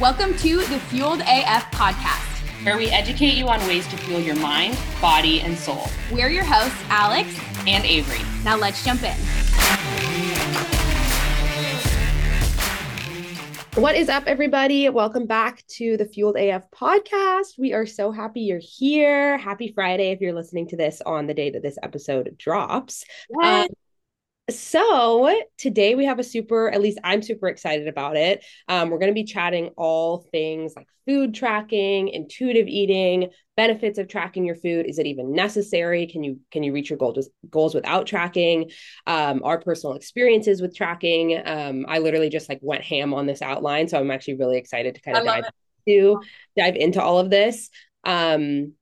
Welcome 0.00 0.36
to 0.38 0.56
the 0.56 0.80
Fueled 0.80 1.20
AF 1.20 1.70
podcast, 1.70 2.64
where 2.64 2.76
we 2.76 2.88
educate 2.88 3.34
you 3.34 3.46
on 3.46 3.60
ways 3.68 3.86
to 3.86 3.96
fuel 3.96 4.18
your 4.18 4.34
mind, 4.34 4.76
body, 5.00 5.40
and 5.40 5.56
soul. 5.56 5.86
We're 6.10 6.30
your 6.30 6.42
hosts, 6.42 6.76
Alix 6.88 7.28
and 7.68 7.84
Averie. 7.84 8.44
Now 8.44 8.56
let's 8.56 8.84
jump 8.84 9.04
in. 9.04 9.14
What 13.80 13.94
is 13.94 14.08
up, 14.08 14.24
everybody? 14.26 14.88
Welcome 14.88 15.26
back 15.26 15.64
to 15.76 15.96
the 15.96 16.06
Fueled 16.06 16.36
AF 16.36 16.68
podcast. 16.72 17.56
We 17.56 17.72
are 17.72 17.86
so 17.86 18.10
happy 18.10 18.40
you're 18.40 18.58
here. 18.58 19.38
Happy 19.38 19.70
Friday 19.72 20.10
if 20.10 20.20
you're 20.20 20.34
listening 20.34 20.66
to 20.70 20.76
this 20.76 21.02
on 21.06 21.28
the 21.28 21.34
day 21.34 21.50
that 21.50 21.62
this 21.62 21.78
episode 21.84 22.36
drops. 22.36 23.04
Um, 23.40 23.68
so 24.50 25.40
today 25.56 25.94
we 25.94 26.04
have 26.04 26.18
a 26.18 26.24
super, 26.24 26.70
at 26.70 26.82
least 26.82 26.98
I'm 27.02 27.22
super 27.22 27.48
excited 27.48 27.88
about 27.88 28.16
it. 28.16 28.44
Um, 28.68 28.90
we're 28.90 28.98
going 28.98 29.10
to 29.10 29.14
be 29.14 29.24
chatting 29.24 29.70
all 29.76 30.26
things 30.32 30.74
like 30.76 30.86
food 31.06 31.34
tracking, 31.34 32.08
intuitive 32.08 32.66
eating, 32.66 33.30
benefits 33.56 33.98
of 33.98 34.08
tracking 34.08 34.44
your 34.44 34.56
food. 34.56 34.86
Is 34.86 34.98
it 34.98 35.06
even 35.06 35.32
necessary? 35.32 36.06
Can 36.06 36.22
you 36.22 36.40
can 36.50 36.62
you 36.62 36.72
reach 36.72 36.90
your 36.90 36.98
goals 36.98 37.28
goals 37.48 37.74
without 37.74 38.06
tracking? 38.06 38.70
Um, 39.06 39.42
our 39.44 39.60
personal 39.60 39.96
experiences 39.96 40.60
with 40.60 40.76
tracking. 40.76 41.40
Um, 41.44 41.86
I 41.88 41.98
literally 41.98 42.28
just 42.28 42.48
like 42.48 42.58
went 42.62 42.84
ham 42.84 43.14
on 43.14 43.26
this 43.26 43.40
outline, 43.40 43.88
so 43.88 43.98
I'm 43.98 44.10
actually 44.10 44.36
really 44.36 44.58
excited 44.58 44.94
to 44.94 45.00
kind 45.00 45.16
of 45.16 45.24
dive 45.24 45.44
into 45.86 46.20
dive 46.56 46.76
into 46.76 47.02
all 47.02 47.18
of 47.18 47.30
this. 47.30 47.70
Um, 48.04 48.74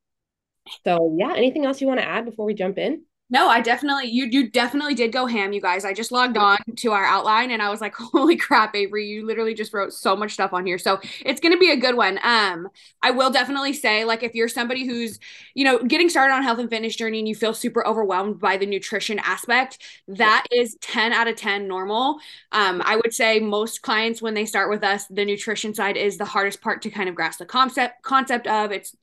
so 0.84 1.16
yeah, 1.18 1.34
anything 1.37 1.66
else 1.66 1.80
you 1.80 1.87
want 1.87 2.01
to 2.01 2.06
add 2.06 2.24
before 2.24 2.46
we 2.46 2.54
jump 2.54 2.79
in? 2.79 3.04
No, 3.32 3.48
I 3.48 3.62
definitely 3.62 4.09
you 4.10 4.27
you 4.27 4.50
definitely 4.50 4.95
did 4.95 5.10
go 5.10 5.24
ham, 5.24 5.54
you 5.54 5.60
guys. 5.62 5.86
I 5.86 5.95
just 5.95 6.12
logged 6.12 6.36
on 6.36 6.59
to 6.77 6.92
our 6.92 7.04
outline 7.06 7.50
and 7.50 7.62
I 7.62 7.70
was 7.70 7.80
like, 7.80 7.95
holy 7.98 8.36
crap, 8.36 8.74
Averie, 8.74 9.09
you 9.09 9.24
literally 9.27 9.54
just 9.54 9.73
wrote 9.73 9.95
so 9.95 10.14
much 10.14 10.32
stuff 10.34 10.52
on 10.52 10.66
here. 10.66 10.77
So 10.77 11.00
it's 11.24 11.40
gonna 11.40 11.57
be 11.57 11.70
a 11.70 11.76
good 11.79 11.96
one. 11.96 12.18
Um, 12.23 12.68
I 13.02 13.10
will 13.10 13.30
definitely 13.30 13.73
say, 13.73 14.04
like, 14.04 14.23
if 14.23 14.34
you're 14.34 14.48
somebody 14.48 14.87
who's, 14.87 15.18
you 15.54 15.65
know, 15.65 15.79
getting 15.82 16.10
started 16.10 16.34
on 16.34 16.42
health 16.42 16.59
and 16.59 16.68
fitness 16.68 16.95
journey 16.95 17.20
and 17.20 17.26
you 17.29 17.34
feel 17.34 17.54
super 17.54 17.87
overwhelmed 17.87 18.38
by 18.38 18.59
the 18.59 18.66
nutrition 18.66 19.18
aspect, 19.20 19.79
that 20.09 20.45
is 20.52 20.76
10 20.82 21.14
out 21.14 21.26
of 21.26 21.35
10 21.37 21.66
normal. 21.66 22.18
Um, 22.52 22.82
I 22.85 22.96
would 22.96 23.14
say 23.14 23.40
most 23.40 23.80
clients 23.80 24.20
when 24.20 24.35
they 24.35 24.45
start 24.45 24.68
with 24.68 24.85
us, 24.85 25.07
the 25.07 25.24
nutrition 25.24 25.73
side 25.73 25.96
is 25.96 26.18
the 26.18 26.26
hardest 26.26 26.60
part 26.60 26.82
to 26.82 26.90
kind 26.90 27.09
of 27.09 27.14
grasp 27.14 27.38
the 27.38 27.46
concept 27.46 28.02
concept 28.02 28.46
of. 28.46 28.73
It's 28.73 28.95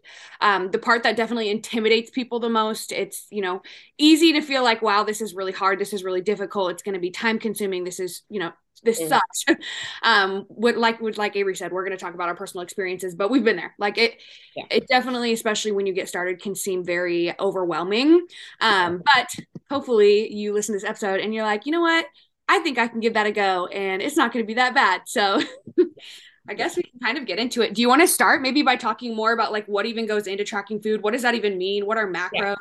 um 0.42 0.72
the 0.72 0.80
part 0.80 1.04
that 1.04 1.16
definitely 1.17 1.50
intimidates 1.50 2.09
people 2.11 2.39
the 2.39 2.50
most. 2.50 2.92
It's, 2.92 3.26
you 3.32 3.42
know, 3.42 3.61
easy 3.98 4.19
easy 4.20 4.34
to 4.34 4.42
feel 4.42 4.64
like, 4.64 4.81
wow, 4.81 5.03
this 5.03 5.22
is 5.22 5.34
really 5.34 5.52
hard. 5.52 5.80
This 5.80 5.94
is 5.94 6.03
really 6.03 6.22
difficult. 6.22 6.72
It's 6.72 6.84
going 6.84 6.94
to 6.94 7.00
be 7.00 7.12
time 7.12 7.39
consuming. 7.39 7.84
This 7.84 8.00
is, 8.00 8.23
you 8.30 8.39
know, 8.39 8.52
this 8.84 9.02
mm. 9.02 9.09
sucks. 9.09 9.45
um, 10.03 10.45
what 10.48 10.78
like 10.78 11.02
what 11.02 11.17
like 11.17 11.34
Averie 11.36 11.58
said, 11.58 11.72
we're 11.72 11.84
going 11.84 11.98
to 11.98 12.03
talk 12.03 12.14
about 12.14 12.30
our 12.30 12.36
personal 12.36 12.64
experiences, 12.64 13.16
but 13.16 13.30
we've 13.30 13.44
been 13.44 13.56
there. 13.56 13.73
Like 13.78 13.98
it, 13.98 14.16
yeah. 14.56 14.66
it 14.70 14.88
definitely, 14.88 15.34
especially 15.34 15.72
when 15.72 15.86
you 15.86 15.94
get 15.94 16.09
started, 16.09 16.42
can 16.42 16.56
seem 16.56 16.84
very 16.84 17.38
overwhelming. 17.39 18.26
Um, 18.61 19.02
but 19.16 19.30
hopefully 19.70 20.33
you 20.33 20.54
listen 20.54 20.73
to 20.73 20.80
this 20.80 20.89
episode 20.89 21.20
and 21.20 21.33
you're 21.33 21.45
like, 21.45 21.66
you 21.66 21.72
know 21.72 21.81
what? 21.81 22.06
I 22.48 22.59
think 22.59 22.78
I 22.78 22.88
can 22.88 23.00
give 23.00 23.14
that 23.14 23.28
a 23.28 23.31
go, 23.31 23.67
and 23.67 24.02
it's 24.02 24.17
not 24.17 24.33
going 24.33 24.44
to 24.44 24.48
be 24.48 24.56
that 24.56 24.73
bad. 24.73 25.02
So. 25.08 25.42
I 26.48 26.56
guess 26.56 26.76
we 26.76 26.81
can 26.81 27.00
kind 27.00 27.16
of 27.20 27.28
get 27.28 27.38
into 27.38 27.61
it. 27.61 27.76
Do 27.76 27.81
you 27.81 27.88
want 27.88 28.02
to 28.02 28.08
start 28.08 28.42
maybe 28.42 28.64
by 28.64 28.76
talking 28.76 29.16
more 29.16 29.33
about 29.33 29.52
like 29.52 29.67
what 29.67 29.86
even 29.86 30.08
goes 30.08 30.26
into 30.26 30.44
tracking 30.44 30.81
food? 30.81 31.04
What 31.04 31.14
does 31.14 31.22
that 31.22 31.36
even 31.36 31.59
mean? 31.59 31.86
What 31.86 32.00
are 32.00 32.11
macros? 32.11 32.31
Yeah. 32.33 32.56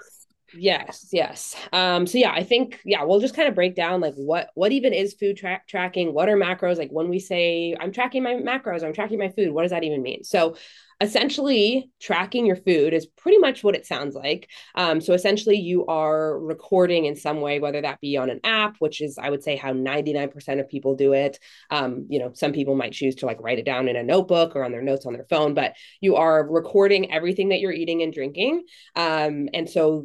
Yes, 0.51 1.09
yes. 1.13 1.55
Um, 1.75 2.07
so 2.07 2.17
yeah, 2.17 2.33
I 2.33 2.43
think 2.43 2.81
yeah, 2.85 3.05
we'll 3.05 3.21
just 3.21 3.37
kind 3.37 3.49
of 3.49 3.55
break 3.55 3.75
down 3.77 4.01
like 4.01 4.15
what 4.15 4.49
what 4.55 4.73
even 4.73 4.95
is 4.95 5.13
food 5.13 5.37
tra- 5.37 5.61
tracking, 5.69 6.15
what 6.15 6.31
are 6.31 6.39
macros? 6.39 6.79
Like 6.79 6.91
when 6.91 7.11
we 7.11 7.19
say 7.19 7.77
I'm 7.79 7.93
tracking 7.93 8.23
my 8.23 8.33
macros, 8.35 8.83
I'm 8.83 8.95
tracking 8.95 9.19
my 9.19 9.29
food, 9.29 9.51
what 9.53 9.63
does 9.63 9.73
that 9.73 9.85
even 9.85 10.03
mean? 10.03 10.25
So 10.25 10.57
essentially 11.01 11.91
tracking 12.01 12.45
your 12.47 12.57
food 12.57 12.93
is 12.93 13.07
pretty 13.07 13.39
much 13.39 13.63
what 13.63 13.77
it 13.77 13.87
sounds 13.87 14.17
like 14.17 14.51
um, 14.75 15.01
so 15.01 15.13
essentially 15.15 15.57
you 15.57 15.87
are 15.87 16.37
recording 16.41 17.05
in 17.05 17.15
some 17.15 17.41
way 17.41 17.61
whether 17.61 17.81
that 17.81 18.01
be 18.01 18.17
on 18.17 18.31
an 18.31 18.41
app 18.43 18.75
which 18.81 19.01
is 19.01 19.17
i 19.17 19.31
would 19.31 19.41
say 19.45 19.55
how 19.55 19.73
99% 19.73 20.59
of 20.59 20.69
people 20.69 20.97
do 20.97 21.13
it 21.13 21.39
um, 21.71 22.05
you 22.09 22.19
know 22.19 22.33
some 22.35 22.53
people 22.53 22.75
might 22.75 22.93
choose 22.93 23.15
to 23.15 23.27
like 23.27 23.41
write 23.41 23.61
it 23.61 23.65
down 23.65 23.87
in 23.87 23.95
a 23.95 24.03
notebook 24.03 24.57
or 24.57 24.65
on 24.65 24.73
their 24.73 24.83
notes 24.83 25.07
on 25.07 25.13
their 25.13 25.27
phone 25.31 25.55
but 25.55 25.75
you 26.01 26.17
are 26.17 26.45
recording 26.49 27.13
everything 27.13 27.51
that 27.51 27.61
you're 27.61 27.71
eating 27.71 28.03
and 28.03 28.13
drinking 28.13 28.65
um, 28.97 29.49
and 29.55 29.71
so 29.71 30.05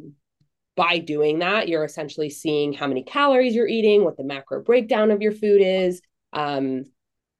by 0.76 0.98
doing 0.98 1.38
that, 1.38 1.68
you're 1.68 1.84
essentially 1.84 2.30
seeing 2.30 2.72
how 2.72 2.86
many 2.86 3.02
calories 3.02 3.54
you're 3.54 3.68
eating, 3.68 4.04
what 4.04 4.16
the 4.16 4.24
macro 4.24 4.62
breakdown 4.62 5.10
of 5.10 5.22
your 5.22 5.32
food 5.32 5.60
is. 5.60 6.02
Um, 6.32 6.86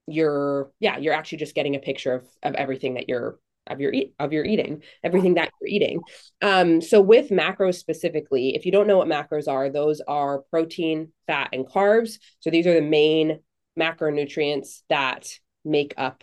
you're 0.06 0.70
yeah, 0.80 0.98
you're 0.98 1.14
actually 1.14 1.38
just 1.38 1.54
getting 1.54 1.76
a 1.76 1.80
picture 1.80 2.12
of 2.12 2.28
of 2.42 2.54
everything 2.54 2.94
that 2.94 3.08
you're 3.08 3.38
of 3.66 3.80
your 3.80 3.92
eat 3.92 4.14
of 4.18 4.32
your 4.32 4.44
eating, 4.44 4.82
everything 5.02 5.34
that 5.34 5.50
you're 5.60 5.68
eating. 5.68 6.00
Um, 6.42 6.80
so 6.80 7.00
with 7.00 7.30
macros 7.30 7.76
specifically, 7.76 8.54
if 8.54 8.66
you 8.66 8.72
don't 8.72 8.86
know 8.86 8.98
what 8.98 9.08
macros 9.08 9.48
are, 9.48 9.70
those 9.70 10.00
are 10.06 10.42
protein, 10.50 11.12
fat, 11.26 11.50
and 11.52 11.66
carbs. 11.66 12.18
So 12.40 12.50
these 12.50 12.66
are 12.66 12.74
the 12.74 12.82
main 12.82 13.40
macronutrients 13.78 14.82
that 14.88 15.28
make 15.64 15.94
up 15.96 16.22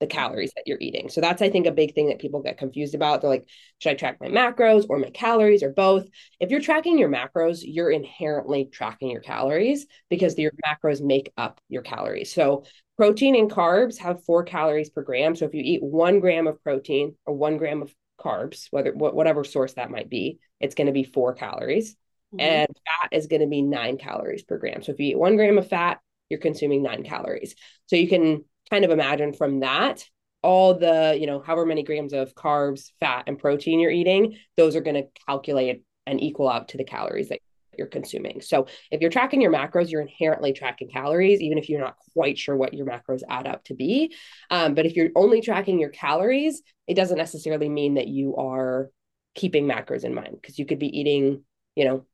the 0.00 0.06
calories 0.06 0.52
that 0.54 0.62
you're 0.66 0.78
eating. 0.80 1.08
So 1.08 1.20
that's 1.20 1.42
I 1.42 1.50
think 1.50 1.66
a 1.66 1.72
big 1.72 1.94
thing 1.94 2.08
that 2.08 2.20
people 2.20 2.40
get 2.40 2.58
confused 2.58 2.94
about. 2.94 3.20
They're 3.20 3.30
like, 3.30 3.48
should 3.78 3.90
I 3.90 3.94
track 3.94 4.18
my 4.20 4.28
macros 4.28 4.86
or 4.88 4.98
my 4.98 5.10
calories 5.10 5.62
or 5.62 5.70
both? 5.70 6.06
If 6.38 6.50
you're 6.50 6.60
tracking 6.60 6.98
your 6.98 7.08
macros, 7.08 7.62
you're 7.64 7.90
inherently 7.90 8.66
tracking 8.66 9.10
your 9.10 9.20
calories 9.20 9.86
because 10.08 10.38
your 10.38 10.52
macros 10.64 11.00
make 11.00 11.32
up 11.36 11.60
your 11.68 11.82
calories. 11.82 12.32
So 12.32 12.64
protein 12.96 13.34
and 13.34 13.50
carbs 13.50 13.98
have 13.98 14.24
4 14.24 14.44
calories 14.44 14.90
per 14.90 15.02
gram. 15.02 15.34
So 15.34 15.46
if 15.46 15.54
you 15.54 15.62
eat 15.64 15.82
1 15.82 16.20
gram 16.20 16.46
of 16.46 16.62
protein 16.62 17.16
or 17.26 17.34
1 17.34 17.56
gram 17.56 17.82
of 17.82 17.92
carbs, 18.20 18.68
whether 18.70 18.92
whatever 18.92 19.44
source 19.44 19.74
that 19.74 19.90
might 19.90 20.08
be, 20.08 20.38
it's 20.60 20.74
going 20.74 20.86
to 20.86 20.92
be 20.92 21.04
4 21.04 21.34
calories. 21.34 21.96
Mm-hmm. 22.34 22.40
And 22.40 22.68
fat 22.68 23.08
is 23.12 23.26
going 23.26 23.42
to 23.42 23.48
be 23.48 23.62
9 23.62 23.98
calories 23.98 24.42
per 24.42 24.58
gram. 24.58 24.82
So 24.82 24.92
if 24.92 25.00
you 25.00 25.10
eat 25.10 25.18
1 25.18 25.36
gram 25.36 25.58
of 25.58 25.68
fat, 25.68 25.98
you're 26.28 26.40
consuming 26.40 26.82
9 26.82 27.04
calories. 27.04 27.54
So 27.86 27.96
you 27.96 28.08
can 28.08 28.44
kind 28.70 28.84
of 28.84 28.90
imagine 28.90 29.32
from 29.32 29.60
that 29.60 30.04
all 30.42 30.74
the 30.74 31.16
you 31.18 31.26
know 31.26 31.40
however 31.40 31.66
many 31.66 31.82
grams 31.82 32.12
of 32.12 32.34
carbs 32.34 32.92
fat 33.00 33.24
and 33.26 33.38
protein 33.38 33.80
you're 33.80 33.90
eating 33.90 34.36
those 34.56 34.76
are 34.76 34.80
going 34.80 34.94
to 34.94 35.08
calculate 35.26 35.82
and 36.06 36.22
equal 36.22 36.48
out 36.48 36.68
to 36.68 36.76
the 36.76 36.84
calories 36.84 37.28
that 37.28 37.40
you're 37.76 37.86
consuming. 37.86 38.40
So 38.40 38.66
if 38.90 39.00
you're 39.00 39.10
tracking 39.10 39.40
your 39.40 39.52
macros 39.52 39.90
you're 39.90 40.02
inherently 40.02 40.52
tracking 40.52 40.90
calories 40.90 41.40
even 41.40 41.58
if 41.58 41.68
you're 41.68 41.80
not 41.80 41.96
quite 42.12 42.36
sure 42.36 42.56
what 42.56 42.74
your 42.74 42.86
macros 42.86 43.22
add 43.28 43.46
up 43.46 43.64
to 43.64 43.74
be. 43.74 44.14
Um, 44.50 44.74
but 44.74 44.84
if 44.84 44.96
you're 44.96 45.10
only 45.14 45.40
tracking 45.40 45.78
your 45.78 45.90
calories 45.90 46.62
it 46.86 46.94
doesn't 46.94 47.18
necessarily 47.18 47.68
mean 47.68 47.94
that 47.94 48.08
you 48.08 48.36
are 48.36 48.90
keeping 49.34 49.66
macros 49.66 50.04
in 50.04 50.14
mind 50.14 50.36
because 50.40 50.58
you 50.58 50.66
could 50.66 50.80
be 50.80 50.98
eating 50.98 51.44
you 51.76 51.84
know 51.84 52.04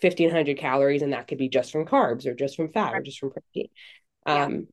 1500 0.00 0.56
calories 0.56 1.02
and 1.02 1.12
that 1.12 1.28
could 1.28 1.38
be 1.38 1.48
just 1.48 1.70
from 1.70 1.86
carbs 1.86 2.26
or 2.26 2.34
just 2.34 2.56
from 2.56 2.72
fat 2.72 2.94
or 2.94 3.02
just 3.02 3.18
from 3.18 3.30
protein. 3.30 3.68
Um, 4.24 4.66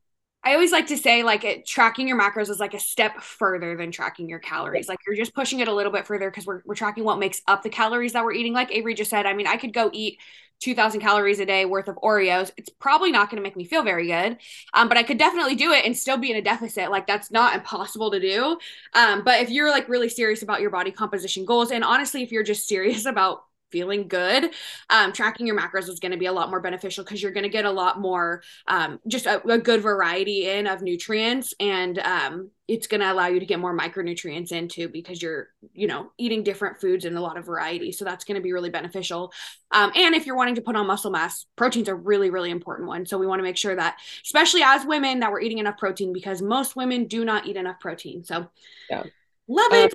I 0.44 0.53
always 0.53 0.72
like 0.72 0.88
to 0.88 0.97
say 0.97 1.22
like 1.23 1.44
it, 1.44 1.66
tracking 1.66 2.07
your 2.07 2.19
macros 2.19 2.50
is 2.50 2.59
like 2.59 2.73
a 2.73 2.79
step 2.79 3.22
further 3.22 3.75
than 3.75 3.91
tracking 3.91 4.29
your 4.29 4.39
calories. 4.39 4.88
Like 4.88 5.00
you're 5.05 5.16
just 5.16 5.35
pushing 5.35 5.59
it 5.59 5.67
a 5.67 5.73
little 5.73 5.91
bit 5.91 6.07
further 6.07 6.29
because 6.29 6.45
we're, 6.45 6.61
we're 6.66 6.75
tracking 6.75 7.03
what 7.03 7.19
makes 7.19 7.41
up 7.47 7.61
the 7.61 7.69
calories 7.69 8.13
that 8.13 8.23
we're 8.23 8.33
eating. 8.33 8.53
Like 8.53 8.72
Averie 8.72 8.95
just 8.95 9.09
said, 9.09 9.25
I 9.25 9.33
mean, 9.33 9.47
I 9.47 9.57
could 9.57 9.73
go 9.73 9.89
eat 9.91 10.17
2000 10.61 11.01
calories 11.01 11.39
a 11.39 11.45
day 11.45 11.66
worth 11.66 11.89
of 11.89 11.97
Oreos. 11.97 12.51
It's 12.55 12.69
probably 12.69 13.11
not 13.11 13.29
going 13.29 13.38
to 13.38 13.44
make 13.44 13.57
me 13.57 13.66
feel 13.66 13.83
very 13.83 14.07
good. 14.07 14.38
Um, 14.73 14.88
but 14.88 14.97
I 14.97 15.03
could 15.03 15.17
definitely 15.17 15.55
do 15.55 15.73
it 15.73 15.85
and 15.85 15.95
still 15.97 16.17
be 16.17 16.31
in 16.31 16.38
a 16.38 16.41
deficit. 16.41 16.89
Like 16.89 17.06
that's 17.06 17.31
not 17.31 17.56
impossible 17.56 18.11
to 18.11 18.19
do. 18.19 18.57
Um, 18.94 19.23
but 19.25 19.41
if 19.41 19.50
you're 19.50 19.69
like 19.69 19.89
really 19.89 20.09
serious 20.09 20.41
about 20.41 20.61
your 20.61 20.69
body 20.69 20.91
composition 20.91 21.44
goals, 21.44 21.71
and 21.71 21.83
honestly, 21.83 22.23
if 22.23 22.31
you're 22.31 22.44
just 22.44 22.67
serious 22.67 23.06
about 23.07 23.44
feeling 23.72 24.07
good, 24.07 24.52
um, 24.90 25.12
tracking 25.12 25.47
your 25.47 25.57
macros 25.57 25.90
is 25.90 26.00
going 26.00 26.12
to 26.12 26.18
be 26.18 26.25
a 26.25 26.34
lot 26.34 26.50
more 26.50 26.59
beneficial 26.59 27.03
because 27.03 27.22
you're 27.22 27.31
going 27.31 27.44
to 27.44 27.50
get 27.50 27.66
a 27.66 27.72
lot 27.72 28.00
more, 28.00 28.41
um, 28.68 29.00
just 29.07 29.25
a, 29.25 29.46
a, 29.47 29.57
good 29.57 29.81
variety 29.81 30.50
in 30.50 30.68
of 30.68 30.81
nutrients, 30.81 31.54
and 31.60 32.00
um, 32.00 32.50
it's 32.69 32.86
going 32.86 33.01
to 33.01 33.12
allow 33.12 33.27
you 33.27 33.39
to 33.39 33.45
get 33.45 33.60
more 33.60 33.75
micronutrients 33.75 34.51
in 34.51 34.68
too 34.68 34.88
because 34.88 35.21
you're, 35.21 35.48
you 35.74 35.88
know, 35.88 36.12
eating 36.19 36.44
different 36.44 36.80
foods 36.80 37.04
and 37.04 37.18
a 37.18 37.21
lot 37.21 37.36
of 37.36 37.45
variety. 37.45 37.92
So 37.92 38.06
that's 38.06 38.24
going 38.24 38.36
to 38.36 38.42
be 38.42 38.54
really 38.54 38.69
beneficial. 38.69 39.33
Um, 39.71 39.92
and 39.95 40.13
if 40.13 40.27
you're 40.27 40.36
wanting 40.36 40.56
to 40.56 40.62
put 40.62 40.75
on 40.75 40.86
muscle 40.86 41.10
mass, 41.10 41.48
protein's 41.56 41.88
a 41.88 41.95
really, 41.95 42.30
really 42.30 42.51
important 42.51 42.88
one. 42.88 43.07
So 43.07 43.18
we 43.18 43.25
want 43.25 43.39
to 43.39 43.44
make 43.44 43.57
sure 43.57 43.75
that, 43.75 43.98
especially 44.24 44.62
as 44.63 44.86
women, 44.86 45.19
that 45.21 45.31
we're 45.31 45.42
eating 45.42 45.57
enough 45.57 45.77
protein 45.77 46.13
because 46.13 46.44
most 46.44 46.75
women 46.75 47.07
do 47.07 47.25
not 47.25 47.48
eat 47.48 47.57
enough 47.57 47.80
protein. 47.80 48.24
So 48.24 48.48
yeah. 48.88 49.04
love 49.48 49.74
it. 49.74 49.94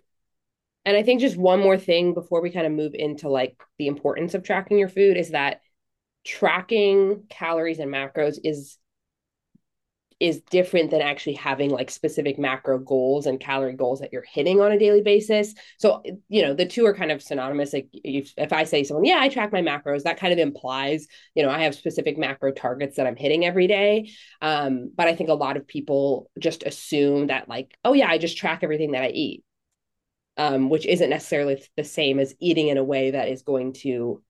And 0.86 0.96
I 0.96 1.02
think 1.02 1.20
just 1.20 1.36
one 1.36 1.60
more 1.60 1.78
thing 1.78 2.14
before 2.14 2.42
we 2.42 2.50
kind 2.50 2.66
of 2.66 2.72
move 2.72 2.94
into 2.94 3.28
like 3.28 3.56
the 3.78 3.86
importance 3.86 4.34
of 4.34 4.42
tracking 4.42 4.78
your 4.78 4.88
food 4.88 5.16
is 5.16 5.30
that 5.30 5.60
tracking 6.24 7.24
calories 7.28 7.78
and 7.78 7.92
macros 7.92 8.38
is 8.42 8.78
is 10.20 10.40
different 10.42 10.90
than 10.90 11.02
actually 11.02 11.34
having 11.34 11.70
like 11.70 11.90
specific 11.90 12.38
macro 12.38 12.78
goals 12.78 13.26
and 13.26 13.40
calorie 13.40 13.74
goals 13.74 14.00
that 14.00 14.12
you're 14.12 14.24
hitting 14.32 14.60
on 14.60 14.72
a 14.72 14.78
daily 14.78 15.02
basis. 15.02 15.54
So, 15.78 16.02
you 16.28 16.42
know, 16.42 16.54
the 16.54 16.66
two 16.66 16.86
are 16.86 16.94
kind 16.94 17.10
of 17.10 17.20
synonymous. 17.20 17.72
Like 17.72 17.88
if, 17.92 18.32
if 18.36 18.52
I 18.52 18.64
say 18.64 18.84
someone, 18.84 19.04
yeah, 19.04 19.18
I 19.20 19.28
track 19.28 19.52
my 19.52 19.60
macros, 19.60 20.04
that 20.04 20.18
kind 20.18 20.32
of 20.32 20.38
implies, 20.38 21.08
you 21.34 21.42
know, 21.42 21.50
I 21.50 21.64
have 21.64 21.74
specific 21.74 22.16
macro 22.16 22.52
targets 22.52 22.96
that 22.96 23.06
I'm 23.06 23.16
hitting 23.16 23.44
every 23.44 23.66
day. 23.66 24.10
Um, 24.40 24.92
but 24.94 25.08
I 25.08 25.16
think 25.16 25.30
a 25.30 25.34
lot 25.34 25.56
of 25.56 25.66
people 25.66 26.30
just 26.38 26.62
assume 26.62 27.26
that 27.26 27.48
like, 27.48 27.76
oh 27.84 27.92
yeah, 27.92 28.08
I 28.08 28.18
just 28.18 28.36
track 28.36 28.60
everything 28.62 28.92
that 28.92 29.02
I 29.02 29.08
eat. 29.08 29.44
Um, 30.36 30.68
which 30.68 30.84
isn't 30.84 31.10
necessarily 31.10 31.62
the 31.76 31.84
same 31.84 32.18
as 32.18 32.34
eating 32.40 32.66
in 32.66 32.76
a 32.76 32.82
way 32.82 33.12
that 33.12 33.28
is 33.28 33.42
going 33.42 33.72
to 33.74 34.20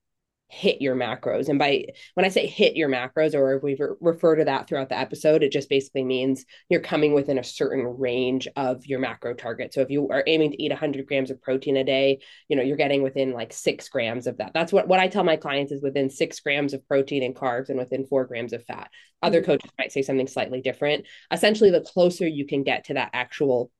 hit 0.47 0.81
your 0.81 0.95
macros. 0.95 1.49
And 1.49 1.57
by 1.57 1.85
when 2.13 2.25
I 2.25 2.29
say 2.29 2.45
hit 2.45 2.75
your 2.75 2.89
macros, 2.89 3.33
or 3.33 3.55
if 3.55 3.63
we 3.63 3.75
re- 3.79 3.95
refer 3.99 4.35
to 4.35 4.45
that 4.45 4.67
throughout 4.67 4.89
the 4.89 4.97
episode, 4.97 5.43
it 5.43 5.51
just 5.51 5.69
basically 5.69 6.03
means 6.03 6.45
you're 6.69 6.81
coming 6.81 7.13
within 7.13 7.39
a 7.39 7.43
certain 7.43 7.83
range 7.85 8.47
of 8.55 8.85
your 8.85 8.99
macro 8.99 9.33
target. 9.33 9.73
So 9.73 9.81
if 9.81 9.89
you 9.89 10.07
are 10.09 10.23
aiming 10.27 10.51
to 10.51 10.61
eat 10.61 10.71
100 10.71 11.07
grams 11.07 11.31
of 11.31 11.41
protein 11.41 11.77
a 11.77 11.83
day, 11.83 12.19
you 12.47 12.55
know 12.55 12.63
you're 12.63 12.77
getting 12.77 13.01
within 13.01 13.33
like 13.33 13.53
six 13.53 13.89
grams 13.89 14.27
of 14.27 14.37
that. 14.37 14.53
That's 14.53 14.71
what 14.71 14.87
what 14.87 14.99
I 14.99 15.07
tell 15.07 15.23
my 15.23 15.37
clients 15.37 15.71
is 15.71 15.81
within 15.81 16.09
six 16.09 16.39
grams 16.39 16.73
of 16.73 16.87
protein 16.87 17.23
and 17.23 17.35
carbs, 17.35 17.69
and 17.69 17.77
within 17.77 18.05
four 18.05 18.25
grams 18.25 18.53
of 18.53 18.63
fat. 18.65 18.89
Other 19.21 19.41
mm-hmm. 19.41 19.51
coaches 19.51 19.71
might 19.79 19.91
say 19.91 20.03
something 20.03 20.27
slightly 20.27 20.61
different. 20.61 21.05
Essentially, 21.31 21.71
the 21.71 21.81
closer 21.81 22.27
you 22.27 22.45
can 22.45 22.63
get 22.63 22.85
to 22.85 22.93
that 22.93 23.09
actual 23.13 23.71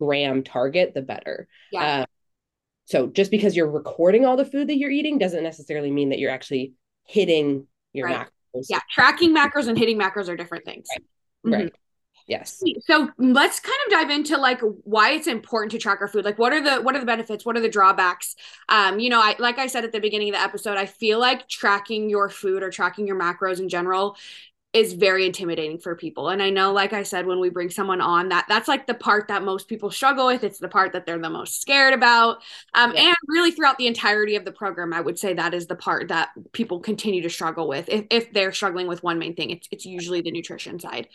gram 0.00 0.42
target, 0.42 0.94
the 0.94 1.02
better. 1.02 1.48
Yeah. 1.72 1.82
Uh, 1.82 2.06
so 2.86 3.08
just 3.08 3.30
because 3.30 3.56
you're 3.56 3.70
recording 3.70 4.24
all 4.24 4.36
the 4.36 4.44
food 4.44 4.68
that 4.68 4.76
you're 4.76 4.90
eating 4.90 5.18
doesn't 5.18 5.42
necessarily 5.42 5.90
mean 5.90 6.10
that 6.10 6.18
you're 6.18 6.30
actually 6.30 6.74
hitting 7.04 7.66
your 7.92 8.06
right. 8.06 8.28
macros. 8.54 8.66
Yeah, 8.68 8.80
tracking 8.90 9.34
macros 9.34 9.66
and 9.66 9.76
hitting 9.76 9.98
macros 9.98 10.28
are 10.28 10.36
different 10.36 10.64
things. 10.64 10.86
Right. 10.92 11.52
Mm-hmm. 11.52 11.62
right. 11.64 11.72
Yes. 12.28 12.60
So 12.86 13.08
let's 13.18 13.60
kind 13.60 13.76
of 13.86 13.92
dive 13.92 14.10
into 14.10 14.36
like 14.36 14.60
why 14.82 15.12
it's 15.12 15.28
important 15.28 15.70
to 15.72 15.78
track 15.78 16.00
our 16.00 16.08
food. 16.08 16.24
Like 16.24 16.38
what 16.38 16.52
are 16.52 16.60
the 16.60 16.82
what 16.82 16.96
are 16.96 16.98
the 16.98 17.06
benefits? 17.06 17.44
What 17.44 17.56
are 17.56 17.60
the 17.60 17.68
drawbacks? 17.68 18.34
Um, 18.68 18.98
you 18.98 19.10
know, 19.10 19.20
I 19.20 19.36
like 19.38 19.58
I 19.58 19.68
said 19.68 19.84
at 19.84 19.92
the 19.92 20.00
beginning 20.00 20.30
of 20.30 20.34
the 20.34 20.40
episode, 20.40 20.76
I 20.76 20.86
feel 20.86 21.20
like 21.20 21.48
tracking 21.48 22.10
your 22.10 22.28
food 22.28 22.64
or 22.64 22.70
tracking 22.70 23.06
your 23.06 23.18
macros 23.18 23.60
in 23.60 23.68
general 23.68 24.16
is 24.76 24.92
very 24.92 25.24
intimidating 25.24 25.78
for 25.78 25.96
people. 25.96 26.28
And 26.28 26.42
i 26.42 26.50
know 26.50 26.72
like 26.72 26.92
i 26.92 27.02
said 27.02 27.26
when 27.26 27.40
we 27.40 27.48
bring 27.48 27.70
someone 27.70 28.00
on 28.00 28.28
that 28.28 28.44
that's 28.48 28.68
like 28.68 28.86
the 28.86 28.94
part 28.94 29.28
that 29.28 29.42
most 29.42 29.68
people 29.68 29.90
struggle 29.90 30.26
with. 30.26 30.44
It's 30.44 30.58
the 30.58 30.68
part 30.68 30.92
that 30.92 31.06
they're 31.06 31.18
the 31.18 31.30
most 31.30 31.60
scared 31.60 31.94
about. 31.94 32.42
Um, 32.74 32.92
yeah. 32.94 33.08
and 33.08 33.16
really 33.26 33.50
throughout 33.50 33.78
the 33.78 33.86
entirety 33.86 34.36
of 34.36 34.44
the 34.44 34.52
program 34.52 34.92
i 34.92 35.00
would 35.00 35.18
say 35.18 35.34
that 35.34 35.54
is 35.54 35.66
the 35.66 35.76
part 35.76 36.08
that 36.08 36.30
people 36.52 36.80
continue 36.80 37.22
to 37.22 37.30
struggle 37.30 37.68
with 37.68 37.88
if, 37.88 38.04
if 38.10 38.32
they're 38.32 38.52
struggling 38.52 38.86
with 38.86 39.02
one 39.02 39.18
main 39.18 39.34
thing. 39.34 39.50
It's, 39.50 39.68
it's 39.70 39.86
usually 39.86 40.20
the 40.20 40.30
nutrition 40.30 40.78
side. 40.78 41.08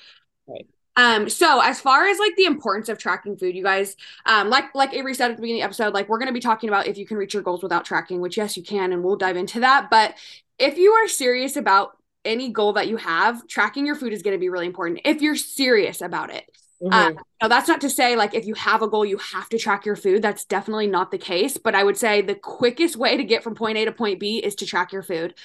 Right. 0.48 0.68
Um, 0.98 1.30
so 1.30 1.62
as 1.62 1.80
far 1.80 2.08
as 2.08 2.20
like 2.20 2.36
the 2.36 2.46
importance 2.46 2.90
of 2.90 2.98
tracking 2.98 3.38
food, 3.38 3.56
you 3.56 3.64
guys, 3.64 3.96
um, 4.26 4.50
like 4.50 4.76
like 4.76 4.92
Averie 4.92 5.16
said 5.16 5.32
at 5.32 5.38
the 5.38 5.42
beginning 5.42 5.62
of 5.62 5.66
the 5.66 5.70
episode, 5.70 5.94
like 5.94 6.10
we're 6.10 6.20
gonna 6.20 6.34
be 6.34 6.42
talking 6.42 6.70
about 6.70 6.88
if 6.88 6.98
you 6.98 7.06
can 7.06 7.18
reach 7.18 7.34
your 7.34 7.44
goals 7.44 7.64
without 7.64 7.86
tracking, 7.86 8.20
which 8.20 8.38
yes, 8.38 8.58
you 8.58 8.64
can, 8.64 8.92
and 8.92 9.04
we'll 9.04 9.16
dive 9.16 9.38
into 9.38 9.62
that. 9.62 9.90
But 9.90 10.16
if 10.60 10.78
you 10.78 10.92
are 10.92 11.08
serious 11.08 11.56
about 11.56 11.98
any 12.24 12.50
goal 12.50 12.74
that 12.74 12.88
you 12.88 12.98
have, 12.98 13.48
tracking 13.48 13.86
your 13.86 13.96
food 13.96 14.14
is 14.14 14.22
going 14.22 14.36
to 14.36 14.40
be 14.40 14.50
really 14.50 14.68
important 14.68 15.02
if 15.06 15.22
you're 15.22 15.36
serious 15.36 16.02
about 16.02 16.34
it. 16.34 16.46
Mm-hmm. 16.82 17.18
Uh, 17.18 17.22
now, 17.42 17.48
that's 17.48 17.68
not 17.68 17.82
to 17.82 17.90
say 17.90 18.16
like 18.16 18.34
if 18.34 18.46
you 18.46 18.56
have 18.56 18.82
a 18.82 18.88
goal, 18.88 19.06
you 19.06 19.18
have 19.18 19.48
to 19.50 19.60
track 19.60 19.86
your 19.86 19.96
food. 19.96 20.22
That's 20.22 20.46
definitely 20.46 20.88
not 20.88 21.12
the 21.12 21.18
case. 21.18 21.58
But 21.58 21.76
I 21.76 21.84
would 21.84 21.98
say 21.98 22.22
the 22.22 22.36
quickest 22.36 22.96
way 22.96 23.18
to 23.18 23.24
get 23.24 23.44
from 23.44 23.56
point 23.56 23.78
A 23.78 23.86
to 23.86 23.92
point 23.92 24.20
B 24.20 24.38
is 24.38 24.56
to 24.56 24.66
track 24.66 24.92
your 24.92 25.04
food. 25.04 25.36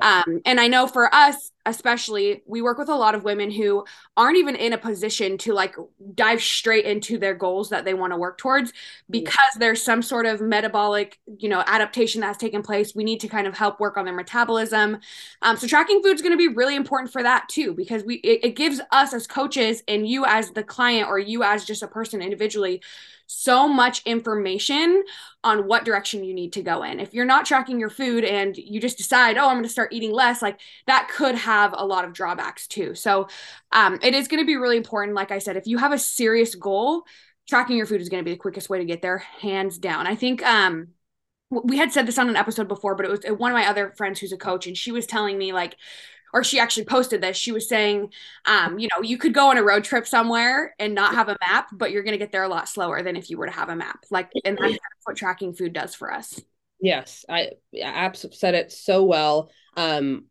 Um, 0.00 0.40
and 0.44 0.58
I 0.58 0.68
know 0.68 0.86
for 0.86 1.14
us, 1.14 1.50
especially, 1.66 2.42
we 2.46 2.62
work 2.62 2.78
with 2.78 2.88
a 2.88 2.94
lot 2.94 3.14
of 3.14 3.24
women 3.24 3.50
who 3.50 3.84
aren't 4.16 4.38
even 4.38 4.56
in 4.56 4.72
a 4.72 4.78
position 4.78 5.36
to 5.38 5.52
like 5.52 5.76
dive 6.14 6.40
straight 6.40 6.84
into 6.84 7.18
their 7.18 7.34
goals 7.34 7.68
that 7.70 7.84
they 7.84 7.92
want 7.92 8.12
to 8.12 8.16
work 8.16 8.38
towards 8.38 8.72
because 9.10 9.54
there's 9.58 9.82
some 9.82 10.00
sort 10.00 10.24
of 10.24 10.40
metabolic, 10.40 11.18
you 11.38 11.48
know, 11.48 11.62
adaptation 11.66 12.20
that's 12.20 12.38
taken 12.38 12.62
place. 12.62 12.94
We 12.94 13.04
need 13.04 13.20
to 13.20 13.28
kind 13.28 13.46
of 13.46 13.56
help 13.56 13.80
work 13.80 13.96
on 13.96 14.04
their 14.04 14.14
metabolism. 14.14 14.98
Um, 15.42 15.56
so 15.56 15.66
tracking 15.66 16.02
food 16.02 16.14
is 16.14 16.22
going 16.22 16.32
to 16.32 16.38
be 16.38 16.48
really 16.48 16.76
important 16.76 17.12
for 17.12 17.22
that 17.22 17.48
too, 17.48 17.74
because 17.74 18.04
we 18.04 18.16
it, 18.16 18.44
it 18.44 18.56
gives 18.56 18.80
us 18.92 19.12
as 19.12 19.26
coaches 19.26 19.82
and 19.88 20.08
you 20.08 20.24
as 20.24 20.50
the 20.52 20.62
client 20.62 21.08
or 21.08 21.18
you 21.18 21.42
as 21.42 21.64
just 21.64 21.82
a 21.82 21.88
person 21.88 22.22
individually 22.22 22.80
so 23.26 23.68
much 23.68 24.02
information 24.04 25.04
on 25.44 25.66
what 25.66 25.84
direction 25.84 26.24
you 26.24 26.34
need 26.34 26.52
to 26.54 26.62
go 26.62 26.82
in. 26.82 27.00
If 27.00 27.14
you're 27.14 27.24
not 27.24 27.46
tracking 27.46 27.78
your 27.78 27.90
food 27.90 28.24
and 28.24 28.56
you 28.56 28.80
just 28.80 28.98
decide, 28.98 29.36
oh, 29.36 29.46
I'm 29.48 29.54
going 29.54 29.64
to 29.64 29.68
start 29.68 29.92
eating 29.92 30.12
less, 30.12 30.42
like 30.42 30.60
that 30.86 31.08
could 31.12 31.34
have 31.34 31.74
a 31.76 31.84
lot 31.84 32.04
of 32.04 32.12
drawbacks 32.12 32.66
too. 32.66 32.94
So 32.94 33.28
um, 33.72 33.98
it 34.02 34.14
is 34.14 34.28
going 34.28 34.42
to 34.42 34.46
be 34.46 34.56
really 34.56 34.76
important. 34.76 35.14
Like 35.14 35.30
I 35.30 35.38
said, 35.38 35.56
if 35.56 35.66
you 35.66 35.78
have 35.78 35.92
a 35.92 35.98
serious 35.98 36.54
goal, 36.54 37.02
tracking 37.48 37.76
your 37.76 37.86
food 37.86 38.00
is 38.00 38.08
going 38.08 38.22
to 38.22 38.28
be 38.28 38.32
the 38.32 38.38
quickest 38.38 38.68
way 38.68 38.78
to 38.78 38.84
get 38.84 39.02
there, 39.02 39.18
hands 39.18 39.78
down. 39.78 40.06
I 40.06 40.16
think 40.16 40.44
um, 40.44 40.88
we 41.50 41.76
had 41.76 41.92
said 41.92 42.06
this 42.06 42.18
on 42.18 42.28
an 42.28 42.36
episode 42.36 42.68
before, 42.68 42.96
but 42.96 43.06
it 43.06 43.10
was 43.10 43.38
one 43.38 43.52
of 43.52 43.56
my 43.56 43.68
other 43.68 43.92
friends 43.96 44.18
who's 44.18 44.32
a 44.32 44.36
coach, 44.36 44.66
and 44.66 44.76
she 44.76 44.90
was 44.90 45.06
telling 45.06 45.38
me 45.38 45.52
like 45.52 45.76
or 46.32 46.44
she 46.44 46.58
actually 46.58 46.84
posted 46.84 47.20
this. 47.20 47.36
She 47.36 47.52
was 47.52 47.68
saying, 47.68 48.12
um, 48.44 48.78
you 48.78 48.88
know, 48.94 49.02
you 49.02 49.18
could 49.18 49.34
go 49.34 49.50
on 49.50 49.58
a 49.58 49.62
road 49.62 49.84
trip 49.84 50.06
somewhere 50.06 50.74
and 50.78 50.94
not 50.94 51.14
have 51.14 51.28
a 51.28 51.36
map, 51.46 51.68
but 51.72 51.90
you're 51.90 52.02
going 52.02 52.12
to 52.12 52.18
get 52.18 52.32
there 52.32 52.42
a 52.42 52.48
lot 52.48 52.68
slower 52.68 53.02
than 53.02 53.16
if 53.16 53.30
you 53.30 53.38
were 53.38 53.46
to 53.46 53.52
have 53.52 53.68
a 53.68 53.76
map. 53.76 54.04
Like, 54.10 54.30
and 54.44 54.58
that's 54.58 54.78
what 55.04 55.16
tracking 55.16 55.54
food 55.54 55.72
does 55.72 55.94
for 55.94 56.12
us. 56.12 56.40
Yes, 56.80 57.24
I, 57.28 57.52
I 57.82 58.10
said 58.12 58.54
it 58.54 58.70
so 58.70 59.04
well. 59.04 59.50
Um, 59.76 60.26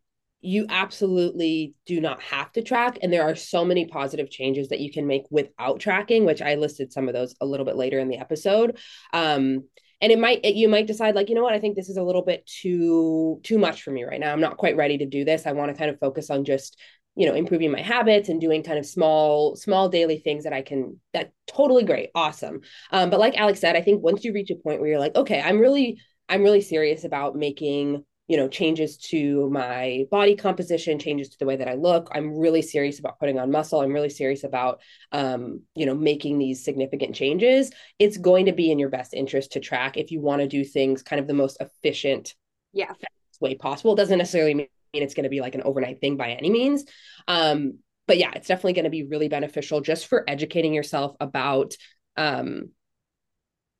you 0.46 0.66
absolutely 0.68 1.74
do 1.86 2.00
not 2.00 2.22
have 2.22 2.52
to 2.52 2.62
track 2.62 2.98
and 3.02 3.12
there 3.12 3.24
are 3.24 3.34
so 3.34 3.64
many 3.64 3.86
positive 3.86 4.30
changes 4.30 4.68
that 4.68 4.80
you 4.80 4.92
can 4.92 5.06
make 5.06 5.24
without 5.30 5.80
tracking 5.80 6.24
which 6.24 6.40
i 6.40 6.54
listed 6.54 6.92
some 6.92 7.08
of 7.08 7.14
those 7.14 7.34
a 7.40 7.46
little 7.46 7.66
bit 7.66 7.74
later 7.74 7.98
in 7.98 8.08
the 8.08 8.18
episode 8.18 8.78
um, 9.12 9.64
and 10.00 10.12
it 10.12 10.18
might 10.18 10.40
it, 10.44 10.54
you 10.54 10.68
might 10.68 10.86
decide 10.86 11.14
like 11.14 11.28
you 11.28 11.34
know 11.34 11.42
what? 11.42 11.54
I 11.54 11.60
think 11.60 11.76
this 11.76 11.88
is 11.88 11.96
a 11.96 12.02
little 12.02 12.22
bit 12.22 12.46
too 12.46 13.40
too 13.42 13.58
much 13.58 13.82
for 13.82 13.90
me 13.90 14.04
right 14.04 14.20
now. 14.20 14.32
I'm 14.32 14.40
not 14.40 14.56
quite 14.56 14.76
ready 14.76 14.98
to 14.98 15.06
do 15.06 15.24
this. 15.24 15.46
I 15.46 15.52
want 15.52 15.70
to 15.70 15.78
kind 15.78 15.90
of 15.90 15.98
focus 15.98 16.30
on 16.30 16.44
just 16.44 16.78
you 17.16 17.26
know 17.26 17.34
improving 17.34 17.72
my 17.72 17.80
habits 17.80 18.28
and 18.28 18.40
doing 18.40 18.62
kind 18.62 18.78
of 18.78 18.86
small 18.86 19.56
small 19.56 19.88
daily 19.88 20.18
things 20.18 20.44
that 20.44 20.52
i 20.52 20.62
can 20.62 21.00
that 21.14 21.32
totally 21.46 21.82
great 21.82 22.10
awesome. 22.14 22.60
Um, 22.92 23.10
but 23.10 23.18
like 23.18 23.36
alix 23.36 23.58
said 23.58 23.74
i 23.74 23.80
think 23.80 24.02
once 24.02 24.22
you 24.22 24.32
reach 24.32 24.50
a 24.50 24.54
point 24.54 24.80
where 24.80 24.90
you're 24.90 25.00
like 25.00 25.16
okay 25.16 25.40
i'm 25.40 25.58
really 25.58 25.98
i'm 26.28 26.42
really 26.42 26.60
serious 26.60 27.04
about 27.04 27.34
making 27.34 28.04
you 28.28 28.36
know 28.36 28.48
changes 28.48 28.96
to 28.96 29.48
my 29.50 30.04
body 30.10 30.34
composition 30.34 30.98
changes 30.98 31.28
to 31.28 31.38
the 31.38 31.46
way 31.46 31.56
that 31.56 31.68
i 31.68 31.74
look. 31.74 32.08
I'm 32.12 32.36
really 32.36 32.62
serious 32.62 32.98
about 32.98 33.18
putting 33.18 33.38
on 33.38 33.50
muscle. 33.50 33.80
I'm 33.80 33.92
really 33.92 34.10
serious 34.10 34.44
about 34.44 34.80
um, 35.12 35.62
you 35.74 35.86
know 35.86 35.94
making 35.94 36.38
these 36.38 36.64
significant 36.64 37.14
changes. 37.14 37.70
It's 37.98 38.16
going 38.16 38.46
to 38.46 38.52
be 38.52 38.70
in 38.70 38.78
your 38.78 38.90
best 38.90 39.14
interest 39.14 39.52
to 39.52 39.60
track 39.60 39.96
if 39.96 40.10
you 40.10 40.20
want 40.20 40.42
to 40.42 40.48
do 40.48 40.64
things 40.64 41.02
kind 41.02 41.20
of 41.20 41.26
the 41.26 41.34
most 41.34 41.58
efficient 41.60 42.34
yeah. 42.72 42.92
way 43.40 43.54
possible. 43.54 43.92
It 43.92 43.96
doesn't 43.96 44.18
necessarily 44.18 44.54
mean 44.54 44.68
it's 44.92 45.14
going 45.14 45.24
to 45.24 45.30
be 45.30 45.40
like 45.40 45.54
an 45.54 45.62
overnight 45.62 46.00
thing 46.00 46.16
by 46.16 46.30
any 46.30 46.50
means. 46.50 46.84
Um, 47.28 47.78
but 48.06 48.18
yeah 48.18 48.30
it's 48.34 48.46
definitely 48.46 48.72
going 48.72 48.84
to 48.84 48.90
be 48.90 49.02
really 49.02 49.28
beneficial 49.28 49.80
just 49.80 50.06
for 50.06 50.24
educating 50.28 50.72
yourself 50.72 51.16
about 51.20 51.74
um, 52.16 52.70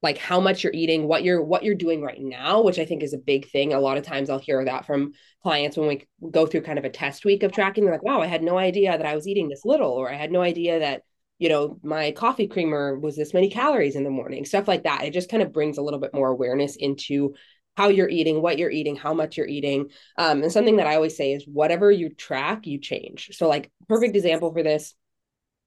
like 0.06 0.18
how 0.18 0.40
much 0.40 0.62
you're 0.62 0.72
eating 0.72 1.08
what 1.08 1.25
you're 1.25 1.42
what 1.42 1.64
you're 1.64 1.75
doing 1.75 2.00
right 2.00 2.20
now 2.20 2.62
which 2.62 2.78
i 2.78 2.84
think 2.84 3.02
is 3.02 3.12
a 3.12 3.18
big 3.18 3.48
thing. 3.50 3.72
A 3.72 3.80
lot 3.80 3.98
of 3.98 4.04
times 4.04 4.30
i'll 4.30 4.38
hear 4.38 4.64
that 4.64 4.86
from 4.86 5.12
clients 5.42 5.76
when 5.76 5.88
we 5.88 6.06
go 6.30 6.46
through 6.46 6.62
kind 6.62 6.78
of 6.78 6.84
a 6.84 6.90
test 6.90 7.25
week 7.25 7.42
of 7.42 7.52
tracking 7.52 7.84
they're 7.84 7.94
like 7.94 8.02
wow 8.02 8.20
i 8.20 8.26
had 8.26 8.42
no 8.42 8.56
idea 8.56 8.96
that 8.96 9.06
i 9.06 9.14
was 9.14 9.26
eating 9.26 9.48
this 9.48 9.64
little 9.64 9.92
or 9.92 10.10
i 10.10 10.14
had 10.14 10.30
no 10.30 10.40
idea 10.40 10.78
that 10.78 11.02
you 11.38 11.48
know 11.48 11.78
my 11.82 12.12
coffee 12.12 12.46
creamer 12.46 12.98
was 12.98 13.16
this 13.16 13.34
many 13.34 13.50
calories 13.50 13.96
in 13.96 14.04
the 14.04 14.10
morning 14.10 14.44
stuff 14.44 14.68
like 14.68 14.84
that. 14.84 15.04
It 15.04 15.12
just 15.12 15.30
kind 15.30 15.42
of 15.42 15.52
brings 15.52 15.78
a 15.78 15.82
little 15.82 16.00
bit 16.00 16.14
more 16.14 16.28
awareness 16.28 16.76
into 16.76 17.34
how 17.76 17.88
you're 17.88 18.08
eating 18.08 18.40
what 18.40 18.58
you're 18.58 18.70
eating 18.70 18.96
how 18.96 19.12
much 19.12 19.36
you're 19.36 19.46
eating. 19.46 19.90
Um, 20.16 20.42
and 20.42 20.52
something 20.52 20.76
that 20.76 20.86
i 20.86 20.94
always 20.94 21.16
say 21.16 21.32
is 21.32 21.44
whatever 21.46 21.90
you 21.90 22.08
track 22.08 22.66
you 22.66 22.78
change. 22.78 23.30
So 23.32 23.48
like 23.48 23.70
perfect 23.88 24.16
example 24.16 24.52
for 24.52 24.62
this 24.62 24.94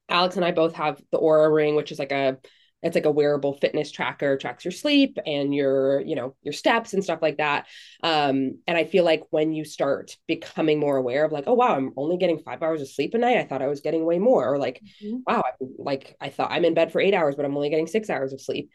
alix 0.09 0.35
and 0.35 0.43
i 0.43 0.51
both 0.51 0.73
have 0.73 0.99
the 1.11 1.19
Oura 1.19 1.53
ring 1.53 1.75
which 1.75 1.91
is 1.91 1.99
like 1.99 2.11
a 2.11 2.37
it's 2.81 2.95
like 2.95 3.05
a 3.05 3.11
wearable 3.11 3.53
fitness 3.53 3.91
tracker 3.91 4.37
tracks 4.37 4.63
your 4.63 4.71
sleep 4.71 5.17
and 5.25 5.53
your 5.53 6.01
you 6.01 6.15
know 6.15 6.35
your 6.43 6.53
steps 6.53 6.93
and 6.93 7.03
stuff 7.03 7.19
like 7.21 7.37
that. 7.37 7.67
Um 8.03 8.59
and 8.67 8.77
i 8.77 8.85
feel 8.85 9.03
like 9.03 9.23
when 9.29 9.53
you 9.53 9.65
start 9.65 10.15
becoming 10.27 10.79
more 10.79 10.97
aware 10.97 11.25
of 11.25 11.31
like 11.31 11.45
oh 11.47 11.53
wow 11.53 11.75
i'm 11.75 11.91
only 11.97 12.17
getting 12.17 12.39
five 12.39 12.61
hours 12.63 12.81
of 12.81 12.89
sleep 12.89 13.13
a 13.13 13.17
night. 13.17 13.37
I 13.37 13.45
thought 13.45 13.61
i 13.61 13.67
was 13.67 13.81
getting 13.81 14.05
way 14.05 14.19
more 14.19 14.53
or 14.53 14.57
like 14.57 14.81
mm-hmm. 15.03 15.17
wow 15.27 15.43
I'm, 15.45 15.69
like 15.77 16.15
i 16.21 16.29
thought 16.29 16.51
i'm 16.51 16.65
in 16.65 16.73
bed 16.73 16.91
for 16.91 17.01
eight 17.01 17.13
hours 17.13 17.35
but 17.35 17.45
i'm 17.45 17.55
only 17.55 17.69
getting 17.69 17.87
six 17.87 18.09
hours 18.09 18.33
of 18.33 18.41
sleep 18.41 18.71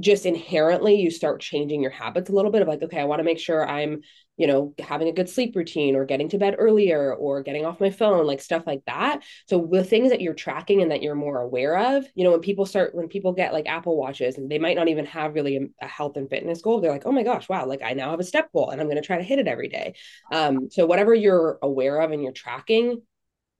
just 0.00 0.26
inherently 0.26 0.94
you 0.94 1.10
start 1.10 1.40
changing 1.40 1.82
your 1.82 1.90
habits 1.90 2.30
a 2.30 2.32
little 2.32 2.50
bit 2.50 2.62
of 2.62 2.68
like 2.68 2.82
okay 2.82 3.00
i 3.00 3.04
want 3.04 3.20
to 3.20 3.24
make 3.24 3.38
sure 3.38 3.68
i'm 3.68 4.00
you 4.36 4.46
know 4.46 4.74
having 4.78 5.08
a 5.08 5.12
good 5.12 5.28
sleep 5.28 5.54
routine 5.54 5.94
or 5.94 6.04
getting 6.04 6.28
to 6.28 6.38
bed 6.38 6.56
earlier 6.58 7.14
or 7.14 7.42
getting 7.42 7.64
off 7.64 7.80
my 7.80 7.90
phone 7.90 8.26
like 8.26 8.40
stuff 8.40 8.64
like 8.66 8.82
that. 8.86 9.22
So 9.46 9.68
the 9.70 9.84
things 9.84 10.10
that 10.10 10.20
you're 10.20 10.34
tracking 10.34 10.82
and 10.82 10.90
that 10.90 11.02
you're 11.02 11.14
more 11.14 11.40
aware 11.40 11.96
of 11.96 12.06
you 12.14 12.24
know 12.24 12.30
when 12.30 12.40
people 12.40 12.66
start 12.66 12.94
when 12.94 13.08
people 13.08 13.32
get 13.32 13.52
like 13.52 13.68
apple 13.68 13.96
watches 13.96 14.38
and 14.38 14.50
they 14.50 14.58
might 14.58 14.76
not 14.76 14.88
even 14.88 15.06
have 15.06 15.34
really 15.34 15.56
a, 15.56 15.84
a 15.84 15.86
health 15.86 16.16
and 16.16 16.28
fitness 16.28 16.62
goal 16.62 16.80
they're 16.80 16.90
like 16.90 17.06
oh 17.06 17.12
my 17.12 17.22
gosh 17.22 17.48
wow 17.48 17.66
like 17.66 17.82
i 17.82 17.92
now 17.92 18.10
have 18.10 18.20
a 18.20 18.24
step 18.24 18.50
goal 18.52 18.70
and 18.70 18.80
i'm 18.80 18.86
going 18.86 19.00
to 19.00 19.06
try 19.06 19.18
to 19.18 19.22
hit 19.22 19.38
it 19.38 19.48
every 19.48 19.68
day. 19.68 19.94
Um 20.32 20.70
so 20.70 20.86
whatever 20.86 21.14
you're 21.14 21.58
aware 21.62 22.00
of 22.00 22.10
and 22.10 22.22
you're 22.22 22.32
tracking 22.32 23.02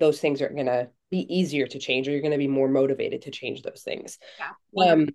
those 0.01 0.21
things 0.21 0.43
are 0.43 0.49
going 0.49 0.67
to 0.67 0.89
be 1.11 1.27
easier 1.33 1.67
to 1.67 1.79
change 1.79 2.09
or 2.09 2.11
you're 2.11 2.23
going 2.23 2.33
to 2.33 2.39
be 2.39 2.49
more 2.49 2.69
motivated 2.69 3.23
to 3.23 3.31
change 3.31 3.63
those 3.63 3.83
things. 3.85 4.19
Yeah. 4.75 4.91
Um 4.91 5.09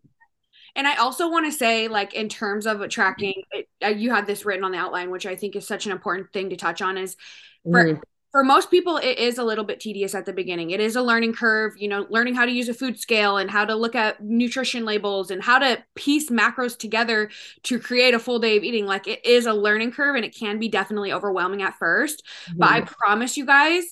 and 0.77 0.87
I 0.87 0.95
also 0.95 1.29
want 1.29 1.45
to 1.45 1.51
say, 1.51 1.89
like, 1.89 2.13
in 2.13 2.29
terms 2.29 2.65
of 2.65 2.87
tracking, 2.87 3.33
it, 3.51 3.67
uh, 3.83 3.87
you 3.89 4.11
have 4.11 4.25
this 4.27 4.45
written 4.45 4.63
on 4.63 4.71
the 4.71 4.77
outline, 4.77 5.11
which 5.11 5.25
I 5.25 5.35
think 5.35 5.57
is 5.57 5.67
such 5.67 5.85
an 5.85 5.91
important 5.91 6.31
thing 6.31 6.51
to 6.51 6.55
touch 6.55 6.81
on. 6.81 6.97
Is 6.97 7.17
for 7.63 7.83
mm 7.83 8.01
for 8.31 8.43
most 8.43 8.69
people 8.69 8.97
it 8.97 9.17
is 9.17 9.37
a 9.37 9.43
little 9.43 9.63
bit 9.63 9.79
tedious 9.79 10.13
at 10.13 10.25
the 10.25 10.33
beginning 10.33 10.69
it 10.71 10.79
is 10.79 10.95
a 10.95 11.01
learning 11.01 11.33
curve 11.33 11.73
you 11.77 11.87
know 11.87 12.05
learning 12.09 12.35
how 12.35 12.45
to 12.45 12.51
use 12.51 12.69
a 12.69 12.73
food 12.73 12.99
scale 12.99 13.37
and 13.37 13.49
how 13.49 13.65
to 13.65 13.73
look 13.73 13.95
at 13.95 14.21
nutrition 14.21 14.85
labels 14.85 15.31
and 15.31 15.41
how 15.41 15.57
to 15.57 15.81
piece 15.95 16.29
macros 16.29 16.77
together 16.77 17.29
to 17.63 17.79
create 17.79 18.13
a 18.13 18.19
full 18.19 18.37
day 18.37 18.57
of 18.57 18.63
eating 18.63 18.85
like 18.85 19.07
it 19.07 19.25
is 19.25 19.45
a 19.45 19.53
learning 19.53 19.91
curve 19.91 20.15
and 20.15 20.25
it 20.25 20.35
can 20.35 20.59
be 20.59 20.67
definitely 20.67 21.11
overwhelming 21.11 21.61
at 21.61 21.73
1st 21.81 22.15
mm-hmm. 22.15 22.57
but 22.57 22.69
i 22.69 22.81
promise 22.81 23.37
you 23.37 23.45
guys 23.45 23.85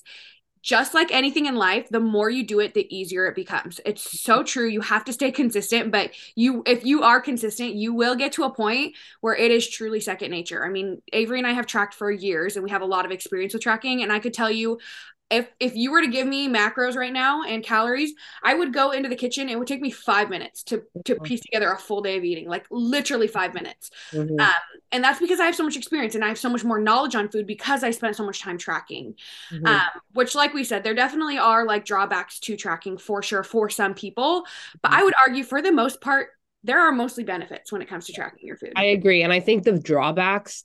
just 0.66 0.94
like 0.94 1.12
anything 1.12 1.46
in 1.46 1.54
life 1.54 1.88
the 1.90 2.00
more 2.00 2.28
you 2.28 2.44
do 2.44 2.58
it 2.58 2.74
the 2.74 2.92
easier 2.94 3.26
it 3.26 3.36
becomes. 3.36 3.80
It's 3.86 4.20
so 4.20 4.42
true. 4.42 4.66
You 4.66 4.80
have 4.80 5.04
to 5.04 5.12
stay 5.12 5.30
consistent 5.30 5.92
but 5.92 6.10
you 6.34 6.64
if 6.66 6.84
you 6.84 7.04
are 7.04 7.20
consistent 7.20 7.76
you 7.76 7.94
will 7.94 8.16
get 8.16 8.32
to 8.32 8.42
a 8.42 8.52
point 8.52 8.96
where 9.20 9.36
it 9.36 9.52
is 9.52 9.68
truly 9.68 10.00
second 10.00 10.32
nature. 10.32 10.66
I 10.66 10.68
mean 10.68 11.00
averie 11.14 11.38
and 11.38 11.46
i 11.46 11.52
have 11.52 11.66
tracked 11.66 11.94
for 11.94 12.10
years 12.10 12.56
and 12.56 12.64
we 12.64 12.70
have 12.70 12.82
a 12.82 12.86
lot 12.86 13.04
of 13.04 13.12
experience 13.12 13.54
with 13.54 13.62
tracking 13.62 14.02
and 14.02 14.12
i 14.12 14.18
could 14.18 14.34
tell 14.34 14.50
you 14.50 14.78
if 15.30 15.48
if 15.58 15.74
you 15.74 15.90
were 15.90 16.00
to 16.00 16.06
give 16.06 16.26
me 16.26 16.48
macros 16.48 16.94
right 16.94 17.12
now 17.12 17.42
and 17.42 17.62
calories, 17.64 18.12
I 18.42 18.54
would 18.54 18.72
go 18.72 18.92
into 18.92 19.08
the 19.08 19.16
kitchen. 19.16 19.48
It 19.48 19.58
would 19.58 19.66
take 19.66 19.80
me 19.80 19.90
five 19.90 20.30
minutes 20.30 20.62
to 20.64 20.82
to 21.04 21.14
mm-hmm. 21.14 21.24
piece 21.24 21.40
together 21.40 21.70
a 21.70 21.78
full 21.78 22.00
day 22.00 22.16
of 22.16 22.24
eating, 22.24 22.48
like 22.48 22.66
literally 22.70 23.26
five 23.26 23.52
minutes. 23.52 23.90
Mm-hmm. 24.12 24.38
Um, 24.38 24.54
and 24.92 25.02
that's 25.02 25.18
because 25.18 25.40
I 25.40 25.46
have 25.46 25.56
so 25.56 25.64
much 25.64 25.76
experience 25.76 26.14
and 26.14 26.24
I 26.24 26.28
have 26.28 26.38
so 26.38 26.48
much 26.48 26.62
more 26.62 26.78
knowledge 26.78 27.16
on 27.16 27.28
food 27.28 27.46
because 27.46 27.82
I 27.82 27.90
spent 27.90 28.14
so 28.14 28.24
much 28.24 28.40
time 28.40 28.56
tracking. 28.56 29.14
Mm-hmm. 29.50 29.66
Um, 29.66 30.00
which, 30.12 30.34
like 30.34 30.54
we 30.54 30.62
said, 30.62 30.84
there 30.84 30.94
definitely 30.94 31.38
are 31.38 31.66
like 31.66 31.84
drawbacks 31.84 32.38
to 32.40 32.56
tracking 32.56 32.96
for 32.96 33.22
sure 33.22 33.42
for 33.42 33.68
some 33.68 33.94
people. 33.94 34.44
But 34.80 34.92
I 34.92 34.96
mm-hmm. 34.96 35.04
would 35.04 35.14
argue, 35.26 35.44
for 35.44 35.60
the 35.60 35.72
most 35.72 36.00
part, 36.00 36.28
there 36.62 36.80
are 36.80 36.92
mostly 36.92 37.24
benefits 37.24 37.72
when 37.72 37.82
it 37.82 37.88
comes 37.88 38.06
to 38.06 38.12
tracking 38.12 38.46
your 38.46 38.56
food. 38.56 38.72
I 38.76 38.84
agree, 38.84 39.22
and 39.22 39.32
I 39.32 39.40
think 39.40 39.64
the 39.64 39.78
drawbacks 39.78 40.64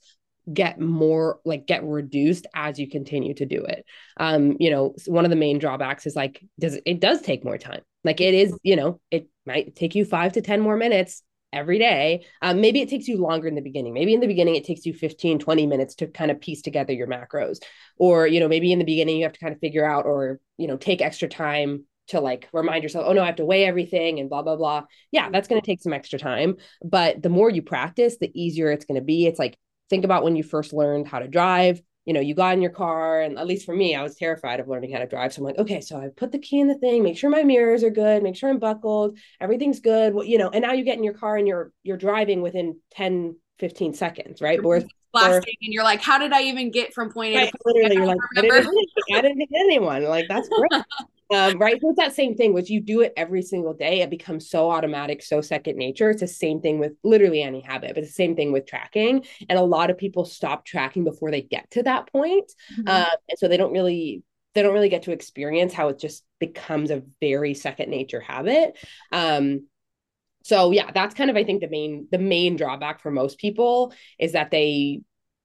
get 0.51 0.79
more 0.79 1.39
like 1.45 1.67
get 1.67 1.83
reduced 1.83 2.47
as 2.55 2.79
you 2.79 2.89
continue 2.89 3.33
to 3.33 3.45
do 3.45 3.63
it 3.63 3.85
um 4.17 4.55
you 4.59 4.71
know 4.71 4.95
one 5.05 5.25
of 5.25 5.29
the 5.29 5.35
main 5.35 5.59
drawbacks 5.59 6.05
is 6.05 6.15
like 6.15 6.43
does 6.59 6.79
it 6.85 6.99
does 6.99 7.21
take 7.21 7.45
more 7.45 7.57
time 7.57 7.81
like 8.03 8.19
it 8.19 8.33
is 8.33 8.57
you 8.63 8.75
know 8.75 8.99
it 9.11 9.27
might 9.45 9.75
take 9.75 9.95
you 9.95 10.03
five 10.03 10.33
to 10.33 10.41
ten 10.41 10.59
more 10.59 10.77
minutes 10.77 11.23
every 11.53 11.77
day 11.77 12.25
um, 12.41 12.61
maybe 12.61 12.81
it 12.81 12.89
takes 12.89 13.07
you 13.07 13.17
longer 13.17 13.47
in 13.47 13.55
the 13.55 13.61
beginning 13.61 13.93
maybe 13.93 14.13
in 14.13 14.21
the 14.21 14.27
beginning 14.27 14.55
it 14.55 14.63
takes 14.65 14.85
you 14.85 14.93
15 14.93 15.37
20 15.37 15.67
minutes 15.67 15.95
to 15.95 16.07
kind 16.07 16.31
of 16.31 16.39
piece 16.39 16.61
together 16.61 16.93
your 16.93 17.07
macros 17.07 17.57
or 17.97 18.25
you 18.25 18.39
know 18.39 18.47
maybe 18.47 18.71
in 18.71 18.79
the 18.79 18.85
beginning 18.85 19.17
you 19.17 19.23
have 19.23 19.33
to 19.33 19.39
kind 19.39 19.53
of 19.53 19.59
figure 19.59 19.85
out 19.85 20.05
or 20.05 20.39
you 20.57 20.67
know 20.67 20.77
take 20.77 21.01
extra 21.01 21.27
time 21.27 21.83
to 22.11 22.19
like 22.19 22.47
remind 22.53 22.83
yourself, 22.83 23.05
oh 23.07 23.13
no, 23.13 23.23
I 23.23 23.25
have 23.25 23.37
to 23.37 23.45
weigh 23.45 23.65
everything 23.65 24.19
and 24.19 24.29
blah, 24.29 24.41
blah, 24.41 24.55
blah. 24.55 24.83
Yeah, 25.11 25.29
that's 25.29 25.47
going 25.47 25.61
to 25.61 25.65
take 25.65 25.81
some 25.81 25.93
extra 25.93 26.19
time. 26.19 26.57
But 26.83 27.21
the 27.21 27.29
more 27.29 27.49
you 27.49 27.61
practice, 27.61 28.17
the 28.17 28.31
easier 28.39 28.71
it's 28.71 28.85
going 28.85 28.99
to 28.99 29.05
be. 29.05 29.25
It's 29.25 29.39
like 29.39 29.57
think 29.91 30.05
about 30.05 30.23
when 30.23 30.35
you 30.35 30.41
first 30.41 30.73
learned 30.73 31.07
how 31.07 31.19
to 31.19 31.27
drive 31.27 31.79
you 32.05 32.13
know, 32.13 32.19
you 32.19 32.33
got 32.33 32.55
in 32.55 32.61
your 32.61 32.71
car, 32.71 33.21
and 33.21 33.37
at 33.37 33.45
least 33.45 33.65
for 33.65 33.75
me, 33.75 33.95
I 33.95 34.01
was 34.01 34.15
terrified 34.15 34.59
of 34.59 34.67
learning 34.67 34.91
how 34.91 34.99
to 34.99 35.07
drive. 35.07 35.33
So 35.33 35.39
I'm 35.39 35.45
like, 35.45 35.59
okay, 35.59 35.81
so 35.81 35.97
I 35.97 36.07
put 36.15 36.31
the 36.31 36.39
key 36.39 36.59
in 36.59 36.67
the 36.67 36.77
thing, 36.77 37.03
make 37.03 37.17
sure 37.17 37.29
my 37.29 37.43
mirrors 37.43 37.83
are 37.83 37.91
good, 37.91 38.23
make 38.23 38.35
sure 38.35 38.49
I'm 38.49 38.57
buckled, 38.57 39.19
everything's 39.39 39.79
good. 39.79 40.13
Well, 40.13 40.25
you 40.25 40.39
know, 40.39 40.49
and 40.49 40.63
now 40.63 40.73
you 40.73 40.83
get 40.83 40.97
in 40.97 41.03
your 41.03 41.13
car 41.13 41.37
and 41.37 41.47
you're 41.47 41.71
you're 41.83 41.97
driving 41.97 42.41
within 42.41 42.79
10, 42.91 43.35
15 43.59 43.93
seconds, 43.93 44.41
right? 44.41 44.61
Whereas 44.63 44.85
blasting 45.13 45.53
and 45.61 45.73
you're 45.73 45.83
like, 45.83 46.01
how 46.01 46.17
did 46.17 46.33
I 46.33 46.43
even 46.43 46.71
get 46.71 46.93
from 46.93 47.11
point 47.11 47.35
A 47.35 47.37
right, 47.37 47.51
to 47.51 47.57
point 47.63 47.75
Literally, 47.75 47.95
you're 47.97 48.05
like, 48.07 48.17
I 48.35 48.41
didn't, 48.41 48.67
I 49.13 49.21
didn't 49.21 49.37
hit 49.37 49.49
anyone. 49.53 50.03
Like, 50.05 50.25
that's 50.27 50.49
great. 50.49 50.71
um, 51.31 51.57
right. 51.57 51.79
So 51.81 51.89
it's 51.89 51.97
that 51.97 52.13
same 52.13 52.35
thing, 52.35 52.53
which 52.53 52.69
you 52.69 52.81
do 52.81 53.01
it 53.01 53.13
every 53.15 53.41
single 53.41 53.73
day. 53.73 54.01
It 54.01 54.09
becomes 54.09 54.49
so 54.49 54.69
automatic, 54.69 55.23
so 55.23 55.41
second 55.41 55.77
nature. 55.77 56.09
It's 56.09 56.21
the 56.21 56.27
same 56.27 56.61
thing 56.61 56.79
with 56.79 56.93
literally 57.03 57.41
any 57.41 57.61
habit, 57.61 57.95
but 57.95 57.99
it's 57.99 58.11
the 58.11 58.13
same 58.13 58.35
thing 58.35 58.51
with 58.51 58.65
tracking. 58.65 59.25
And 59.49 59.57
a 59.57 59.63
lot 59.63 59.89
of 59.89 59.97
people 59.97 60.25
stop 60.25 60.65
tracking 60.65 61.03
before 61.03 61.31
they 61.31 61.41
get 61.41 61.69
to 61.71 61.83
that 61.83 62.11
point. 62.11 62.51
Mm-hmm. 62.73 62.87
Uh, 62.87 63.15
and 63.29 63.39
so 63.39 63.47
they 63.47 63.57
don't 63.57 63.71
really 63.71 64.23
they 64.53 64.61
don't 64.61 64.73
really 64.73 64.89
get 64.89 65.03
to 65.03 65.13
experience 65.13 65.73
how 65.73 65.87
it 65.87 65.99
just 65.99 66.25
becomes 66.39 66.91
a 66.91 67.03
very 67.21 67.53
second 67.53 67.89
nature 67.89 68.19
habit. 68.19 68.77
Um, 69.11 69.67
so 70.43 70.71
yeah, 70.71 70.91
that's 70.93 71.15
kind 71.15 71.29
of 71.29 71.37
I 71.37 71.43
think 71.43 71.61
the 71.61 71.69
main 71.69 72.07
the 72.11 72.17
main 72.17 72.55
drawback 72.57 73.01
for 73.01 73.11
most 73.11 73.37
people 73.37 73.93
is 74.19 74.33
that 74.33 74.51
they, 74.51 75.01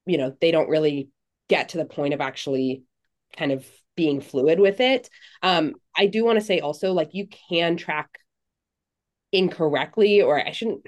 you 0.06 0.18
know, 0.18 0.34
they 0.40 0.50
don't 0.50 0.68
really 0.68 1.10
get 1.48 1.70
to 1.70 1.78
the 1.78 1.84
point 1.84 2.14
of 2.14 2.20
actually 2.20 2.82
kind 3.36 3.52
of 3.52 3.64
being 3.96 4.20
fluid 4.20 4.60
with 4.60 4.80
it. 4.80 5.08
Um, 5.42 5.74
I 5.96 6.06
do 6.06 6.24
want 6.24 6.38
to 6.38 6.44
say 6.44 6.60
also, 6.60 6.92
like, 6.92 7.10
you 7.12 7.26
can 7.26 7.76
track 7.76 8.18
incorrectly, 9.32 10.22
or 10.22 10.38
I 10.38 10.52
shouldn't, 10.52 10.86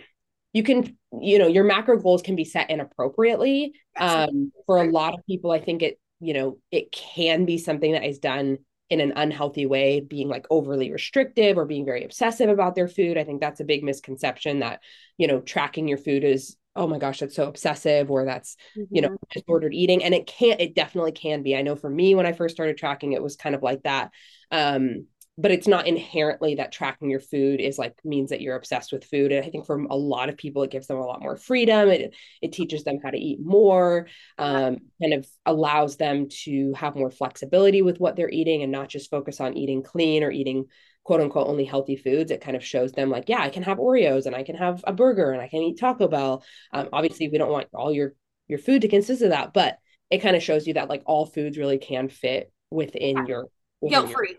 you 0.52 0.62
can, 0.62 0.96
you 1.20 1.38
know, 1.38 1.48
your 1.48 1.64
macro 1.64 1.98
goals 1.98 2.22
can 2.22 2.36
be 2.36 2.44
set 2.44 2.70
inappropriately. 2.70 3.72
Um, 3.96 4.52
for 4.66 4.82
a 4.82 4.90
lot 4.90 5.14
of 5.14 5.26
people, 5.26 5.50
I 5.50 5.60
think 5.60 5.82
it, 5.82 5.98
you 6.20 6.34
know, 6.34 6.58
it 6.70 6.92
can 6.92 7.44
be 7.44 7.58
something 7.58 7.92
that 7.92 8.04
is 8.04 8.18
done 8.18 8.58
in 8.90 9.00
an 9.00 9.12
unhealthy 9.16 9.66
way, 9.66 10.00
being 10.00 10.28
like 10.28 10.46
overly 10.50 10.90
restrictive 10.90 11.58
or 11.58 11.66
being 11.66 11.84
very 11.84 12.04
obsessive 12.04 12.48
about 12.48 12.74
their 12.74 12.88
food. 12.88 13.18
I 13.18 13.24
think 13.24 13.40
that's 13.40 13.60
a 13.60 13.64
big 13.64 13.84
misconception 13.84 14.60
that, 14.60 14.80
you 15.18 15.26
know, 15.26 15.40
tracking 15.40 15.88
your 15.88 15.98
food 15.98 16.24
is 16.24 16.56
oh 16.78 16.86
my 16.86 16.98
gosh 16.98 17.18
that's 17.18 17.34
so 17.34 17.48
obsessive 17.48 18.10
or 18.10 18.24
that's 18.24 18.56
mm-hmm. 18.76 18.94
you 18.94 19.02
know 19.02 19.08
mm-hmm. 19.08 19.38
disordered 19.38 19.74
eating 19.74 20.02
and 20.04 20.14
it 20.14 20.26
can't 20.26 20.60
it 20.60 20.74
definitely 20.74 21.12
can 21.12 21.42
be 21.42 21.56
i 21.56 21.62
know 21.62 21.76
for 21.76 21.90
me 21.90 22.14
when 22.14 22.24
i 22.24 22.32
first 22.32 22.54
started 22.54 22.78
tracking 22.78 23.12
it 23.12 23.22
was 23.22 23.36
kind 23.36 23.54
of 23.54 23.62
like 23.62 23.82
that 23.82 24.10
um 24.52 25.04
but 25.38 25.52
it's 25.52 25.68
not 25.68 25.86
inherently 25.86 26.56
that 26.56 26.72
tracking 26.72 27.08
your 27.08 27.20
food 27.20 27.60
is 27.60 27.78
like 27.78 27.94
means 28.04 28.30
that 28.30 28.40
you're 28.40 28.56
obsessed 28.56 28.92
with 28.92 29.04
food 29.04 29.32
and 29.32 29.46
i 29.46 29.48
think 29.48 29.64
for 29.64 29.78
a 29.78 29.96
lot 29.96 30.28
of 30.28 30.36
people 30.36 30.62
it 30.64 30.70
gives 30.70 30.88
them 30.88 30.98
a 30.98 31.06
lot 31.06 31.22
more 31.22 31.36
freedom 31.36 31.88
it, 31.88 32.14
it 32.42 32.52
teaches 32.52 32.84
them 32.84 32.98
how 33.02 33.10
to 33.10 33.18
eat 33.18 33.38
more 33.40 34.08
um, 34.36 34.78
kind 35.00 35.14
of 35.14 35.26
allows 35.46 35.96
them 35.96 36.28
to 36.28 36.72
have 36.74 36.96
more 36.96 37.10
flexibility 37.10 37.80
with 37.80 37.98
what 38.00 38.16
they're 38.16 38.28
eating 38.30 38.62
and 38.62 38.72
not 38.72 38.88
just 38.88 39.10
focus 39.10 39.40
on 39.40 39.56
eating 39.56 39.82
clean 39.82 40.22
or 40.22 40.30
eating 40.30 40.66
quote 41.04 41.20
unquote 41.20 41.48
only 41.48 41.64
healthy 41.64 41.96
foods. 41.96 42.30
It 42.30 42.42
kind 42.42 42.54
of 42.56 42.62
shows 42.62 42.92
them 42.92 43.08
like 43.08 43.28
yeah 43.28 43.40
i 43.40 43.48
can 43.48 43.62
have 43.62 43.78
oreos 43.78 44.26
and 44.26 44.36
i 44.36 44.42
can 44.42 44.56
have 44.56 44.84
a 44.86 44.92
burger 44.92 45.30
and 45.30 45.40
i 45.40 45.48
can 45.48 45.62
eat 45.62 45.78
taco 45.78 46.08
bell. 46.08 46.44
Um, 46.72 46.88
obviously 46.92 47.28
we 47.28 47.38
don't 47.38 47.50
want 47.50 47.68
all 47.72 47.92
your 47.92 48.12
your 48.46 48.58
food 48.58 48.82
to 48.82 48.88
consist 48.88 49.22
of 49.22 49.30
that 49.30 49.54
but 49.54 49.78
it 50.10 50.18
kind 50.18 50.36
of 50.36 50.42
shows 50.42 50.66
you 50.66 50.74
that 50.74 50.88
like 50.88 51.02
all 51.06 51.24
foods 51.24 51.56
really 51.56 51.78
can 51.78 52.08
fit 52.08 52.52
within 52.70 53.26
your 53.26 53.46
guilt 53.88 54.12
free. 54.12 54.36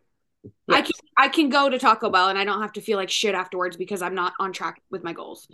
I 0.69 0.81
can 0.81 0.91
i 1.17 1.27
can 1.27 1.49
go 1.49 1.69
to 1.69 1.77
taco 1.77 2.09
bell 2.09 2.29
and 2.29 2.37
i 2.37 2.43
don't 2.43 2.61
have 2.61 2.73
to 2.73 2.81
feel 2.81 2.97
like 2.97 3.09
shit 3.09 3.35
afterwards 3.35 3.75
because 3.77 4.01
i'm 4.01 4.15
not 4.15 4.33
on 4.39 4.53
track 4.53 4.81
with 4.89 5.03
my 5.03 5.13
goals 5.13 5.47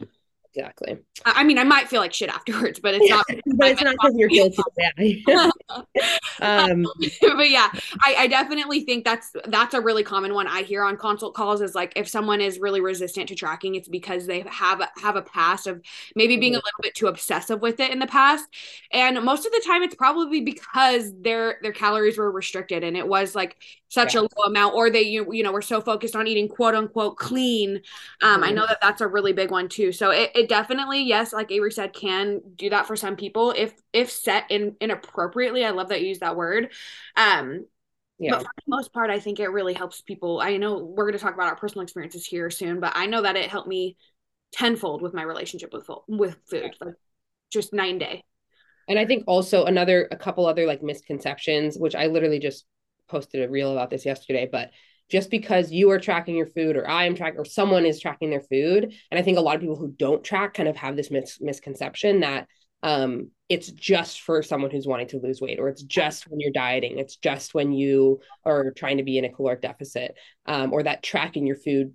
exactly. 0.56 0.98
I 1.26 1.44
mean, 1.44 1.58
I 1.58 1.64
might 1.64 1.88
feel 1.88 2.02
like 2.02 2.14
shit 2.14 2.30
afterwards, 2.30 2.80
but 2.80 2.96
it's 2.96 3.10
not. 3.10 3.26
but 3.56 3.68
it's 3.68 3.82
not 3.82 3.96
because 4.00 4.16
you're 4.16 4.30
guilty. 4.30 5.24
Yeah. 5.28 5.50
um, 6.42 6.86
but 7.22 7.50
yeah, 7.50 7.70
I, 8.04 8.16
I, 8.20 8.28
definitely 8.28 8.82
think 8.82 9.04
that's 9.04 9.32
that's 9.48 9.74
a 9.74 9.82
really 9.82 10.04
common 10.04 10.34
one 10.34 10.48
I 10.48 10.62
hear 10.62 10.84
on 10.84 10.98
consult 10.98 11.34
calls 11.34 11.62
is 11.62 11.76
like 11.76 11.94
if 11.96 12.08
someone 12.08 12.42
is 12.42 12.60
really 12.60 12.82
resistant 12.82 13.30
to 13.30 13.36
tracking, 13.36 13.76
it's 13.76 13.88
because 13.88 14.26
they 14.26 14.42
have 14.48 14.82
have 15.02 15.16
a 15.16 15.22
past 15.22 15.68
of 15.68 15.82
maybe 16.16 16.38
being 16.38 16.54
a 16.54 16.58
little 16.58 16.82
bit 16.82 16.96
too 16.96 17.08
obsessive 17.08 17.62
with 17.62 17.80
it 17.80 17.92
in 17.92 18.00
the 18.00 18.08
past, 18.08 18.46
and 18.92 19.22
most 19.24 19.46
of 19.46 19.52
the 19.52 19.64
time 19.66 19.84
it's 19.84 19.96
probably 19.96 20.42
because 20.42 21.12
their 21.20 21.60
their 21.62 21.74
calories 21.74 22.18
were 22.18 22.32
restricted 22.32 22.84
and 22.84 22.96
it 22.96 23.08
was 23.08 23.36
like 23.36 23.58
such 23.96 24.14
yeah. 24.14 24.22
a 24.22 24.24
low 24.24 24.44
amount, 24.46 24.76
or 24.76 24.90
they 24.90 25.04
you, 25.04 25.32
you 25.34 25.42
know 25.42 25.52
were 25.52 25.62
so 25.62 25.80
focused 25.80 26.16
on 26.16 26.28
eating 26.28 26.50
quote 26.50 26.76
unquote 26.76 27.18
clean. 27.18 27.82
Um, 28.22 28.36
mm-hmm. 28.36 28.44
I 28.44 28.52
know 28.52 28.66
that 28.68 28.80
that's 28.82 29.02
a 29.02 29.08
really 29.08 29.32
big 29.32 29.52
one 29.52 29.70
too. 29.70 29.92
So 29.92 30.12
it, 30.12 30.32
it 30.36 30.45
definitely 30.48 31.04
yes, 31.04 31.34
like 31.34 31.50
Averie 31.50 31.74
said, 31.74 31.94
can 31.94 32.42
do 32.56 32.70
that 32.70 32.88
for 32.88 32.96
some 32.96 33.16
people 33.16 33.52
if 33.52 33.74
if 33.94 34.12
set 34.12 34.46
in 34.50 34.76
inappropriately. 34.82 35.66
I 35.66 35.72
love 35.72 35.90
that 35.90 36.02
you 36.02 36.08
use 36.08 36.20
that 36.20 36.36
word. 36.36 36.72
Um, 37.16 37.66
yeah. 38.18 38.32
But 38.32 38.44
for 38.44 38.52
the 38.58 38.70
most 38.70 38.94
part, 38.94 39.10
I 39.10 39.20
think 39.20 39.40
it 39.40 39.50
really 39.50 39.74
helps 39.74 40.02
people. 40.02 40.40
I 40.40 40.58
know 40.58 40.78
we're 40.78 41.06
going 41.06 41.18
to 41.18 41.20
talk 41.20 41.34
about 41.34 41.48
our 41.48 41.58
personal 41.58 41.84
experiences 41.84 42.26
here 42.26 42.50
soon, 42.50 42.80
but 42.80 42.94
I 42.96 43.08
know 43.08 43.22
that 43.24 43.36
it 43.36 43.50
helped 43.50 43.68
me 43.68 43.98
tenfold 44.54 45.02
with 45.02 45.14
my 45.14 45.24
relationship 45.24 45.74
with 45.74 45.90
with 46.08 46.38
food, 46.50 46.76
like 46.80 46.96
just 47.52 47.74
nine 47.74 47.98
day. 47.98 48.24
And 48.88 49.00
I 49.00 49.06
think 49.06 49.24
also 49.28 49.66
another, 49.66 50.08
a 50.12 50.16
couple 50.16 50.46
other 50.46 50.66
like 50.66 50.84
misconceptions, 50.84 51.78
which 51.78 51.96
I 51.96 52.08
literally 52.08 52.40
just 52.40 52.66
posted 53.08 53.44
a 53.44 53.50
reel 53.50 53.72
about 53.72 53.90
this 53.90 54.06
yesterday, 54.06 54.48
but 54.50 54.70
just 55.10 55.30
because 55.30 55.72
you 55.72 55.92
are 55.92 56.00
tracking 56.00 56.36
your 56.36 56.48
food 56.48 56.76
or 56.76 56.88
I 56.88 57.06
am 57.06 57.16
tracking 57.16 57.40
or 57.40 57.46
someone 57.46 57.86
is 57.86 58.00
tracking 58.00 58.30
their 58.30 58.42
food. 58.42 58.94
And 59.12 59.20
I 59.20 59.22
think 59.22 59.38
a 59.38 59.42
lot 59.42 59.56
of 59.56 59.62
people 59.62 59.76
who 59.76 59.94
don't 59.98 60.24
track 60.24 60.54
kind 60.56 60.70
of 60.70 60.76
have 60.76 60.96
this 60.96 61.12
mis- 61.12 61.40
misconception 61.42 62.22
that 62.22 62.48
um, 62.84 63.32
it's 63.50 63.72
just 63.72 64.22
for 64.22 64.44
someone 64.44 64.72
who's 64.72 64.88
wanting 64.88 65.08
to 65.08 65.20
lose 65.20 65.42
weight 65.42 65.60
or 65.60 65.70
it's 65.70 65.84
just 65.84 66.28
when 66.28 66.40
you're 66.40 66.52
dieting 66.52 67.00
it's 67.00 67.16
just 67.16 67.54
when 67.54 67.72
you 67.72 68.20
are 68.44 68.72
trying 68.72 68.98
to 68.98 69.04
be 69.04 69.18
in 69.18 69.26
a 69.26 69.30
caloric 69.30 69.62
deficit 69.62 70.16
um, 70.46 70.72
or 70.74 70.84
that 70.84 71.02
tracking 71.02 71.48
your 71.48 71.56
food 71.56 71.94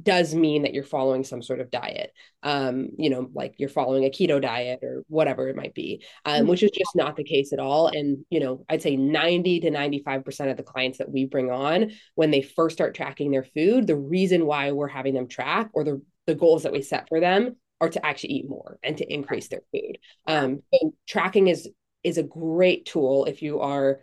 does 0.00 0.34
mean 0.34 0.62
that 0.62 0.72
you're 0.72 0.84
following 0.84 1.24
some 1.24 1.42
sort 1.42 1.60
of 1.60 1.70
diet 1.70 2.12
um 2.44 2.90
you 2.96 3.10
know 3.10 3.28
like 3.34 3.54
you're 3.58 3.68
following 3.68 4.04
a 4.04 4.08
keto 4.08 4.40
diet 4.40 4.78
or 4.82 5.02
whatever 5.08 5.48
it 5.48 5.56
might 5.56 5.74
be 5.74 6.04
um 6.24 6.46
which 6.46 6.62
is 6.62 6.70
just 6.70 6.94
not 6.94 7.16
the 7.16 7.24
case 7.24 7.52
at 7.52 7.58
all. 7.58 7.88
And 7.88 8.24
you 8.30 8.38
know 8.38 8.64
i'd 8.68 8.82
say 8.82 8.96
90 8.96 9.60
to 9.60 9.70
95% 9.70 10.50
of 10.50 10.56
the 10.56 10.62
clients 10.62 10.98
that 10.98 11.10
we 11.10 11.24
bring 11.24 11.50
on 11.50 11.90
when 12.14 12.30
they 12.30 12.40
first 12.40 12.76
start 12.76 12.94
tracking 12.94 13.32
their 13.32 13.42
food 13.42 13.86
the 13.86 13.96
reason 13.96 14.46
why 14.46 14.70
we're 14.70 14.86
having 14.88 15.14
them 15.14 15.26
track 15.26 15.70
or 15.72 15.82
the 15.82 16.00
the 16.26 16.34
goals 16.36 16.62
that 16.62 16.72
we 16.72 16.82
set 16.82 17.08
for 17.08 17.18
them 17.18 17.56
are 17.80 17.88
to 17.88 18.04
actually 18.06 18.34
eat 18.34 18.48
more 18.48 18.78
and 18.82 18.98
to 18.98 19.12
increase 19.12 19.48
their 19.48 19.62
food. 19.72 19.98
Um 20.26 20.62
so 20.72 20.94
tracking 21.08 21.48
is 21.48 21.68
is 22.04 22.16
a 22.16 22.22
great 22.22 22.86
tool 22.86 23.24
if 23.24 23.42
you 23.42 23.60
are 23.60 24.00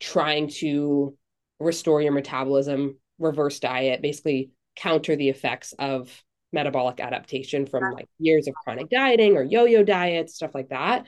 trying 0.00 0.48
to 0.48 1.16
restore 1.60 2.00
your 2.00 2.12
metabolism 2.12 2.96
reverse 3.18 3.60
diet 3.60 4.02
basically 4.02 4.50
counter 4.76 5.16
the 5.16 5.28
effects 5.28 5.74
of 5.78 6.10
metabolic 6.52 7.00
adaptation 7.00 7.66
from 7.66 7.92
like 7.92 8.08
years 8.18 8.46
of 8.46 8.54
chronic 8.54 8.88
dieting 8.88 9.36
or 9.36 9.42
yo-yo 9.42 9.82
diets 9.82 10.34
stuff 10.34 10.54
like 10.54 10.68
that 10.68 11.06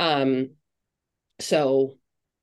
um 0.00 0.50
so 1.38 1.92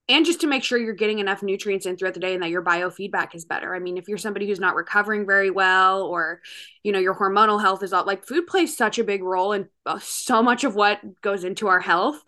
and 0.10 0.25
just 0.25 0.42
to 0.42 0.48
make 0.48 0.63
sure 0.63 0.77
you're 0.77 0.94
getting 0.94 1.20
enough 1.20 1.42
nutrients 1.42 1.86
in 1.86 1.96
throughout 1.96 2.13
the 2.13 2.20
day 2.20 2.34
and 2.34 2.44
that 2.44 2.50
your 2.50 2.62
biofeedback 2.62 3.34
is 3.36 3.46
better. 3.46 3.74
I 3.74 3.80
mean, 3.80 3.98
if 3.98 4.10
you're 4.10 4.18
somebody 4.18 4.46
who's 4.46 4.60
not 4.60 4.75
recovering 4.75 5.25
very 5.25 5.50
well 5.50 6.03
or 6.03 6.42
you 6.84 6.92
know 6.92 7.00
your 7.00 7.15
hormonal 7.15 7.62
health 7.62 7.84
is 7.84 7.94
all 7.94 8.06
like 8.06 8.25
food 8.25 8.46
plays 8.46 8.75
such 8.75 9.00
a 9.00 9.03
big 9.03 9.24
role 9.24 9.53
in 9.53 9.70
uh, 9.86 10.00
so 10.01 10.44
much 10.44 10.65
of 10.65 10.75
what 10.75 11.00
goes 11.22 11.46
into 11.46 11.68
our 11.68 11.80
health. 11.80 12.22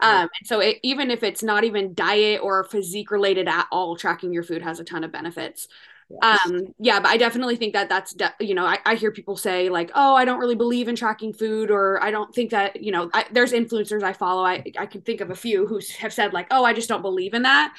Mm-hmm. 0.00 0.06
Um, 0.06 0.28
and 0.40 0.46
so 0.46 0.60
it, 0.60 0.78
even 0.82 1.10
if 1.10 1.22
it's 1.22 1.42
not 1.42 1.64
even 1.64 1.92
diet 1.92 2.40
or 2.42 2.64
physique 2.64 3.10
related 3.10 3.46
at 3.46 3.66
all, 3.70 3.94
tracking 3.94 4.32
your 4.32 4.42
food 4.42 4.62
has 4.62 4.80
a 4.80 4.84
ton 4.84 5.04
of 5.04 5.12
benefits. 5.12 5.68
Yes. 6.10 6.40
Um, 6.46 6.74
yeah, 6.78 7.00
but 7.00 7.08
I 7.08 7.18
definitely 7.18 7.56
think 7.56 7.74
that 7.74 7.88
that's, 7.88 8.14
de- 8.14 8.34
you 8.40 8.54
know, 8.54 8.64
I, 8.64 8.78
I 8.86 8.94
hear 8.94 9.10
people 9.10 9.36
say 9.36 9.68
like, 9.68 9.90
oh, 9.94 10.14
I 10.14 10.24
don't 10.24 10.38
really 10.38 10.54
believe 10.54 10.88
in 10.88 10.96
tracking 10.96 11.34
food, 11.34 11.70
or 11.70 12.02
I 12.02 12.10
don't 12.10 12.34
think 12.34 12.50
that, 12.50 12.82
you 12.82 12.92
know, 12.92 13.10
I, 13.12 13.26
there's 13.30 13.52
influencers 13.52 14.02
I 14.02 14.14
follow. 14.14 14.42
I, 14.42 14.64
I 14.78 14.86
can 14.86 15.02
think 15.02 15.20
of 15.20 15.30
a 15.30 15.34
few 15.34 15.66
who 15.66 15.80
have 15.98 16.12
said 16.12 16.32
like, 16.32 16.46
oh, 16.50 16.64
I 16.64 16.72
just 16.72 16.88
don't 16.88 17.02
believe 17.02 17.34
in 17.34 17.42
that. 17.42 17.74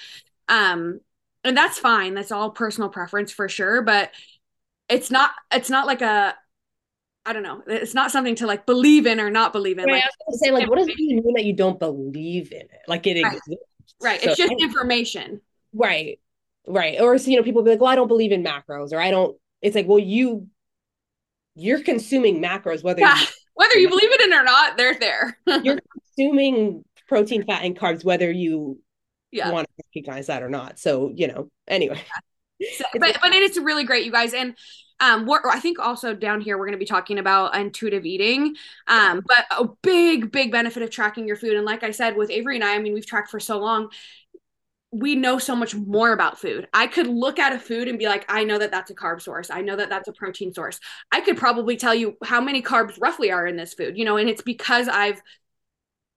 Um, 0.48 1.02
and 1.44 1.58
that's 1.58 1.80
fine. 1.80 2.14
That's 2.14 2.32
all 2.32 2.52
personal 2.52 2.90
preference 2.90 3.32
for 3.32 3.50
sure. 3.50 3.82
But 3.82 4.12
it's 4.88 5.10
not, 5.10 5.32
it's 5.52 5.70
not 5.70 5.88
like 5.88 6.02
a, 6.02 6.36
I 7.26 7.34
don't 7.34 7.44
know. 7.44 7.64
It's 7.68 7.94
not 7.94 8.12
something 8.12 8.36
to 8.36 8.48
like 8.48 8.66
believe 8.66 9.06
in 9.06 9.20
or 9.20 9.30
not 9.30 9.54
believe 9.54 9.78
in. 9.80 9.86
Right, 9.86 9.94
like, 9.94 10.04
I 10.04 10.08
was 10.28 10.40
say, 10.40 10.52
like, 10.52 10.70
what 10.70 10.78
does 10.78 10.88
it 10.90 10.98
mean 10.98 11.34
that 11.36 11.46
you 11.46 11.54
don't 11.54 11.80
believe 11.80 12.52
in 12.52 12.62
it? 12.62 12.82
Like 12.88 13.08
it 13.08 13.22
right. 13.24 13.34
exists. 13.34 13.66
Right. 14.02 14.22
So, 14.22 14.30
it's 14.30 14.38
just 14.38 14.54
information. 14.60 15.42
Right. 15.74 16.20
Right. 16.70 17.02
Or 17.02 17.18
so, 17.18 17.32
you 17.32 17.38
know, 17.38 17.44
people 17.44 17.64
be 17.64 17.72
like, 17.72 17.82
well, 17.82 17.92
I 17.92 17.96
don't 17.96 18.08
believe 18.08 18.32
in 18.32 18.44
macros, 18.44 18.94
or 18.94 19.00
I 19.00 19.10
don't. 19.10 19.36
It's 19.62 19.76
like, 19.76 19.88
well, 19.88 20.00
you 20.00 20.48
you're 21.56 21.82
consuming 21.82 22.42
macros, 22.42 22.84
whether 22.84 23.02
yeah. 23.02 23.20
you, 23.20 23.26
whether 23.56 23.78
you 23.78 23.90
believe 23.90 24.12
it 24.12 24.22
in 24.22 24.34
or 24.34 24.44
not, 24.44 24.78
they're 24.78 24.94
there. 24.94 25.38
you're 25.64 25.80
consuming 25.92 26.86
protein, 27.08 27.44
fat, 27.44 27.64
and 27.64 27.78
carbs, 27.78 28.06
whether 28.06 28.32
you 28.32 28.80
yeah. 29.32 29.52
want 29.52 29.68
to 29.68 29.84
recognize 29.88 30.28
that 30.28 30.44
or 30.44 30.50
not. 30.50 30.78
So, 30.78 31.12
you 31.16 31.28
know, 31.28 31.50
anyway. 31.68 32.02
So, 32.76 32.84
but 33.00 33.18
but 33.22 33.34
it's 33.34 33.58
really 33.58 33.86
great, 33.86 34.04
you 34.04 34.12
guys. 34.12 34.34
And 34.34 34.54
um, 35.00 35.26
we're, 35.26 35.40
I 35.50 35.62
think 35.62 35.80
also 35.80 36.14
down 36.14 36.42
here 36.42 36.58
we're 36.58 36.66
going 36.66 36.74
to 36.74 36.78
be 36.78 36.84
talking 36.84 37.18
about 37.18 37.56
intuitive 37.56 38.06
eating. 38.06 38.54
Um, 38.86 39.24
but 39.26 39.46
a 39.50 39.66
big, 39.82 40.30
big 40.30 40.52
benefit 40.52 40.84
of 40.84 40.90
tracking 40.90 41.26
your 41.26 41.38
food. 41.38 41.54
And 41.54 41.64
like 41.64 41.84
I 41.84 41.92
said, 41.92 42.18
with 42.18 42.30
Averie 42.30 42.56
and 42.56 42.64
I, 42.66 42.76
I 42.76 42.80
mean, 42.80 42.94
we've 42.94 43.06
tracked 43.06 43.30
for 43.30 43.40
so 43.40 43.60
long 43.60 43.92
we 44.92 45.16
know 45.16 45.38
so 45.38 45.56
much 45.56 45.76
more 45.76 46.12
about 46.14 46.40
food. 46.40 46.68
I 46.74 46.88
could 46.88 47.08
look 47.08 47.38
at 47.38 47.54
a 47.54 47.60
food 47.60 47.88
and 47.88 48.00
be 48.00 48.08
like, 48.08 48.26
I 48.28 48.44
know 48.44 48.58
that 48.58 48.72
that's 48.72 48.90
a 48.90 48.96
carb 48.96 49.22
source. 49.22 49.52
I 49.52 49.62
know 49.62 49.76
that 49.76 49.90
that's 49.90 50.08
a 50.08 50.14
protein 50.14 50.52
source. 50.54 50.80
I 51.12 51.22
could 51.22 51.38
probably 51.38 51.78
tell 51.78 51.94
you 51.94 52.18
how 52.24 52.42
many 52.42 52.64
carbs 52.64 52.98
roughly 53.00 53.32
are 53.32 53.46
in 53.46 53.56
this 53.56 53.74
food, 53.74 53.98
you 53.98 54.06
know, 54.06 54.18
and 54.18 54.28
it's 54.28 54.42
because 54.42 54.88
I've 54.88 55.22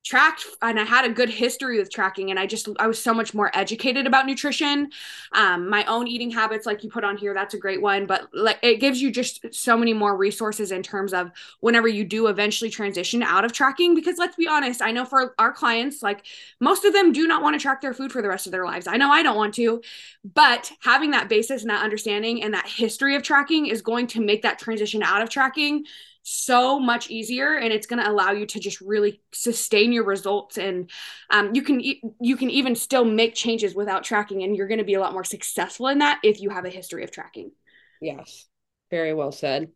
tracked 0.04 0.44
and 0.60 0.80
I 0.80 0.84
had 0.84 1.04
a 1.04 1.10
good 1.10 1.28
history 1.28 1.78
with 1.78 1.90
tracking 1.90 2.30
and 2.30 2.38
I 2.38 2.46
just 2.46 2.68
I 2.80 2.88
was 2.88 3.00
so 3.00 3.14
much 3.14 3.34
more 3.34 3.56
educated 3.56 4.06
about 4.06 4.26
nutrition. 4.26 4.90
Um, 5.32 5.68
my 5.68 5.84
own 5.84 6.08
eating 6.08 6.30
habits 6.30 6.66
like 6.66 6.82
you 6.82 6.90
put 6.90 7.04
on 7.04 7.16
here 7.16 7.32
that's 7.34 7.54
a 7.54 7.58
great 7.58 7.80
one 7.80 8.06
but 8.06 8.28
like 8.34 8.58
it 8.62 8.80
gives 8.80 9.00
you 9.00 9.12
just 9.12 9.54
so 9.54 9.76
many 9.76 9.92
more 9.92 10.16
resources 10.16 10.72
in 10.72 10.82
terms 10.82 11.12
of 11.12 11.30
whenever 11.60 11.86
you 11.86 12.04
do 12.04 12.26
eventually 12.26 12.68
transition 12.68 13.22
out 13.22 13.44
of 13.44 13.52
tracking 13.52 13.94
because 13.94 14.18
let's 14.18 14.34
be 14.34 14.48
honest 14.48 14.82
I 14.82 14.90
know 14.90 15.04
for 15.04 15.34
our 15.38 15.52
clients 15.52 16.02
like 16.02 16.24
most 16.58 16.84
of 16.84 16.92
them 16.92 17.12
do 17.12 17.28
not 17.28 17.42
want 17.42 17.54
to 17.54 17.60
track 17.60 17.80
their 17.80 17.94
food 17.94 18.10
for 18.10 18.22
the 18.22 18.28
rest 18.28 18.46
of 18.46 18.52
their 18.52 18.64
lives. 18.64 18.88
I 18.88 18.96
know 18.96 19.10
I 19.10 19.22
don't 19.22 19.36
want 19.36 19.54
to 19.54 19.82
but 20.24 20.72
having 20.80 21.12
that 21.12 21.28
basis 21.28 21.62
and 21.62 21.70
that 21.70 21.84
understanding 21.84 22.42
and 22.42 22.54
that 22.54 22.66
history 22.66 23.14
of 23.14 23.22
tracking 23.22 23.66
is 23.66 23.82
going 23.82 24.08
to 24.08 24.20
make 24.20 24.42
that 24.42 24.58
transition 24.58 25.02
out 25.02 25.22
of 25.22 25.28
tracking 25.28 25.84
so 26.22 26.78
much 26.78 27.10
easier 27.10 27.54
and 27.54 27.72
it's 27.72 27.86
going 27.86 28.02
to 28.02 28.10
allow 28.10 28.30
you 28.30 28.46
to 28.46 28.60
just 28.60 28.80
really 28.80 29.20
sustain 29.32 29.92
your 29.92 30.04
results. 30.04 30.58
And 30.58 30.90
um, 31.30 31.54
you 31.54 31.62
can 31.62 31.80
you 31.80 32.36
can 32.36 32.50
even 32.50 32.74
still 32.74 33.04
make 33.04 33.34
changes 33.34 33.74
without 33.74 34.04
tracking 34.04 34.42
and 34.42 34.56
you're 34.56 34.68
going 34.68 34.78
to 34.78 34.84
be 34.84 34.94
a 34.94 35.00
lot 35.00 35.12
more 35.12 35.24
successful 35.24 35.88
in 35.88 35.98
that 35.98 36.20
if 36.22 36.40
you 36.40 36.50
have 36.50 36.64
a 36.64 36.70
history 36.70 37.04
of 37.04 37.10
tracking. 37.10 37.52
Yes. 38.00 38.46
Very 38.90 39.14
well 39.14 39.32
said. 39.32 39.70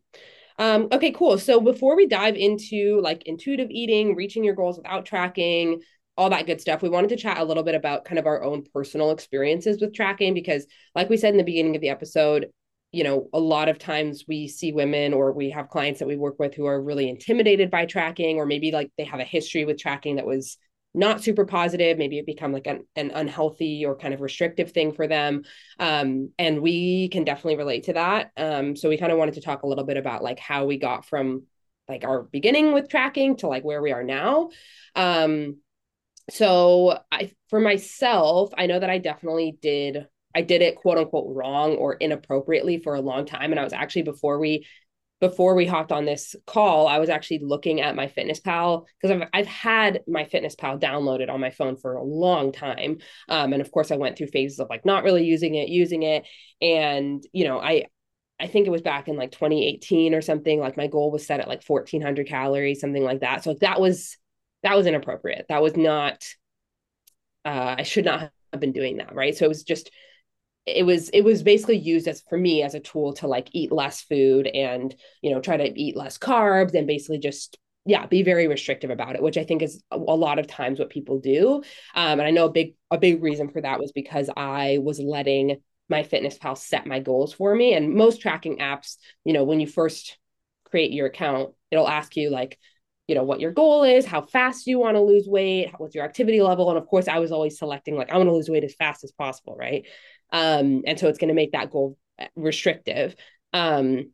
Um, 0.59 0.87
okay 0.91 1.11
cool. 1.11 1.37
So 1.37 1.59
before 1.59 1.95
we 1.95 2.07
dive 2.07 2.35
into 2.35 2.99
like 3.01 3.23
intuitive 3.27 3.69
eating 3.69 4.15
reaching 4.15 4.43
your 4.43 4.55
goals 4.55 4.77
without 4.77 5.05
tracking 5.05 5.81
all 6.17 6.31
that 6.31 6.47
good 6.47 6.59
stuff. 6.59 6.81
We 6.81 6.89
wanted 6.89 7.09
to 7.09 7.17
chat 7.17 7.37
a 7.37 7.43
little 7.43 7.63
bit 7.63 7.75
about 7.75 8.03
kind 8.03 8.17
of 8.17 8.25
our 8.25 8.43
own 8.43 8.63
personal 8.73 9.11
experiences 9.11 9.79
with 9.79 9.93
tracking 9.93 10.33
because, 10.33 10.65
like 10.95 11.09
we 11.09 11.17
said 11.17 11.33
in 11.33 11.37
the 11.37 11.43
beginning 11.43 11.75
of 11.75 11.81
the 11.81 11.89
episode, 11.89 12.47
you 12.91 13.03
know, 13.03 13.29
a 13.33 13.39
lot 13.39 13.69
of 13.69 13.77
times 13.77 14.25
we 14.27 14.47
see 14.47 14.71
women 14.71 15.13
or 15.13 15.31
we 15.31 15.49
have 15.49 15.69
clients 15.69 15.99
that 15.99 16.07
we 16.07 16.17
work 16.17 16.39
with 16.39 16.55
who 16.55 16.65
are 16.65 16.81
really 16.81 17.09
intimidated 17.09 17.69
by 17.69 17.85
tracking, 17.85 18.37
or 18.37 18.45
maybe 18.45 18.71
like 18.71 18.91
they 18.97 19.03
have 19.03 19.19
a 19.19 19.25
history 19.25 19.65
with 19.65 19.77
tracking 19.77 20.15
that 20.15 20.25
was 20.25 20.57
not 20.93 21.23
super 21.23 21.45
positive. 21.45 21.97
Maybe 21.97 22.17
it 22.17 22.25
become 22.25 22.53
like 22.53 22.65
an, 22.65 22.87
an 22.95 23.11
unhealthy 23.11 23.85
or 23.85 23.95
kind 23.95 24.13
of 24.13 24.21
restrictive 24.21 24.71
thing 24.71 24.93
for 24.93 25.07
them. 25.07 25.43
Um, 25.79 26.31
and 26.39 26.61
we 26.61 27.09
can 27.09 27.23
definitely 27.23 27.57
relate 27.57 27.83
to 27.83 27.93
that. 27.93 28.31
Um, 28.35 28.75
so 28.75 28.89
we 28.89 28.97
kind 28.97 29.11
of 29.11 29.17
wanted 29.17 29.35
to 29.35 29.41
talk 29.41 29.63
a 29.63 29.67
little 29.67 29.83
bit 29.83 29.97
about 29.97 30.23
like 30.23 30.39
how 30.39 30.65
we 30.65 30.77
got 30.77 31.05
from 31.05 31.43
like 31.87 32.03
our 32.03 32.23
beginning 32.23 32.73
with 32.73 32.89
tracking 32.89 33.37
to 33.37 33.47
like 33.47 33.63
where 33.63 33.81
we 33.81 33.91
are 33.91 34.03
now. 34.03 34.49
Um, 34.95 35.57
so 36.29 36.99
I, 37.11 37.31
for 37.49 37.59
myself, 37.59 38.51
I 38.57 38.65
know 38.65 38.79
that 38.79 38.89
I 38.89 38.97
definitely 38.97 39.57
did 39.61 40.07
I 40.37 40.41
did 40.41 40.61
it 40.61 40.75
quote 40.75 40.99
unquote 40.99 41.35
wrong 41.35 41.77
or 41.77 41.95
inappropriately 41.95 42.77
for 42.77 42.93
a 42.93 43.01
long 43.01 43.25
time. 43.25 43.51
And 43.51 43.59
I 43.59 43.63
was 43.63 43.73
actually 43.73 44.03
before 44.03 44.37
we 44.37 44.67
before 45.19 45.55
we 45.55 45.65
hopped 45.65 45.91
on 45.91 46.05
this 46.05 46.35
call, 46.45 46.87
I 46.87 46.99
was 46.99 47.09
actually 47.09 47.39
looking 47.39 47.81
at 47.81 47.95
MyFitnessPal 47.95 48.85
because 49.01 49.19
I've 49.19 49.27
I've 49.33 49.47
had 49.47 50.03
MyFitnessPal 50.07 50.79
downloaded 50.79 51.31
on 51.31 51.41
my 51.41 51.49
phone 51.49 51.75
for 51.75 51.95
a 51.95 52.03
long 52.03 52.51
time. 52.51 52.99
Um, 53.27 53.51
and 53.51 53.63
of 53.63 53.71
course 53.71 53.89
I 53.89 53.95
went 53.95 54.15
through 54.15 54.27
phases 54.27 54.59
of 54.59 54.69
like 54.69 54.85
not 54.85 55.03
really 55.03 55.25
using 55.25 55.55
it, 55.55 55.69
using 55.69 56.03
it. 56.03 56.27
And 56.61 57.25
you 57.33 57.45
know, 57.45 57.59
I 57.59 57.87
I 58.39 58.45
think 58.45 58.67
it 58.67 58.71
was 58.71 58.83
back 58.83 59.07
in 59.07 59.17
like 59.17 59.31
2018 59.31 60.13
or 60.13 60.21
something. 60.21 60.59
Like 60.59 60.77
my 60.77 60.85
goal 60.85 61.09
was 61.09 61.25
set 61.25 61.39
at 61.39 61.47
like 61.47 61.63
1400 61.65 62.27
calories, 62.27 62.79
something 62.79 63.03
like 63.03 63.21
that. 63.21 63.43
So 63.43 63.55
that 63.61 63.81
was 63.81 64.17
that 64.61 64.77
was 64.77 64.85
inappropriate. 64.85 65.47
That 65.49 65.63
was 65.63 65.75
not 65.75 66.23
uh 67.43 67.73
I 67.79 67.81
should 67.81 68.05
not 68.05 68.31
have 68.53 68.61
been 68.61 68.71
doing 68.71 68.97
that, 68.97 69.15
right? 69.15 69.35
So 69.35 69.45
it 69.45 69.49
was 69.49 69.63
just 69.63 69.89
it 70.67 70.85
was 70.85 71.09
it 71.09 71.21
was 71.21 71.43
basically 71.43 71.77
used 71.77 72.07
as 72.07 72.21
for 72.29 72.37
me 72.37 72.61
as 72.61 72.75
a 72.75 72.79
tool 72.79 73.13
to 73.13 73.27
like 73.27 73.47
eat 73.53 73.71
less 73.71 74.01
food 74.01 74.47
and 74.47 74.93
you 75.21 75.31
know 75.31 75.39
try 75.39 75.55
to 75.55 75.79
eat 75.79 75.95
less 75.95 76.17
carbs 76.17 76.73
and 76.73 76.85
basically 76.85 77.17
just 77.17 77.57
yeah 77.85 78.05
be 78.05 78.21
very 78.21 78.47
restrictive 78.49 78.89
about 78.89 79.15
it 79.15 79.23
which 79.23 79.37
i 79.37 79.45
think 79.45 79.61
is 79.61 79.81
a, 79.91 79.97
lot 79.97 80.39
of 80.39 80.45
times 80.45 80.77
what 80.77 80.89
people 80.89 81.19
do. 81.19 81.63
Um, 81.95 82.19
and 82.19 82.23
i 82.23 82.31
know 82.31 82.45
a 82.45 82.51
big 82.51 82.75
a 82.91 82.97
big 82.97 83.23
reason 83.23 83.49
for 83.49 83.61
that 83.61 83.79
was 83.79 83.93
because 83.93 84.29
i 84.35 84.79
was 84.81 84.99
letting 84.99 85.61
MyFitnessPal 85.89 86.57
set 86.57 86.85
my 86.85 86.99
goals 86.99 87.31
for 87.31 87.55
me. 87.55 87.73
And 87.73 87.93
most 87.93 88.19
tracking 88.19 88.57
apps 88.57 88.97
you 89.23 89.31
know 89.31 89.45
when 89.45 89.61
you 89.61 89.67
first 89.67 90.17
create 90.65 90.91
your 90.91 91.07
account 91.07 91.53
it'll 91.71 91.87
ask 91.87 92.17
you 92.17 92.29
like 92.29 92.59
you 93.07 93.15
know 93.15 93.23
what 93.23 93.39
your 93.39 93.53
goal 93.53 93.85
is 93.85 94.05
how 94.05 94.21
fast 94.21 94.67
you 94.67 94.79
want 94.79 94.95
to 94.95 95.01
lose 95.01 95.29
weight 95.29 95.71
what's 95.77 95.95
your 95.95 96.03
activity 96.03 96.41
level. 96.41 96.69
And 96.69 96.77
of 96.77 96.87
course 96.87 97.07
i 97.07 97.19
was 97.19 97.31
always 97.31 97.57
selecting 97.57 97.95
like 97.95 98.11
i 98.11 98.17
want 98.17 98.27
to 98.27 98.33
lose 98.33 98.49
weight 98.49 98.65
as 98.65 98.75
fast 98.75 99.05
as 99.05 99.13
possible 99.13 99.55
right 99.57 99.85
um, 100.31 100.83
and 100.85 100.99
so 100.99 101.07
it's 101.07 101.19
going 101.19 101.29
to 101.29 101.33
make 101.33 101.51
that 101.53 101.71
goal 101.71 101.97
restrictive. 102.35 103.15
Um, 103.53 104.11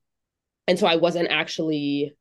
and 0.67 0.79
so 0.79 0.87
I 0.87 0.95
wasn't 0.95 1.29
actually, 1.29 2.13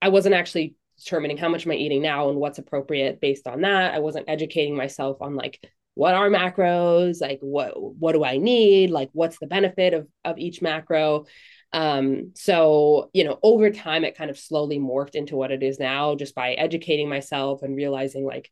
I 0.00 0.08
wasn't 0.08 0.34
actually 0.34 0.74
determining 0.98 1.36
how 1.36 1.48
much 1.48 1.66
am 1.66 1.72
I 1.72 1.76
eating 1.76 2.02
now 2.02 2.28
and 2.30 2.38
what's 2.38 2.58
appropriate 2.58 3.20
based 3.20 3.46
on 3.46 3.62
that. 3.62 3.94
I 3.94 3.98
wasn't 3.98 4.28
educating 4.28 4.76
myself 4.76 5.20
on 5.20 5.34
like 5.34 5.60
what 5.94 6.14
are 6.14 6.30
macros, 6.30 7.20
like 7.20 7.38
what 7.40 7.72
what 7.76 8.12
do 8.12 8.24
I 8.24 8.36
need, 8.38 8.90
like 8.90 9.10
what's 9.12 9.38
the 9.38 9.46
benefit 9.46 9.94
of 9.94 10.06
of 10.24 10.38
each 10.38 10.62
macro. 10.62 11.26
Um, 11.72 12.32
so 12.34 13.10
you 13.12 13.24
know, 13.24 13.38
over 13.42 13.70
time, 13.70 14.04
it 14.04 14.16
kind 14.16 14.30
of 14.30 14.38
slowly 14.38 14.78
morphed 14.78 15.14
into 15.14 15.36
what 15.36 15.50
it 15.50 15.62
is 15.62 15.78
now, 15.78 16.14
just 16.16 16.34
by 16.34 16.52
educating 16.52 17.08
myself 17.08 17.62
and 17.62 17.76
realizing 17.76 18.24
like 18.24 18.50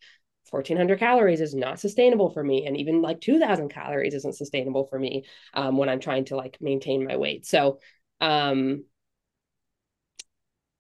1400 0.51 0.99
calories 0.99 1.41
is 1.41 1.55
not 1.55 1.81
sustainable 1.81 2.31
for 2.31 2.43
me 2.43 2.67
and 2.67 2.77
even 2.77 3.03
like 3.03 3.21
2000 3.21 3.69
calories 3.69 4.15
isn't 4.15 4.37
sustainable 4.37 4.87
for 4.87 4.99
me 4.99 5.25
um, 5.55 5.77
when 5.77 5.89
i'm 5.89 6.01
trying 6.01 6.25
to 6.25 6.37
like 6.37 6.57
maintain 6.61 7.05
my 7.07 7.17
weight 7.17 7.47
so 7.47 7.79
Um, 8.21 8.85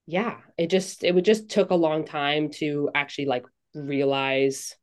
yeah, 0.06 0.38
it 0.56 0.68
just 0.70 1.04
it 1.04 1.14
would 1.14 1.24
just 1.24 1.50
took 1.50 1.70
a 1.70 1.74
long 1.74 2.04
time 2.04 2.50
to 2.52 2.90
actually 2.94 3.26
like 3.26 3.44
realize 3.74 4.74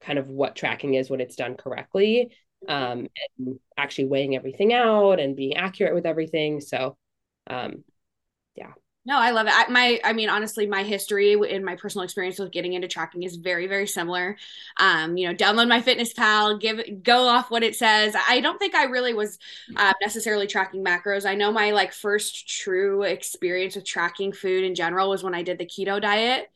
kind 0.00 0.18
of 0.18 0.28
what 0.28 0.54
tracking 0.56 0.94
is 0.94 1.10
when 1.10 1.20
it's 1.20 1.36
done 1.36 1.56
correctly 1.56 2.30
um, 2.68 3.08
and 3.38 3.58
actually 3.76 4.06
weighing 4.06 4.36
everything 4.36 4.72
out 4.72 5.18
and 5.18 5.36
being 5.36 5.56
accurate 5.56 5.94
with 5.94 6.06
everything. 6.06 6.60
So, 6.60 6.96
um, 7.48 7.84
yeah. 8.56 8.72
No, 9.08 9.18
I 9.18 9.30
love 9.30 9.46
it. 9.46 9.54
I, 9.56 9.70
my, 9.70 9.98
I 10.04 10.12
mean, 10.12 10.28
honestly, 10.28 10.66
my 10.66 10.82
history 10.82 11.32
and 11.32 11.64
my 11.64 11.76
personal 11.76 12.04
experience 12.04 12.38
with 12.38 12.52
getting 12.52 12.74
into 12.74 12.88
tracking 12.88 13.22
is 13.22 13.36
very, 13.36 13.66
very 13.66 13.86
similar. 13.86 14.36
Um, 14.76 15.16
you 15.16 15.26
know, 15.26 15.34
download 15.34 15.66
MyFitnessPal, 15.66 16.60
give 16.60 17.02
go 17.02 17.26
off 17.26 17.50
what 17.50 17.62
it 17.62 17.74
says. 17.74 18.14
I 18.28 18.40
don't 18.40 18.58
think 18.58 18.74
I 18.74 18.84
really 18.84 19.14
was 19.14 19.38
uh, 19.76 19.94
necessarily 20.02 20.46
tracking 20.46 20.84
macros. 20.84 21.24
I 21.24 21.36
know 21.36 21.50
my 21.50 21.70
like 21.70 21.94
first 21.94 22.46
true 22.50 23.02
experience 23.02 23.76
with 23.76 23.86
tracking 23.86 24.30
food 24.30 24.62
in 24.62 24.74
general 24.74 25.08
was 25.08 25.22
when 25.22 25.34
I 25.34 25.42
did 25.42 25.56
the 25.56 25.64
keto 25.64 26.02
diet. 26.02 26.50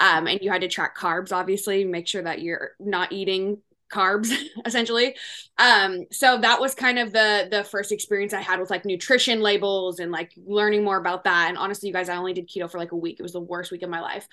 Um, 0.00 0.26
and 0.26 0.40
you 0.42 0.50
had 0.50 0.62
to 0.62 0.68
track 0.68 0.98
carbs, 0.98 1.30
obviously, 1.30 1.84
make 1.84 2.08
sure 2.08 2.24
that 2.24 2.42
you're 2.42 2.72
not 2.80 3.12
eating 3.12 3.58
carbs 3.92 4.32
essentially. 4.66 5.14
Um 5.58 6.06
so 6.10 6.38
that 6.38 6.60
was 6.60 6.74
kind 6.74 6.98
of 6.98 7.12
the 7.12 7.48
the 7.50 7.64
first 7.64 7.92
experience 7.92 8.32
i 8.32 8.40
had 8.40 8.58
with 8.60 8.70
like 8.70 8.84
nutrition 8.84 9.40
labels 9.40 10.00
and 10.00 10.10
like 10.10 10.32
learning 10.46 10.84
more 10.84 10.96
about 10.96 11.24
that. 11.24 11.46
And 11.48 11.58
honestly 11.58 11.88
you 11.88 11.92
guys 11.92 12.08
i 12.08 12.16
only 12.16 12.32
did 12.32 12.48
keto 12.48 12.70
for 12.70 12.78
like 12.78 12.92
a 12.92 12.96
week. 12.96 13.20
It 13.20 13.22
was 13.22 13.32
the 13.32 13.40
worst 13.40 13.70
week 13.70 13.82
of 13.82 13.90
my 13.90 14.00
life. 14.00 14.26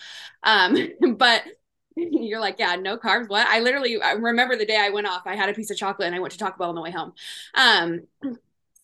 Um 0.44 0.78
but 1.18 1.44
you're 1.96 2.40
like 2.40 2.56
yeah 2.60 2.76
no 2.76 2.98
carbs? 2.98 3.30
What? 3.30 3.48
I 3.48 3.60
literally 3.60 4.02
I 4.02 4.14
remember 4.14 4.56
the 4.56 4.66
day 4.66 4.78
i 4.78 4.90
went 4.90 5.08
off 5.08 5.24
i 5.26 5.36
had 5.36 5.50
a 5.50 5.54
piece 5.54 5.72
of 5.72 5.78
chocolate 5.78 6.08
and 6.08 6.16
i 6.16 6.20
went 6.20 6.32
to 6.32 6.38
taco 6.40 6.58
bell 6.58 6.70
on 6.70 6.76
the 6.76 6.82
way 6.82 6.92
home. 6.92 7.14
Um 7.56 8.02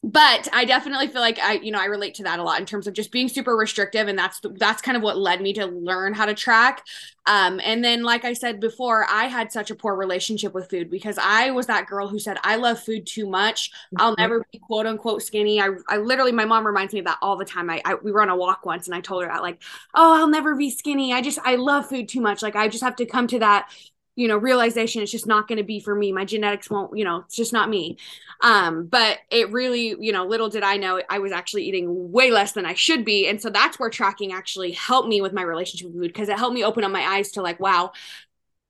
but 0.06 0.48
I 0.54 0.66
definitely 0.66 1.08
feel 1.08 1.22
like 1.22 1.40
I, 1.40 1.54
you 1.54 1.72
know, 1.72 1.80
I 1.82 1.86
relate 1.86 2.14
to 2.16 2.24
that 2.24 2.38
a 2.38 2.44
lot 2.44 2.60
in 2.60 2.68
terms 2.68 2.86
of 2.86 2.94
just 2.94 3.12
being 3.12 3.28
super 3.28 3.58
restrictive, 3.58 4.08
and 4.08 4.18
that's 4.18 4.40
that's 4.58 4.80
kind 4.80 4.96
of 4.96 5.02
what 5.02 5.18
led 5.18 5.42
me 5.42 5.52
to 5.54 5.66
learn 5.66 6.14
how 6.14 6.28
to 6.28 6.36
track. 6.36 6.86
Um, 7.26 7.60
and 7.64 7.84
then, 7.84 8.04
like 8.04 8.24
I 8.24 8.34
said 8.34 8.60
before, 8.60 9.08
I 9.10 9.24
had 9.26 9.52
such 9.52 9.72
a 9.72 9.76
poor 9.76 9.96
relationship 9.96 10.54
with 10.54 10.70
food 10.70 10.92
because 10.92 11.18
I 11.20 11.50
was 11.50 11.66
that 11.66 11.88
girl 11.88 12.08
who 12.08 12.20
said 12.20 12.38
I 12.44 12.58
love 12.58 12.80
food 12.80 13.08
too 13.08 13.28
much. 13.28 13.72
I'll 13.98 14.12
mm-hmm. 14.12 14.22
never 14.22 14.46
be 14.52 14.60
quote 14.60 14.86
unquote 14.86 15.24
skinny. 15.24 15.60
I, 15.60 15.70
I 15.90 15.98
literally, 15.98 16.32
my 16.32 16.46
mom 16.46 16.68
reminds 16.68 16.94
me 16.94 17.00
of 17.00 17.06
that 17.06 17.18
all 17.24 17.36
the 17.36 17.44
time. 17.44 17.72
I, 17.72 17.82
I 17.84 17.96
we 17.96 18.12
were 18.12 18.22
on 18.22 18.30
a 18.30 18.36
walk 18.36 18.64
once, 18.64 18.86
and 18.86 18.94
I 18.94 19.02
told 19.02 19.24
her 19.24 19.30
that 19.30 19.42
like, 19.42 19.60
oh, 19.96 20.20
I'll 20.20 20.30
never 20.30 20.56
be 20.56 20.70
skinny. 20.70 21.14
I 21.14 21.22
just 21.24 21.40
I 21.44 21.56
love 21.56 21.90
food 21.90 22.10
too 22.10 22.22
much. 22.22 22.44
Like 22.44 22.56
I 22.56 22.68
just 22.68 22.84
have 22.84 22.98
to 22.98 23.08
come 23.08 23.26
to 23.30 23.40
that 23.40 23.72
you 24.16 24.28
know 24.28 24.38
realization 24.38 25.02
it's 25.02 25.12
just 25.12 25.28
not 25.28 25.48
going 25.48 25.58
to 25.58 25.64
be 25.64 25.80
for 25.80 25.96
me 25.96 26.12
my 26.12 26.26
genetics 26.26 26.70
won't 26.70 26.98
you 26.98 27.04
know 27.04 27.24
it's 27.26 27.36
just 27.36 27.54
not 27.54 27.70
me 27.70 27.98
um 28.42 28.86
but 28.86 29.20
it 29.30 29.52
really 29.52 29.96
you 30.00 30.12
know 30.12 30.26
little 30.26 30.50
did 30.50 30.64
i 30.64 30.78
know 30.78 31.02
i 31.10 31.20
was 31.20 31.32
actually 31.32 31.64
eating 31.64 32.12
way 32.12 32.32
less 32.32 32.54
than 32.54 32.66
i 32.66 32.74
should 32.74 33.04
be 33.06 33.28
and 33.28 33.42
so 33.42 33.50
that's 33.50 33.80
where 33.80 33.90
tracking 33.90 34.32
actually 34.32 34.72
helped 34.72 35.08
me 35.08 35.22
with 35.22 35.34
my 35.34 35.42
relationship 35.42 35.88
with 35.88 35.96
food 35.96 36.08
because 36.08 36.30
it 36.30 36.38
helped 36.38 36.54
me 36.56 36.64
open 36.64 36.84
up 36.84 36.92
my 36.92 37.04
eyes 37.04 37.32
to 37.32 37.42
like 37.42 37.60
wow 37.60 37.92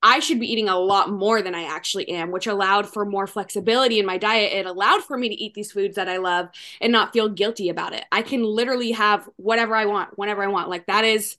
I 0.08 0.20
should 0.20 0.40
be 0.40 0.52
eating 0.52 0.70
a 0.70 0.78
lot 0.78 1.10
more 1.10 1.42
than 1.42 1.56
I 1.56 1.64
actually 1.64 2.08
am, 2.10 2.30
which 2.30 2.46
allowed 2.46 2.88
for 2.88 3.06
more 3.06 3.26
flexibility 3.26 3.98
in 3.98 4.06
my 4.06 4.20
diet. 4.20 4.54
It 4.54 4.68
allowed 4.68 5.04
for 5.04 5.18
me 5.18 5.30
to 5.30 5.36
eat 5.36 5.56
these 5.56 5.72
foods 5.72 5.96
that 5.96 6.08
I 6.08 6.18
love 6.18 6.50
and 6.80 6.92
not 6.92 7.12
feel 7.12 7.28
guilty 7.28 7.70
about 7.70 7.94
it. 7.94 8.06
I 8.12 8.22
can 8.22 8.44
literally 8.44 8.92
have 8.92 9.28
whatever 9.38 9.74
I 9.76 9.86
want, 9.86 10.16
whenever 10.16 10.44
I 10.44 10.48
want. 10.48 10.70
Like 10.70 10.86
that 10.86 11.06
is 11.06 11.38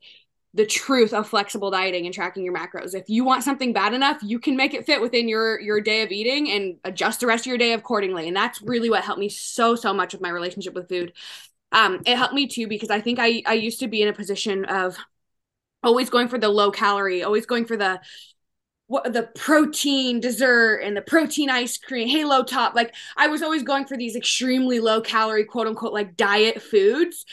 the 0.57 0.65
truth 0.65 1.13
of 1.13 1.29
flexible 1.29 1.71
dieting 1.71 2.07
and 2.07 2.15
tracking 2.15 2.43
your 2.43 2.55
macros. 2.55 2.95
If 2.95 3.11
you 3.11 3.25
want 3.25 3.45
something 3.45 3.75
bad 3.75 3.93
enough, 3.93 4.19
you 4.23 4.39
can 4.39 4.57
make 4.57 4.73
it 4.73 4.87
fit 4.87 5.03
within 5.03 5.29
your 5.29 5.61
your 5.61 5.83
day 5.83 6.03
of 6.03 6.11
eating 6.11 6.51
and 6.51 6.79
adjust 6.83 7.21
the 7.21 7.27
rest 7.27 7.43
of 7.43 7.49
your 7.49 7.59
day 7.59 7.75
accordingly. 7.75 8.27
And 8.27 8.35
that's 8.35 8.63
really 8.63 8.89
what 8.89 9.05
helped 9.05 9.21
me 9.21 9.29
so 9.29 9.77
so 9.77 9.93
much 9.93 10.15
with 10.15 10.23
my 10.23 10.31
relationship 10.31 10.73
with 10.75 10.89
food. 10.89 11.13
Um, 11.73 12.01
it 12.07 12.17
helped 12.17 12.33
me 12.33 12.49
too 12.49 12.69
because 12.69 12.91
I 12.91 13.03
think 13.03 13.19
I 13.19 13.43
I 13.45 13.53
used 13.53 13.81
to 13.81 13.89
be 13.89 14.01
in 14.01 14.09
a 14.09 14.15
position 14.15 14.65
of 14.65 14.97
always 15.83 16.09
going 16.09 16.29
for 16.29 16.39
the 16.39 16.49
low 16.49 16.71
calorie, 16.71 17.23
always 17.23 17.45
going 17.45 17.67
for 17.67 17.77
the 17.77 18.01
what 18.89 19.13
the 19.13 19.25
protein 19.35 20.21
dessert 20.21 20.77
and 20.77 20.97
the 20.97 21.03
protein 21.03 21.51
ice 21.51 21.77
cream, 21.77 22.09
halo 22.09 22.45
top. 22.45 22.75
Like 22.75 22.95
I 23.17 23.27
was 23.27 23.43
always 23.43 23.65
going 23.65 23.85
for 23.85 23.97
these 23.97 24.15
extremely 24.15 24.79
low 24.79 25.01
calorie, 25.01 25.45
quote 25.45 25.67
unquote, 25.67 25.93
like 25.93 26.17
diet 26.17 26.63
foods. 26.63 27.25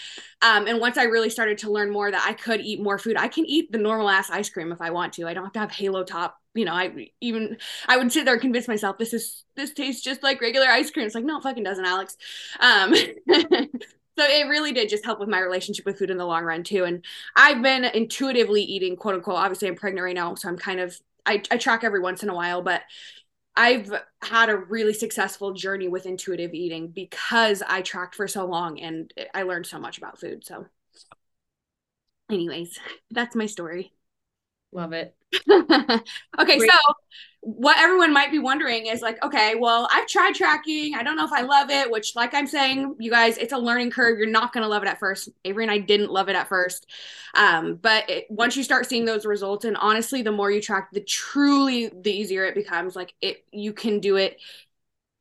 Um, 0.42 0.68
and 0.68 0.80
once 0.80 0.98
I 0.98 1.04
really 1.04 1.30
started 1.30 1.60
to 1.60 1.72
learn 1.72 1.92
more 1.92 2.10
that 2.10 2.26
I 2.28 2.34
could 2.34 2.62
eat 2.62 2.82
more 2.82 2.98
food, 2.98 3.18
I 3.18 3.28
can 3.28 3.46
eat 3.46 3.72
the 3.72 3.78
normal 3.78 4.10
ass 4.10 4.32
ice 4.32 4.50
cream 4.50 4.72
if 4.72 4.82
I 4.82 4.90
want 4.90 5.14
to. 5.14 5.28
I 5.28 5.34
don't 5.34 5.44
have 5.44 5.54
to 5.54 5.60
have 5.60 5.72
halo 5.72 6.04
top. 6.04 6.38
You 6.56 6.66
know, 6.66 6.74
I 6.74 7.10
even 7.22 7.58
I 7.88 7.98
would 7.98 8.12
sit 8.12 8.26
there 8.26 8.34
and 8.34 8.42
convince 8.42 8.68
myself 8.68 8.98
this 8.98 9.14
is 9.14 9.44
this 9.56 9.74
tastes 9.74 10.04
just 10.04 10.24
like 10.24 10.42
regular 10.42 10.68
ice 10.68 10.90
cream. 10.90 11.06
It's 11.06 11.16
like 11.16 11.26
no, 11.26 11.38
it 11.38 11.44
fucking 11.44 11.64
doesn't, 11.64 11.86
Alix. 11.86 12.18
Um, 12.60 12.94
so 14.18 14.26
it 14.26 14.48
really 14.48 14.72
did 14.72 14.90
just 14.90 15.06
help 15.06 15.20
with 15.20 15.30
my 15.30 15.40
relationship 15.40 15.86
with 15.86 15.98
food 15.98 16.10
in 16.12 16.18
the 16.18 16.26
long 16.26 16.44
run 16.44 16.62
too 16.62 16.84
and 16.84 17.04
i've 17.36 17.64
been 17.64 17.84
intuitively 17.84 18.62
eating 18.62 18.96
quote 18.96 19.16
unquote 19.16 19.38
obviously 19.38 19.68
i'm 19.68 19.74
pregnant 19.74 20.06
right 20.06 20.14
now 20.14 20.36
so 20.36 20.48
i'm 20.48 20.56
kind 20.56 20.80
of 20.80 21.00
I, 21.26 21.42
I 21.52 21.58
track 21.58 21.84
every 21.84 22.00
once 22.02 22.24
in 22.24 22.30
a 22.30 22.36
while, 22.36 22.62
but 22.62 22.82
I've 23.56 23.94
had 24.22 24.50
a 24.50 24.58
really 24.58 24.94
successful 24.94 25.54
journey 25.54 25.88
with 25.88 26.06
intuitive 26.06 26.54
eating 26.54 26.90
because 26.90 27.62
I 27.68 27.82
tracked 27.82 28.16
for 28.16 28.28
so 28.28 28.46
long 28.46 28.80
and 28.80 29.14
I 29.34 29.44
learned 29.44 29.68
so 29.68 29.80
much 29.80 29.98
about 29.98 30.20
food. 30.20 30.46
So, 30.46 30.66
anyways, 32.30 32.80
that's 33.12 33.36
my 33.36 33.46
story. 33.46 33.94
Love 34.72 34.94
it. 34.94 35.16
okay, 36.40 36.60
Great. 36.60 36.72
so 36.72 36.78
what 37.46 37.78
everyone 37.78 38.14
might 38.14 38.32
be 38.32 38.40
wondering 38.40 38.86
is 38.86 39.02
like, 39.02 39.22
okay, 39.22 39.56
well, 39.56 39.90
I've 39.92 40.08
tried 40.08 40.34
tracking. 40.34 40.96
I 40.96 41.04
don't 41.04 41.18
know 41.18 41.26
if 41.26 41.34
I 41.34 41.42
love 41.42 41.70
it, 41.70 41.92
which, 41.92 42.16
like 42.16 42.34
I'm 42.34 42.48
saying, 42.48 42.96
you 43.00 43.12
guys, 43.12 43.38
it's 43.38 43.52
a 43.52 43.58
learning 43.58 43.92
curve. 43.92 44.18
You're 44.18 44.28
not 44.28 44.54
going 44.54 44.62
to 44.62 44.70
love 44.70 44.82
it 44.82 44.88
at 44.88 44.98
first. 44.98 45.28
Averie 45.44 45.64
and 45.64 45.72
I 45.72 45.80
didn't 45.80 46.10
love 46.10 46.30
it 46.30 46.38
at 46.38 46.48
first. 46.48 46.90
Um, 47.34 47.76
but 47.76 48.10
it, 48.10 48.28
once 48.30 48.56
you 48.56 48.64
start 48.64 48.88
seeing 48.88 49.04
those 49.04 49.26
results, 49.26 49.66
and 49.66 49.76
honestly, 49.76 50.22
the 50.22 50.32
more 50.32 50.52
you 50.52 50.62
track, 50.62 50.90
the 50.94 51.02
truly 51.02 51.90
the 51.90 52.12
easier 52.12 52.46
it 52.46 52.56
becomes. 52.56 52.96
Like 52.96 53.14
it, 53.20 53.44
you 53.52 53.74
can 53.74 54.00
do 54.00 54.16
it 54.16 54.40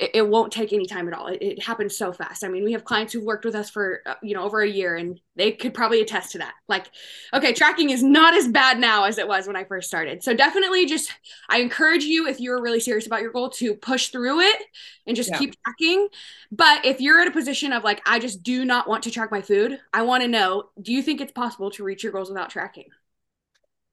it, 0.02 0.10
it 0.14 0.28
won't 0.28 0.52
take 0.52 0.72
any 0.72 0.86
time 0.86 1.06
at 1.06 1.14
all. 1.14 1.28
It, 1.28 1.40
it, 1.40 1.62
happens 1.62 1.96
so 1.96 2.12
fast. 2.12 2.42
I 2.42 2.48
mean, 2.48 2.64
we 2.64 2.72
have 2.72 2.84
clients 2.84 3.12
who've 3.12 3.22
worked 3.22 3.44
with 3.44 3.54
us 3.54 3.70
for, 3.70 4.02
uh, 4.04 4.14
you 4.20 4.34
know, 4.34 4.42
over 4.42 4.60
a 4.60 4.68
year 4.68 4.96
and 4.96 5.20
they 5.36 5.52
could 5.52 5.74
probably 5.74 6.00
attest 6.00 6.32
to 6.32 6.38
that. 6.38 6.54
Like, 6.68 6.90
okay, 7.32 7.52
tracking 7.52 7.90
is 7.90 8.02
not 8.02 8.34
as 8.34 8.48
bad 8.48 8.80
now 8.80 9.04
as 9.04 9.18
it 9.18 9.28
was 9.28 9.46
when 9.46 9.54
I 9.54 9.62
first 9.62 9.86
started. 9.86 10.24
So 10.24 10.34
definitely 10.34 10.86
just, 10.86 11.14
I 11.48 11.60
encourage 11.60 12.02
you, 12.02 12.26
if 12.26 12.40
you're 12.40 12.60
really 12.60 12.80
serious 12.80 13.06
about 13.06 13.22
your 13.22 13.30
goal 13.30 13.50
to 13.50 13.74
push 13.74 14.08
through 14.08 14.40
it 14.40 14.62
and 15.06 15.14
just 15.14 15.30
yeah. 15.30 15.38
keep 15.38 15.54
tracking. 15.62 16.08
But 16.50 16.84
if 16.84 17.00
you're 17.00 17.22
in 17.22 17.28
a 17.28 17.32
position 17.32 17.72
of 17.72 17.84
like, 17.84 18.02
I 18.04 18.18
just 18.18 18.42
do 18.42 18.64
not 18.64 18.88
want 18.88 19.04
to 19.04 19.12
track 19.12 19.30
my 19.30 19.40
food, 19.40 19.78
I 19.92 20.02
want 20.02 20.24
to 20.24 20.28
know, 20.28 20.64
do 20.80 20.92
you 20.92 21.02
think 21.02 21.20
it's 21.20 21.32
possible 21.32 21.70
to 21.72 21.84
reach 21.84 22.02
your 22.02 22.12
goals 22.12 22.28
without 22.28 22.50
tracking? 22.50 22.88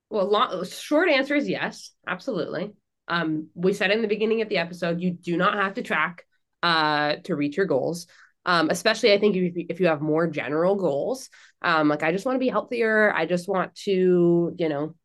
Well, 0.10 0.28
long, 0.28 0.66
short 0.66 1.08
answer 1.08 1.36
is 1.36 1.48
yes, 1.48 1.92
absolutely. 2.08 2.74
Um, 3.10 3.50
we 3.56 3.74
said 3.74 3.92
in 3.92 4.02
the 4.02 4.08
beginning 4.08 4.42
of 4.42 4.50
the 4.50 4.58
episode, 4.58 5.02
you 5.02 5.12
do 5.12 5.36
not 5.38 5.56
have 5.56 5.74
to 5.76 5.82
track 5.82 6.26
uh, 6.64 7.16
to 7.24 7.36
reach 7.36 7.58
your 7.58 7.66
goals. 7.66 8.08
Um, 8.46 8.70
especially, 8.70 9.14
I 9.14 9.20
think 9.20 9.36
if, 9.36 9.54
if 9.70 9.80
you 9.80 9.88
have 9.88 10.02
more 10.02 10.28
general 10.28 10.76
goals, 10.76 11.30
um, 11.62 11.90
like 11.90 12.04
I 12.04 12.12
just 12.12 12.26
want 12.26 12.36
to 12.36 12.40
be 12.40 12.50
healthier. 12.50 13.14
I 13.14 13.26
just 13.26 13.48
want 13.48 13.76
to, 13.84 14.56
you 14.58 14.70
know, 14.70 14.96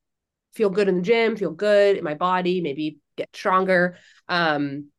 feel 0.55 0.71
good 0.71 0.89
in 0.89 0.97
the 0.97 1.03
gym, 1.03 1.37
feel 1.37 1.51
good 1.51 1.97
in 1.97 2.05
my 2.05 2.15
body, 2.15 2.61
maybe 2.61 2.99
get 3.17 3.29
stronger. 3.35 3.97
Um, 4.29 4.91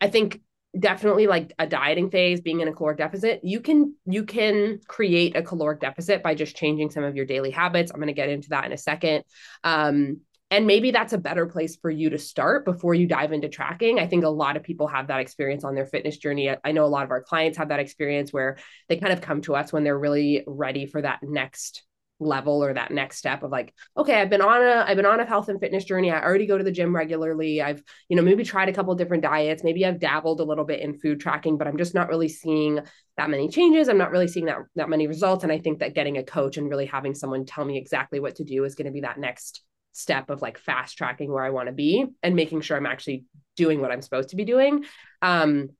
I 0.00 0.08
think 0.08 0.40
definitely 0.78 1.26
like 1.26 1.52
a 1.58 1.66
dieting 1.66 2.10
phase 2.10 2.40
being 2.40 2.60
in 2.60 2.68
a 2.68 2.72
caloric 2.72 2.98
deficit 2.98 3.40
you 3.42 3.60
can 3.60 3.92
you 4.06 4.24
can 4.24 4.78
create 4.86 5.34
a 5.34 5.42
caloric 5.42 5.80
deficit 5.80 6.22
by 6.22 6.32
just 6.32 6.54
changing 6.54 6.88
some 6.90 7.02
of 7.02 7.16
your 7.16 7.26
daily 7.26 7.50
habits 7.50 7.90
i'm 7.90 7.98
going 7.98 8.06
to 8.06 8.12
get 8.12 8.28
into 8.28 8.50
that 8.50 8.64
in 8.66 8.72
a 8.72 8.78
second 8.78 9.24
um, 9.64 10.20
and 10.50 10.66
maybe 10.66 10.90
that's 10.90 11.12
a 11.12 11.18
better 11.18 11.46
place 11.46 11.76
for 11.76 11.90
you 11.90 12.10
to 12.10 12.18
start 12.18 12.64
before 12.64 12.94
you 12.94 13.06
dive 13.06 13.32
into 13.32 13.48
tracking. 13.48 14.00
I 14.00 14.06
think 14.06 14.24
a 14.24 14.28
lot 14.28 14.56
of 14.56 14.64
people 14.64 14.88
have 14.88 15.06
that 15.06 15.20
experience 15.20 15.62
on 15.62 15.74
their 15.74 15.86
fitness 15.86 16.18
journey. 16.18 16.52
I 16.64 16.72
know 16.72 16.84
a 16.84 16.86
lot 16.86 17.04
of 17.04 17.10
our 17.12 17.22
clients 17.22 17.58
have 17.58 17.68
that 17.68 17.78
experience 17.78 18.32
where 18.32 18.58
they 18.88 18.96
kind 18.96 19.12
of 19.12 19.20
come 19.20 19.42
to 19.42 19.54
us 19.54 19.72
when 19.72 19.84
they're 19.84 19.98
really 19.98 20.42
ready 20.46 20.86
for 20.86 21.00
that 21.02 21.20
next 21.22 21.84
level 22.22 22.62
or 22.62 22.74
that 22.74 22.90
next 22.90 23.16
step 23.16 23.42
of 23.42 23.50
like 23.50 23.72
okay 23.96 24.20
i've 24.20 24.28
been 24.28 24.42
on 24.42 24.60
a 24.60 24.84
i've 24.86 24.96
been 24.96 25.06
on 25.06 25.20
a 25.20 25.24
health 25.24 25.48
and 25.48 25.58
fitness 25.58 25.84
journey. 25.84 26.10
I 26.10 26.22
already 26.22 26.46
go 26.46 26.58
to 26.58 26.64
the 26.64 26.70
gym 26.70 26.94
regularly. 26.94 27.62
I've 27.62 27.82
you 28.10 28.16
know 28.16 28.22
maybe 28.22 28.44
tried 28.44 28.68
a 28.68 28.74
couple 28.74 28.94
different 28.94 29.22
diets. 29.22 29.64
Maybe 29.64 29.86
i've 29.86 29.98
dabbled 29.98 30.40
a 30.40 30.44
little 30.44 30.66
bit 30.66 30.80
in 30.80 30.98
food 30.98 31.18
tracking 31.18 31.56
but 31.56 31.66
i'm 31.66 31.78
just 31.78 31.94
not 31.94 32.10
really 32.10 32.28
seeing 32.28 32.80
that 33.16 33.30
many 33.30 33.48
changes. 33.48 33.88
I'm 33.88 33.98
not 33.98 34.10
really 34.10 34.28
seeing 34.28 34.46
that 34.46 34.58
that 34.76 34.90
many 34.90 35.06
results. 35.06 35.44
And 35.44 35.52
i 35.52 35.58
think 35.58 35.78
that 35.78 35.94
getting 35.94 36.18
a 36.18 36.22
coach 36.22 36.58
and 36.58 36.68
really 36.68 36.84
having 36.84 37.14
someone 37.14 37.46
tell 37.46 37.64
me 37.64 37.78
exactly 37.78 38.20
what 38.20 38.36
to 38.36 38.44
do 38.44 38.64
is 38.64 38.74
going 38.74 38.86
to 38.86 38.92
be 38.92 39.00
that 39.00 39.18
next 39.18 39.62
step 39.92 40.30
of 40.30 40.42
like 40.42 40.58
fast 40.58 40.96
tracking 40.96 41.32
where 41.32 41.44
I 41.44 41.50
want 41.50 41.66
to 41.66 41.72
be 41.72 42.06
and 42.22 42.36
making 42.36 42.60
sure 42.60 42.76
I'm 42.76 42.86
actually 42.86 43.24
doing 43.56 43.80
what 43.80 43.90
I'm 43.90 44.02
supposed 44.02 44.30
to 44.30 44.36
be 44.36 44.44
doing. 44.44 44.84
Um, 45.22 45.70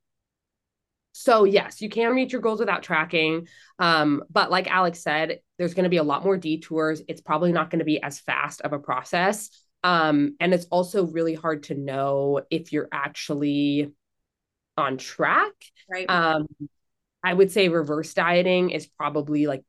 so 1.12 1.44
yes, 1.44 1.81
you 1.81 1.88
can 1.88 2.14
reach 2.14 2.33
your 2.33 2.40
goals 2.40 2.61
without 2.61 2.83
tracking. 2.83 3.49
Um, 3.79 4.23
but 4.31 4.51
like 4.51 4.70
Alix 4.70 5.03
said, 5.03 5.40
there's 5.59 5.75
going 5.75 5.85
to 5.85 5.90
be 5.90 5.96
a 5.96 6.03
lot 6.03 6.25
more 6.25 6.37
detours. 6.37 7.03
It's 7.09 7.20
probably 7.20 7.53
not 7.53 7.70
going 7.70 7.81
to 7.81 7.85
be 7.85 8.03
as 8.03 8.20
fast 8.20 8.61
of 8.62 8.73
a 8.73 8.79
process. 8.79 9.51
Um, 9.83 10.37
and 10.40 10.53
it's 10.53 10.66
also 10.66 11.07
really 11.07 11.35
hard 11.35 11.64
to 11.64 11.75
know 11.75 12.42
if 12.51 12.73
you're 12.73 12.88
actually 12.92 13.92
on 14.77 14.99
track. 14.99 15.53
Right. 15.90 16.09
Um, 16.09 16.46
I 17.23 17.35
would 17.35 17.51
say 17.51 17.68
reverse 17.68 18.14
dieting 18.14 18.70
is 18.70 18.87
probably 18.87 19.46
like 19.46 19.62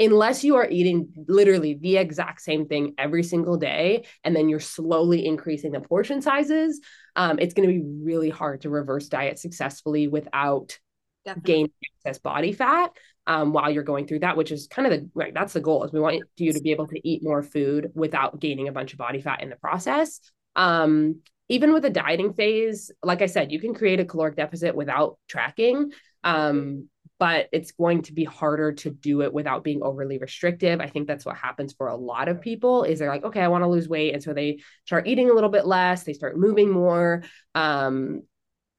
unless 0.00 0.42
you 0.42 0.56
are 0.56 0.68
eating 0.68 1.12
literally 1.28 1.74
the 1.74 1.98
exact 1.98 2.40
same 2.40 2.66
thing 2.66 2.94
every 2.96 3.22
single 3.22 3.58
day 3.58 4.04
and 4.24 4.34
then 4.34 4.48
you're 4.48 4.58
slowly 4.58 5.26
increasing 5.26 5.72
the 5.72 5.80
portion 5.80 6.22
sizes 6.22 6.80
um, 7.16 7.38
it's 7.38 7.54
going 7.54 7.68
to 7.68 7.74
be 7.74 7.84
really 8.02 8.30
hard 8.30 8.62
to 8.62 8.70
reverse 8.70 9.08
diet 9.08 9.38
successfully 9.38 10.08
without 10.08 10.78
Definitely. 11.24 11.52
gaining 11.52 11.72
excess 11.98 12.18
body 12.18 12.52
fat 12.52 12.92
um, 13.26 13.52
while 13.52 13.70
you're 13.70 13.82
going 13.82 14.06
through 14.06 14.20
that 14.20 14.36
which 14.36 14.50
is 14.50 14.66
kind 14.66 14.90
of 14.90 14.98
the 14.98 15.10
right 15.14 15.34
that's 15.34 15.52
the 15.52 15.60
goal 15.60 15.84
is 15.84 15.92
we 15.92 16.00
want 16.00 16.22
you 16.36 16.52
to 16.52 16.60
be 16.60 16.70
able 16.70 16.88
to 16.88 17.08
eat 17.08 17.22
more 17.22 17.42
food 17.42 17.92
without 17.94 18.40
gaining 18.40 18.68
a 18.68 18.72
bunch 18.72 18.92
of 18.92 18.98
body 18.98 19.20
fat 19.20 19.42
in 19.42 19.50
the 19.50 19.56
process 19.56 20.20
um, 20.56 21.20
even 21.50 21.72
with 21.72 21.84
a 21.84 21.90
dieting 21.90 22.32
phase 22.32 22.90
like 23.02 23.20
i 23.20 23.26
said 23.26 23.52
you 23.52 23.60
can 23.60 23.74
create 23.74 24.00
a 24.00 24.04
caloric 24.04 24.36
deficit 24.36 24.74
without 24.74 25.18
tracking 25.28 25.92
um, 26.24 26.88
but 27.20 27.48
it's 27.52 27.72
going 27.72 28.00
to 28.00 28.14
be 28.14 28.24
harder 28.24 28.72
to 28.72 28.90
do 28.90 29.20
it 29.20 29.32
without 29.32 29.62
being 29.62 29.82
overly 29.82 30.16
restrictive. 30.16 30.80
I 30.80 30.88
think 30.88 31.06
that's 31.06 31.26
what 31.26 31.36
happens 31.36 31.74
for 31.74 31.88
a 31.88 31.94
lot 31.94 32.28
of 32.28 32.40
people 32.40 32.84
is 32.84 32.98
they're 32.98 33.10
like, 33.10 33.24
okay, 33.24 33.42
I 33.42 33.48
want 33.48 33.62
to 33.62 33.68
lose 33.68 33.90
weight. 33.90 34.14
And 34.14 34.22
so 34.22 34.32
they 34.32 34.60
start 34.86 35.06
eating 35.06 35.28
a 35.28 35.34
little 35.34 35.50
bit 35.50 35.66
less, 35.66 36.02
they 36.02 36.14
start 36.14 36.38
moving 36.38 36.70
more. 36.70 37.22
Um, 37.54 38.22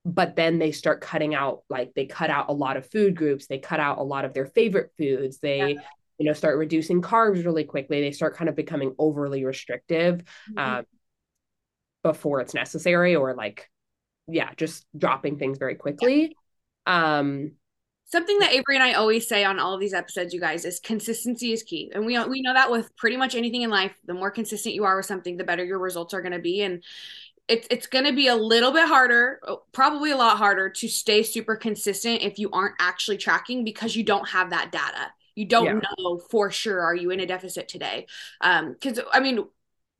but 0.05 0.35
then 0.35 0.57
they 0.57 0.71
start 0.71 1.01
cutting 1.01 1.35
out, 1.35 1.61
like 1.69 1.93
they 1.95 2.07
cut 2.07 2.31
out 2.31 2.49
a 2.49 2.53
lot 2.53 2.77
of 2.77 2.89
food 2.89 3.15
groups, 3.15 3.45
they 3.45 3.59
cut 3.59 3.79
out 3.79 3.99
a 3.99 4.03
lot 4.03 4.25
of 4.25 4.33
their 4.33 4.47
favorite 4.47 4.89
foods. 4.97 5.37
They, 5.37 5.73
yeah. 5.73 5.81
you 6.17 6.25
know, 6.25 6.33
start 6.33 6.57
reducing 6.57 7.03
carbs 7.03 7.45
really 7.45 7.63
quickly. 7.63 8.01
They 8.01 8.11
start 8.11 8.35
kind 8.35 8.49
of 8.49 8.55
becoming 8.55 8.95
overly 8.97 9.45
restrictive 9.45 10.23
mm-hmm. 10.49 10.57
um, 10.57 10.85
before 12.01 12.41
it's 12.41 12.55
necessary 12.55 13.15
or 13.15 13.35
like, 13.35 13.69
yeah, 14.27 14.49
just 14.57 14.87
dropping 14.97 15.37
things 15.37 15.59
very 15.59 15.75
quickly. 15.75 16.35
Yeah. 16.87 17.19
Um, 17.19 17.51
something 18.11 18.37
that 18.39 18.51
Averie 18.51 18.75
and 18.75 18.83
I 18.83 18.93
always 18.93 19.27
say 19.27 19.43
on 19.43 19.59
all 19.59 19.73
of 19.73 19.79
these 19.79 19.93
episodes, 19.93 20.33
you 20.33 20.39
guys, 20.39 20.65
is 20.65 20.79
consistency 20.79 21.53
is 21.53 21.63
key. 21.63 21.91
And 21.93 22.05
we 22.05 22.21
we 22.25 22.41
know 22.41 22.53
that 22.53 22.69
with 22.69 22.95
pretty 22.97 23.17
much 23.17 23.35
anything 23.35 23.61
in 23.61 23.69
life, 23.69 23.93
the 24.05 24.13
more 24.13 24.31
consistent 24.31 24.75
you 24.75 24.83
are 24.83 24.97
with 24.97 25.05
something, 25.05 25.37
the 25.37 25.43
better 25.43 25.63
your 25.63 25.79
results 25.79 26.13
are 26.13 26.21
going 26.21 26.33
to 26.33 26.39
be. 26.39 26.61
And 26.61 26.83
it's 27.47 27.67
it's 27.71 27.87
going 27.87 28.05
to 28.05 28.13
be 28.13 28.27
a 28.27 28.35
little 28.35 28.71
bit 28.71 28.87
harder, 28.87 29.39
probably 29.71 30.11
a 30.11 30.17
lot 30.17 30.37
harder 30.37 30.69
to 30.69 30.87
stay 30.87 31.23
super 31.23 31.55
consistent 31.55 32.21
if 32.21 32.37
you 32.37 32.49
aren't 32.51 32.75
actually 32.79 33.17
tracking 33.17 33.63
because 33.63 33.95
you 33.95 34.03
don't 34.03 34.27
have 34.29 34.49
that 34.49 34.71
data. 34.71 35.11
You 35.35 35.45
don't 35.45 35.65
yeah. 35.65 35.79
know 35.97 36.17
for 36.17 36.51
sure 36.51 36.81
are 36.81 36.95
you 36.95 37.11
in 37.11 37.21
a 37.21 37.25
deficit 37.25 37.67
today. 37.67 38.07
Um 38.41 38.75
cuz 38.75 38.99
I 39.11 39.21
mean 39.21 39.45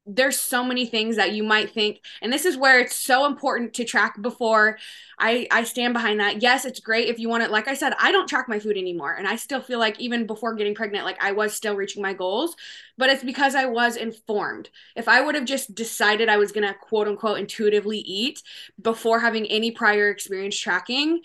there's 0.08 0.40
so 0.40 0.64
many 0.64 0.86
things 0.86 1.16
that 1.16 1.32
you 1.32 1.44
might 1.44 1.70
think 1.72 2.00
and 2.24 2.34
this 2.34 2.44
is 2.44 2.58
where 2.58 2.80
it's 2.80 2.96
so 2.96 3.26
important 3.28 3.72
to 3.72 3.86
track 3.86 4.20
before 4.20 4.80
i 5.20 5.48
i 5.52 5.64
stand 5.64 5.94
behind 5.94 6.20
that 6.20 6.42
yes 6.42 6.66
it's 6.66 6.80
great 6.80 7.08
if 7.08 7.20
you 7.20 7.30
want 7.30 7.44
it 7.44 7.52
like 7.52 7.68
i 7.68 7.74
said 7.76 7.94
i 8.00 8.12
don't 8.12 8.28
track 8.28 8.50
my 8.50 8.58
food 8.58 8.78
anymore 8.78 9.14
and 9.14 9.28
i 9.28 9.36
still 9.36 9.62
feel 9.62 9.78
like 9.78 10.00
even 10.00 10.26
before 10.26 10.56
getting 10.56 10.74
pregnant 10.74 11.06
like 11.06 11.24
i 11.24 11.32
was 11.32 11.54
still 11.54 11.76
reaching 11.76 12.02
my 12.02 12.14
goals 12.14 12.56
but 12.98 13.12
it's 13.12 13.24
because 13.24 13.54
i 13.54 13.66
was 13.66 13.96
informed 13.96 14.70
if 14.96 15.08
i 15.08 15.22
would 15.22 15.36
have 15.36 15.46
just 15.46 15.76
decided 15.76 16.30
i 16.30 16.38
was 16.38 16.52
going 16.52 16.68
to 16.68 16.74
quote 16.74 17.08
unquote 17.08 17.38
intuitively 17.38 18.00
eat 18.00 18.42
before 18.82 19.20
having 19.20 19.46
any 19.48 19.70
prior 19.70 20.10
experience 20.10 20.58
tracking 20.58 21.22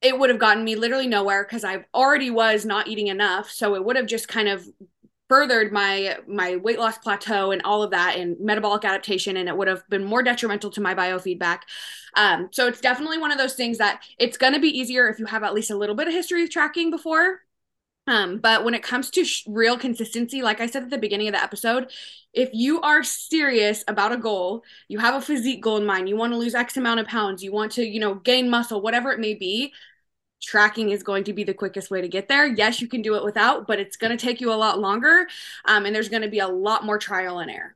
it 0.00 0.18
would 0.18 0.30
have 0.30 0.38
gotten 0.38 0.62
me 0.64 0.76
literally 0.76 1.08
nowhere 1.08 1.42
because 1.42 1.64
I 1.64 1.84
already 1.92 2.30
was 2.30 2.64
not 2.64 2.86
eating 2.86 3.08
enough. 3.08 3.50
So 3.50 3.74
it 3.74 3.84
would 3.84 3.96
have 3.96 4.06
just 4.06 4.28
kind 4.28 4.48
of 4.48 4.64
furthered 5.28 5.72
my 5.72 6.16
my 6.26 6.56
weight 6.56 6.78
loss 6.78 6.98
plateau 6.98 7.50
and 7.50 7.62
all 7.62 7.82
of 7.82 7.90
that 7.90 8.16
and 8.16 8.38
metabolic 8.40 8.84
adaptation 8.84 9.36
and 9.36 9.48
it 9.48 9.56
would 9.56 9.68
have 9.68 9.88
been 9.88 10.04
more 10.04 10.22
detrimental 10.22 10.70
to 10.70 10.80
my 10.80 10.94
biofeedback. 10.94 11.60
Um, 12.14 12.48
so 12.50 12.66
it's 12.66 12.80
definitely 12.80 13.18
one 13.18 13.30
of 13.30 13.38
those 13.38 13.54
things 13.54 13.78
that 13.78 14.02
it's 14.18 14.38
going 14.38 14.54
to 14.54 14.60
be 14.60 14.68
easier 14.68 15.08
if 15.08 15.18
you 15.18 15.26
have 15.26 15.42
at 15.42 15.54
least 15.54 15.70
a 15.70 15.76
little 15.76 15.94
bit 15.94 16.08
of 16.08 16.14
history 16.14 16.42
of 16.42 16.50
tracking 16.50 16.90
before. 16.90 17.40
Um, 18.06 18.38
but 18.38 18.64
when 18.64 18.72
it 18.72 18.82
comes 18.82 19.10
to 19.10 19.24
sh- 19.24 19.44
real 19.46 19.76
consistency 19.76 20.40
like 20.40 20.62
i 20.62 20.66
said 20.66 20.82
at 20.82 20.88
the 20.88 20.96
beginning 20.96 21.28
of 21.28 21.34
the 21.34 21.42
episode 21.42 21.90
if 22.32 22.48
you 22.54 22.80
are 22.80 23.04
serious 23.04 23.84
about 23.86 24.12
a 24.12 24.16
goal 24.16 24.64
you 24.88 24.98
have 24.98 25.14
a 25.14 25.20
physique 25.20 25.62
goal 25.62 25.76
in 25.76 25.84
mind 25.84 26.08
you 26.08 26.16
want 26.16 26.32
to 26.32 26.38
lose 26.38 26.54
x 26.54 26.78
amount 26.78 27.00
of 27.00 27.06
pounds 27.06 27.42
you 27.42 27.52
want 27.52 27.72
to 27.72 27.84
you 27.84 28.00
know 28.00 28.14
gain 28.14 28.48
muscle 28.48 28.80
whatever 28.80 29.12
it 29.12 29.20
may 29.20 29.34
be 29.34 29.74
tracking 30.42 30.90
is 30.90 31.02
going 31.02 31.24
to 31.24 31.32
be 31.32 31.44
the 31.44 31.54
quickest 31.54 31.90
way 31.90 32.00
to 32.00 32.08
get 32.08 32.28
there. 32.28 32.46
Yes, 32.46 32.80
you 32.80 32.88
can 32.88 33.02
do 33.02 33.16
it 33.16 33.24
without, 33.24 33.66
but 33.66 33.78
it's 33.78 33.96
going 33.96 34.16
to 34.16 34.24
take 34.24 34.40
you 34.40 34.52
a 34.52 34.54
lot 34.54 34.78
longer. 34.78 35.26
Um, 35.64 35.86
and 35.86 35.94
there's 35.94 36.08
going 36.08 36.22
to 36.22 36.28
be 36.28 36.38
a 36.38 36.48
lot 36.48 36.84
more 36.84 36.98
trial 36.98 37.38
and 37.38 37.50
error. 37.50 37.74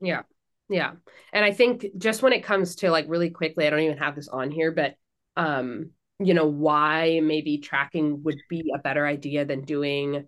Yeah. 0.00 0.22
Yeah. 0.68 0.92
And 1.32 1.44
I 1.44 1.52
think 1.52 1.86
just 1.98 2.22
when 2.22 2.32
it 2.32 2.44
comes 2.44 2.76
to 2.76 2.90
like 2.90 3.06
really 3.08 3.30
quickly, 3.30 3.66
I 3.66 3.70
don't 3.70 3.80
even 3.80 3.98
have 3.98 4.14
this 4.14 4.28
on 4.28 4.50
here, 4.50 4.72
but, 4.72 4.96
um, 5.36 5.90
you 6.20 6.32
know, 6.32 6.46
why 6.46 7.20
maybe 7.22 7.58
tracking 7.58 8.22
would 8.22 8.40
be 8.48 8.72
a 8.74 8.78
better 8.78 9.06
idea 9.06 9.44
than 9.44 9.62
doing 9.62 10.26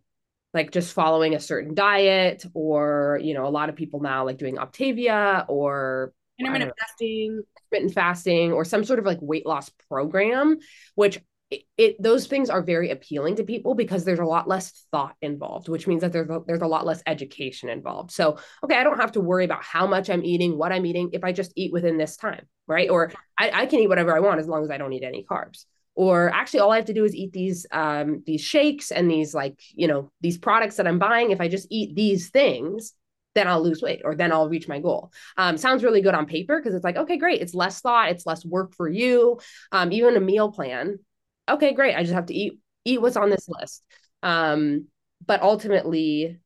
like 0.53 0.73
just 0.73 0.93
following 0.93 1.35
a 1.35 1.41
certain 1.41 1.75
diet 1.75 2.45
or, 2.55 3.21
you 3.23 3.35
know, 3.35 3.47
a 3.47 3.49
lot 3.49 3.69
of 3.69 3.77
people 3.77 4.01
now 4.01 4.25
like 4.25 4.39
doing 4.39 4.57
Optavia 4.57 5.45
or 5.49 6.13
intermittent 6.39 6.73
fasting 6.79 7.43
intermittent 7.73 7.95
fasting 7.95 8.53
or 8.53 8.65
some 8.65 8.85
sort 8.85 8.99
of 8.99 9.05
like 9.05 9.19
weight 9.21 9.47
loss 9.47 9.71
program 9.89 10.59
which 10.95 11.19
it, 11.51 11.63
it, 11.79 12.03
those 12.03 12.27
things 12.27 12.51
are 12.51 12.63
very 12.63 12.91
appealing 12.91 13.37
to 13.37 13.45
people 13.45 13.75
because 13.75 14.05
there's 14.05 14.19
a 14.19 14.25
lot 14.25 14.49
less 14.49 14.87
thought 14.91 15.15
involved 15.23 15.69
which 15.69 15.87
means 15.87 16.01
that 16.01 16.13
there's 16.13 16.29
a, 16.29 16.41
there's 16.47 16.63
a 16.63 16.67
lot 16.67 16.85
less 16.85 17.03
education 17.07 17.69
involved 17.69 18.11
so 18.11 18.39
okay 18.65 18.77
i 18.77 18.83
don't 18.83 19.01
have 19.01 19.13
to 19.13 19.21
worry 19.21 19.45
about 19.45 19.63
how 19.63 19.87
much 19.87 20.11
i'm 20.11 20.25
eating 20.25 20.59
what 20.59 20.73
i'm 20.73 20.85
eating 20.85 21.11
if 21.13 21.23
i 21.23 21.33
just 21.33 21.53
eat 21.55 21.73
within 21.73 21.99
this 21.99 22.17
time 22.17 22.47
right 22.67 22.91
or 22.91 23.13
i, 23.39 23.51
I 23.63 23.67
can 23.67 23.81
eat 23.81 23.89
whatever 23.89 24.17
i 24.17 24.21
want 24.21 24.41
as 24.41 24.49
long 24.49 24.65
as 24.65 24.71
i 24.71 24.77
don't 24.77 24.93
eat 24.93 25.05
any 25.05 25.25
carbs 25.25 25.67
or 25.95 26.31
actually 26.35 26.61
all 26.61 26.73
i 26.73 26.77
have 26.77 26.87
to 26.87 26.95
do 26.95 27.05
is 27.05 27.15
eat 27.15 27.33
these 27.33 27.65
um 27.71 28.23
these 28.27 28.41
shakes 28.41 28.91
and 28.91 29.09
these 29.09 29.33
like 29.33 29.61
you 29.75 29.87
know 29.87 30.11
these 30.21 30.39
products 30.39 30.77
that 30.77 30.87
i'm 30.89 30.99
buying 30.99 31.31
if 31.31 31.41
i 31.41 31.49
just 31.49 31.69
eat 31.71 31.95
these 31.95 32.31
things 32.31 32.93
then 33.35 33.47
I'll 33.47 33.63
lose 33.63 33.83
weight 33.83 34.01
or 34.03 34.15
then 34.15 34.33
I'll 34.33 34.49
reach 34.49 34.67
my 34.67 34.81
goal. 34.81 35.13
Um, 35.37 35.59
sounds 35.59 35.85
really 35.85 36.01
good 36.01 36.15
on 36.15 36.25
paper 36.25 36.59
because 36.59 36.75
it's 36.75 36.85
like, 36.85 36.97
okay, 36.97 37.19
great. 37.19 37.43
It's 37.43 37.53
less 37.53 37.83
thought, 37.83 38.09
it's 38.09 38.25
less 38.25 38.47
work 38.47 38.75
for 38.75 38.89
you. 38.89 39.39
Um, 39.73 39.93
even 39.93 40.17
a 40.17 40.21
meal 40.21 40.51
plan 40.51 41.01
okay, 41.49 41.73
great. 41.73 41.95
I 41.95 42.03
just 42.03 42.15
have 42.15 42.27
to 42.27 42.35
eat 42.35 42.59
eat 42.85 43.01
what's 43.01 43.17
on 43.17 43.31
this 43.31 43.49
list. 43.49 43.85
Um, 44.23 44.87
but 45.25 45.43
ultimately, 45.43 46.39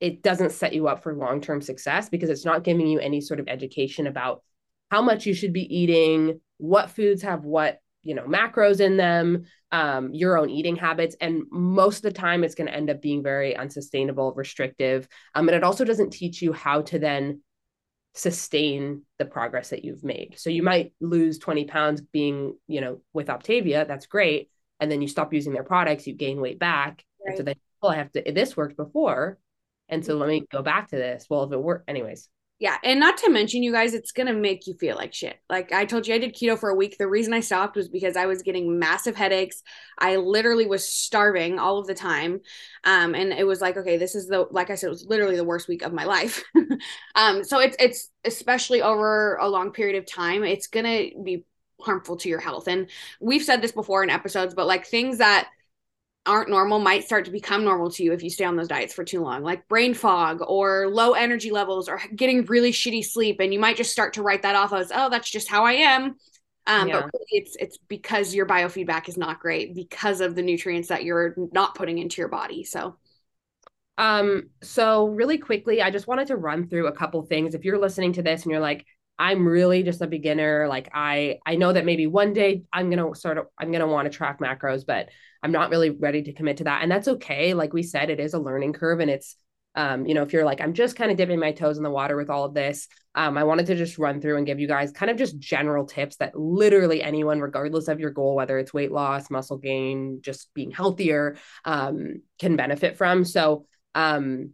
it 0.00 0.22
doesn't 0.22 0.52
set 0.52 0.74
you 0.74 0.88
up 0.88 1.02
for 1.02 1.14
long 1.14 1.40
term 1.40 1.60
success 1.60 2.08
because 2.08 2.30
it's 2.30 2.44
not 2.44 2.64
giving 2.64 2.86
you 2.86 2.98
any 3.00 3.20
sort 3.20 3.40
of 3.40 3.48
education 3.48 4.06
about 4.06 4.42
how 4.90 5.02
much 5.02 5.26
you 5.26 5.34
should 5.34 5.52
be 5.52 5.74
eating, 5.74 6.40
what 6.58 6.90
foods 6.90 7.22
have 7.22 7.44
what 7.44 7.78
you 8.02 8.14
know 8.14 8.24
macros 8.24 8.80
in 8.80 8.96
them, 8.96 9.44
um, 9.72 10.12
your 10.12 10.38
own 10.38 10.50
eating 10.50 10.76
habits, 10.76 11.16
and 11.20 11.44
most 11.50 11.98
of 11.98 12.02
the 12.02 12.12
time 12.12 12.44
it's 12.44 12.54
going 12.54 12.66
to 12.68 12.74
end 12.74 12.90
up 12.90 13.00
being 13.00 13.22
very 13.22 13.56
unsustainable, 13.56 14.32
restrictive. 14.34 15.08
Um, 15.34 15.48
and 15.48 15.56
it 15.56 15.64
also 15.64 15.84
doesn't 15.84 16.12
teach 16.12 16.42
you 16.42 16.52
how 16.52 16.82
to 16.82 16.98
then 16.98 17.40
sustain 18.14 19.02
the 19.18 19.24
progress 19.24 19.70
that 19.70 19.84
you've 19.84 20.04
made. 20.04 20.34
So 20.38 20.50
you 20.50 20.62
might 20.62 20.92
lose 21.00 21.38
20 21.38 21.64
pounds 21.64 22.00
being, 22.00 22.56
you 22.66 22.80
know, 22.80 23.00
with 23.12 23.26
Optavia, 23.26 23.86
that's 23.86 24.06
great. 24.06 24.50
And 24.80 24.90
then 24.90 25.02
you 25.02 25.08
stop 25.08 25.32
using 25.32 25.52
their 25.52 25.64
products, 25.64 26.06
you 26.06 26.14
gain 26.14 26.40
weight 26.40 26.58
back. 26.58 27.04
Right. 27.20 27.30
And 27.30 27.36
so 27.36 27.42
then, 27.42 27.56
well, 27.82 27.92
I 27.92 27.96
have 27.96 28.12
to, 28.12 28.32
this 28.32 28.56
worked 28.56 28.76
before. 28.76 29.38
And 29.88 30.04
so 30.04 30.12
mm-hmm. 30.12 30.20
let 30.20 30.28
me 30.28 30.46
go 30.50 30.62
back 30.62 30.88
to 30.90 30.96
this. 30.96 31.26
Well, 31.28 31.44
if 31.44 31.52
it 31.52 31.60
worked, 31.60 31.90
anyways, 31.90 32.28
yeah, 32.64 32.78
and 32.82 32.98
not 32.98 33.18
to 33.18 33.28
mention, 33.28 33.62
you 33.62 33.72
guys, 33.72 33.92
it's 33.92 34.10
gonna 34.10 34.32
make 34.32 34.66
you 34.66 34.72
feel 34.72 34.96
like 34.96 35.12
shit. 35.12 35.38
Like 35.50 35.70
I 35.70 35.84
told 35.84 36.06
you, 36.06 36.14
I 36.14 36.18
did 36.18 36.34
keto 36.34 36.58
for 36.58 36.70
a 36.70 36.74
week. 36.74 36.96
The 36.96 37.06
reason 37.06 37.34
I 37.34 37.40
stopped 37.40 37.76
was 37.76 37.90
because 37.90 38.16
I 38.16 38.24
was 38.24 38.40
getting 38.40 38.78
massive 38.78 39.14
headaches. 39.14 39.62
I 39.98 40.16
literally 40.16 40.64
was 40.64 40.88
starving 40.88 41.58
all 41.58 41.76
of 41.76 41.86
the 41.86 41.92
time, 41.92 42.40
um, 42.84 43.14
and 43.14 43.34
it 43.34 43.46
was 43.46 43.60
like, 43.60 43.76
okay, 43.76 43.98
this 43.98 44.14
is 44.14 44.28
the 44.28 44.46
like 44.50 44.70
I 44.70 44.76
said, 44.76 44.86
it 44.86 44.92
was 44.92 45.04
literally 45.04 45.36
the 45.36 45.44
worst 45.44 45.68
week 45.68 45.82
of 45.82 45.92
my 45.92 46.04
life. 46.06 46.42
um, 47.14 47.44
so 47.44 47.58
it's 47.58 47.76
it's 47.78 48.10
especially 48.24 48.80
over 48.80 49.36
a 49.36 49.46
long 49.46 49.70
period 49.70 49.98
of 49.98 50.06
time, 50.06 50.42
it's 50.42 50.68
gonna 50.68 51.08
be 51.22 51.44
harmful 51.82 52.16
to 52.16 52.30
your 52.30 52.40
health. 52.40 52.66
And 52.66 52.88
we've 53.20 53.44
said 53.44 53.60
this 53.60 53.72
before 53.72 54.02
in 54.02 54.08
episodes, 54.08 54.54
but 54.54 54.66
like 54.66 54.86
things 54.86 55.18
that 55.18 55.50
aren't 56.26 56.48
normal 56.48 56.78
might 56.78 57.04
start 57.04 57.26
to 57.26 57.30
become 57.30 57.64
normal 57.64 57.90
to 57.90 58.02
you 58.02 58.12
if 58.12 58.22
you 58.22 58.30
stay 58.30 58.44
on 58.44 58.56
those 58.56 58.68
diets 58.68 58.94
for 58.94 59.04
too 59.04 59.20
long, 59.20 59.42
like 59.42 59.68
brain 59.68 59.92
fog 59.92 60.40
or 60.46 60.88
low 60.88 61.12
energy 61.12 61.50
levels 61.50 61.88
or 61.88 62.00
getting 62.16 62.44
really 62.46 62.72
shitty 62.72 63.04
sleep. 63.04 63.40
And 63.40 63.52
you 63.52 63.60
might 63.60 63.76
just 63.76 63.92
start 63.92 64.14
to 64.14 64.22
write 64.22 64.42
that 64.42 64.56
off 64.56 64.72
as, 64.72 64.90
oh, 64.94 65.10
that's 65.10 65.30
just 65.30 65.48
how 65.48 65.64
I 65.64 65.72
am. 65.72 66.16
Um, 66.66 66.88
yeah. 66.88 67.02
But 67.02 67.10
really 67.12 67.26
it's 67.30 67.56
it's 67.60 67.76
because 67.76 68.34
your 68.34 68.46
biofeedback 68.46 69.08
is 69.08 69.18
not 69.18 69.38
great 69.40 69.74
because 69.74 70.22
of 70.22 70.34
the 70.34 70.42
nutrients 70.42 70.88
that 70.88 71.04
you're 71.04 71.34
not 71.52 71.74
putting 71.74 71.98
into 71.98 72.22
your 72.22 72.28
body. 72.28 72.64
So 72.64 72.96
um 73.96 74.48
so 74.60 75.06
really 75.06 75.38
quickly 75.38 75.80
i 75.80 75.88
just 75.88 76.08
wanted 76.08 76.26
to 76.26 76.36
run 76.36 76.66
through 76.66 76.88
a 76.88 76.92
couple 76.92 77.22
things 77.22 77.54
if 77.54 77.64
you're 77.64 77.78
listening 77.78 78.12
to 78.12 78.22
this 78.22 78.42
and 78.42 78.50
you're 78.50 78.60
like 78.60 78.84
i'm 79.18 79.46
really 79.46 79.82
just 79.82 80.00
a 80.00 80.06
beginner 80.06 80.66
like 80.68 80.88
i 80.92 81.38
i 81.46 81.54
know 81.54 81.72
that 81.72 81.84
maybe 81.84 82.06
one 82.06 82.32
day 82.32 82.62
i'm 82.72 82.90
gonna 82.90 83.14
sort 83.14 83.38
of 83.38 83.46
i'm 83.58 83.70
gonna 83.70 83.86
want 83.86 84.10
to 84.10 84.16
track 84.16 84.40
macros 84.40 84.84
but 84.86 85.08
I'm 85.44 85.52
not 85.52 85.68
really 85.68 85.90
ready 85.90 86.22
to 86.22 86.32
commit 86.32 86.56
to 86.56 86.64
that. 86.64 86.82
And 86.82 86.90
that's 86.90 87.06
okay. 87.06 87.52
Like 87.52 87.74
we 87.74 87.82
said, 87.82 88.08
it 88.08 88.18
is 88.18 88.32
a 88.32 88.38
learning 88.38 88.72
curve 88.72 89.00
and 89.00 89.10
it's 89.10 89.36
um, 89.76 90.06
you 90.06 90.14
know, 90.14 90.22
if 90.22 90.32
you're 90.32 90.44
like, 90.44 90.60
I'm 90.60 90.72
just 90.72 90.96
kind 90.96 91.10
of 91.10 91.16
dipping 91.16 91.40
my 91.40 91.52
toes 91.52 91.78
in 91.78 91.82
the 91.82 91.90
water 91.90 92.16
with 92.16 92.30
all 92.30 92.44
of 92.44 92.54
this, 92.54 92.86
um, 93.16 93.36
I 93.36 93.42
wanted 93.42 93.66
to 93.66 93.74
just 93.74 93.98
run 93.98 94.20
through 94.20 94.36
and 94.36 94.46
give 94.46 94.60
you 94.60 94.68
guys 94.68 94.92
kind 94.92 95.10
of 95.10 95.16
just 95.16 95.38
general 95.38 95.84
tips 95.84 96.16
that 96.16 96.38
literally 96.38 97.02
anyone, 97.02 97.40
regardless 97.40 97.88
of 97.88 97.98
your 97.98 98.12
goal, 98.12 98.36
whether 98.36 98.56
it's 98.58 98.72
weight 98.72 98.92
loss, 98.92 99.30
muscle 99.30 99.58
gain, 99.58 100.20
just 100.22 100.54
being 100.54 100.70
healthier, 100.70 101.36
um, 101.64 102.22
can 102.38 102.54
benefit 102.54 102.96
from. 102.96 103.24
So, 103.24 103.66
um, 103.96 104.50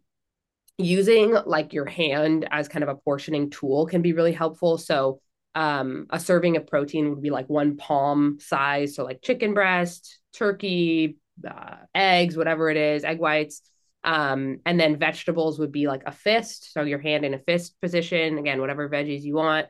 using 0.81 1.37
like 1.47 1.73
your 1.73 1.87
hand 1.87 2.47
as 2.51 2.69
kind 2.69 2.83
of 2.83 2.89
a 2.89 2.97
portioning 2.97 3.51
tool 3.51 3.87
can 3.87 4.03
be 4.03 4.13
really 4.13 4.33
helpful. 4.33 4.79
So, 4.79 5.21
um, 5.55 6.07
a 6.11 6.21
serving 6.21 6.57
of 6.57 6.67
protein 6.67 7.11
would 7.11 7.23
be 7.23 7.31
like 7.31 7.49
one 7.49 7.77
palm 7.77 8.39
size. 8.41 8.95
So, 8.95 9.05
like 9.05 9.23
chicken 9.23 9.55
breast, 9.55 10.19
turkey, 10.33 11.19
uh, 11.49 11.77
eggs, 11.95 12.37
whatever 12.37 12.71
it 12.71 12.77
is, 12.77 13.05
egg 13.05 13.19
whites 13.19 13.63
um, 14.03 14.61
and 14.65 14.81
then 14.81 14.99
vegetables 14.99 15.59
would 15.59 15.73
be 15.73 15.87
like 15.87 16.03
a 16.07 16.13
fist. 16.13 16.73
So 16.73 16.83
your 16.83 16.99
hand 16.99 17.25
in 17.25 17.35
a 17.35 17.39
fist 17.39 17.81
position. 17.81 18.39
Again, 18.39 18.61
whatever 18.61 18.89
veggies 18.89 19.23
you 19.23 19.35
want. 19.35 19.67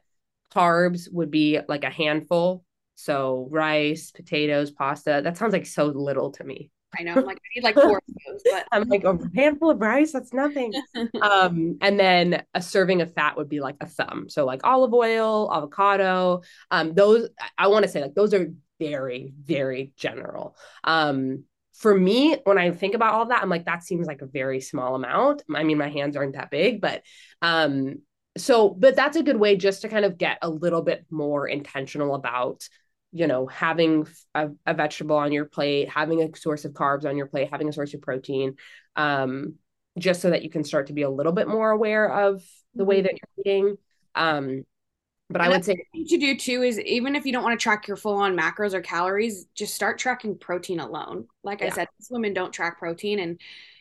Carbs 0.55 1.13
would 1.13 1.31
be 1.31 1.61
like 1.69 1.85
a 1.85 1.91
handful. 1.91 2.65
So 2.95 3.49
rice, 3.51 4.11
potatoes, 4.11 4.71
pasta. 4.71 5.21
That 5.23 5.37
sounds 5.37 5.53
like 5.53 5.67
so 5.67 5.87
little 5.87 6.33
to 6.33 6.45
me. 6.45 6.71
I 6.99 7.03
know. 7.03 7.15
I'm 7.15 7.25
like, 7.25 7.39
I 7.39 7.49
need 7.55 7.65
like 7.65 7.75
four 7.75 7.99
of 7.99 8.15
those, 8.27 8.43
but 8.51 8.67
I'm 8.73 8.89
like 8.89 9.05
a 9.05 9.19
handful 9.35 9.71
of 9.71 9.81
rice, 9.81 10.13
that's 10.13 10.33
nothing. 10.33 10.73
um, 11.23 11.79
and 11.81 11.99
then 11.99 12.43
a 12.55 12.61
serving 12.63 13.01
of 13.01 13.15
fat 13.15 13.37
would 13.37 13.49
be 13.49 13.61
like 13.61 13.77
a 13.81 13.87
thumb. 13.87 14.29
So 14.29 14.45
like 14.45 14.61
olive 14.65 14.93
oil, 14.93 15.51
avocado. 15.53 16.43
Um, 16.71 16.95
those 16.95 17.29
I 17.57 17.69
want 17.69 17.85
to 17.85 17.91
say 17.91 18.03
like 18.03 18.15
those 18.15 18.35
are 18.35 18.49
very, 18.81 19.33
very 19.45 19.93
general. 19.97 20.57
Um, 20.83 21.45
for 21.75 21.97
me, 21.97 22.37
when 22.45 22.59
I 22.59 22.73
think 22.73 22.95
about 22.95 23.15
all 23.15 23.27
that, 23.27 23.43
I'm 23.43 23.49
like, 23.49 23.67
that 23.67 23.83
seems 23.83 24.07
like 24.07 24.21
a 24.21 24.27
very 24.27 24.61
small 24.61 24.95
amount. 24.95 25.43
I 25.55 25.63
mean, 25.63 25.79
my 25.79 25.89
hands 25.89 26.17
aren't 26.17 26.35
that 26.35 26.51
big, 26.51 26.81
but 26.81 27.03
um, 27.41 28.03
so, 28.37 28.69
but 28.69 28.97
that's 28.97 29.17
a 29.17 29.23
good 29.23 29.39
way 29.39 29.57
just 29.57 29.83
to 29.83 29.89
kind 29.89 30.05
of 30.05 30.19
get 30.19 30.39
a 30.43 30.51
little 30.51 30.83
bit 30.83 31.07
more 31.11 31.49
intentional 31.49 32.15
about, 32.15 32.69
you 33.13 33.27
know, 33.27 33.47
having 33.47 34.07
a, 34.35 34.51
a 34.67 34.75
vegetable 34.75 35.17
on 35.17 35.33
your 35.33 35.45
plate, 35.45 35.89
having 35.89 36.23
a 36.23 36.37
source 36.37 36.65
of 36.65 36.73
carbs 36.73 37.05
on 37.05 37.17
your 37.17 37.27
plate, 37.27 37.49
having 37.51 37.69
a 37.69 37.73
source 37.73 37.93
of 37.95 38.01
protein, 38.01 38.57
um, 38.97 39.55
just 39.99 40.21
so 40.21 40.31
that 40.31 40.43
you 40.43 40.51
can 40.51 40.65
start 40.65 40.87
to 40.87 40.93
be 40.93 41.03
a 41.03 41.11
little 41.11 41.33
bit 41.33 41.49
more 41.49 41.71
aware 41.71 42.09
of 42.09 42.43
the 42.75 42.85
way 42.85 42.99
mm-hmm. 42.99 43.05
that 43.05 43.13
you're 43.13 43.45
eating. 43.45 43.77
Um, 44.15 44.65
but 45.29 45.43
and 45.43 45.53
I 45.53 45.57
would 45.57 45.65
say 45.65 45.77
to 45.95 46.19
do 46.19 46.37
too 46.37 46.63
is 46.63 46.81
even 46.81 47.15
if 47.15 47.25
you 47.25 47.33
don't 47.33 47.45
want 47.45 47.59
to 47.59 47.63
track 47.63 47.87
your 47.87 47.97
full 47.97 48.17
on 48.17 48.37
macros 48.37 48.75
or 48.75 48.81
calories, 48.81 49.47
just 49.55 49.75
start 49.75 49.99
tracking 49.99 50.37
protein 50.37 50.81
alone. 50.81 51.27
Like 51.45 51.61
yeah. 51.61 51.69
I 51.69 51.71
said, 51.71 51.89
women 52.11 52.35
don't 52.35 52.53
track 52.53 52.81
protein. 52.81 53.21
And, 53.21 53.41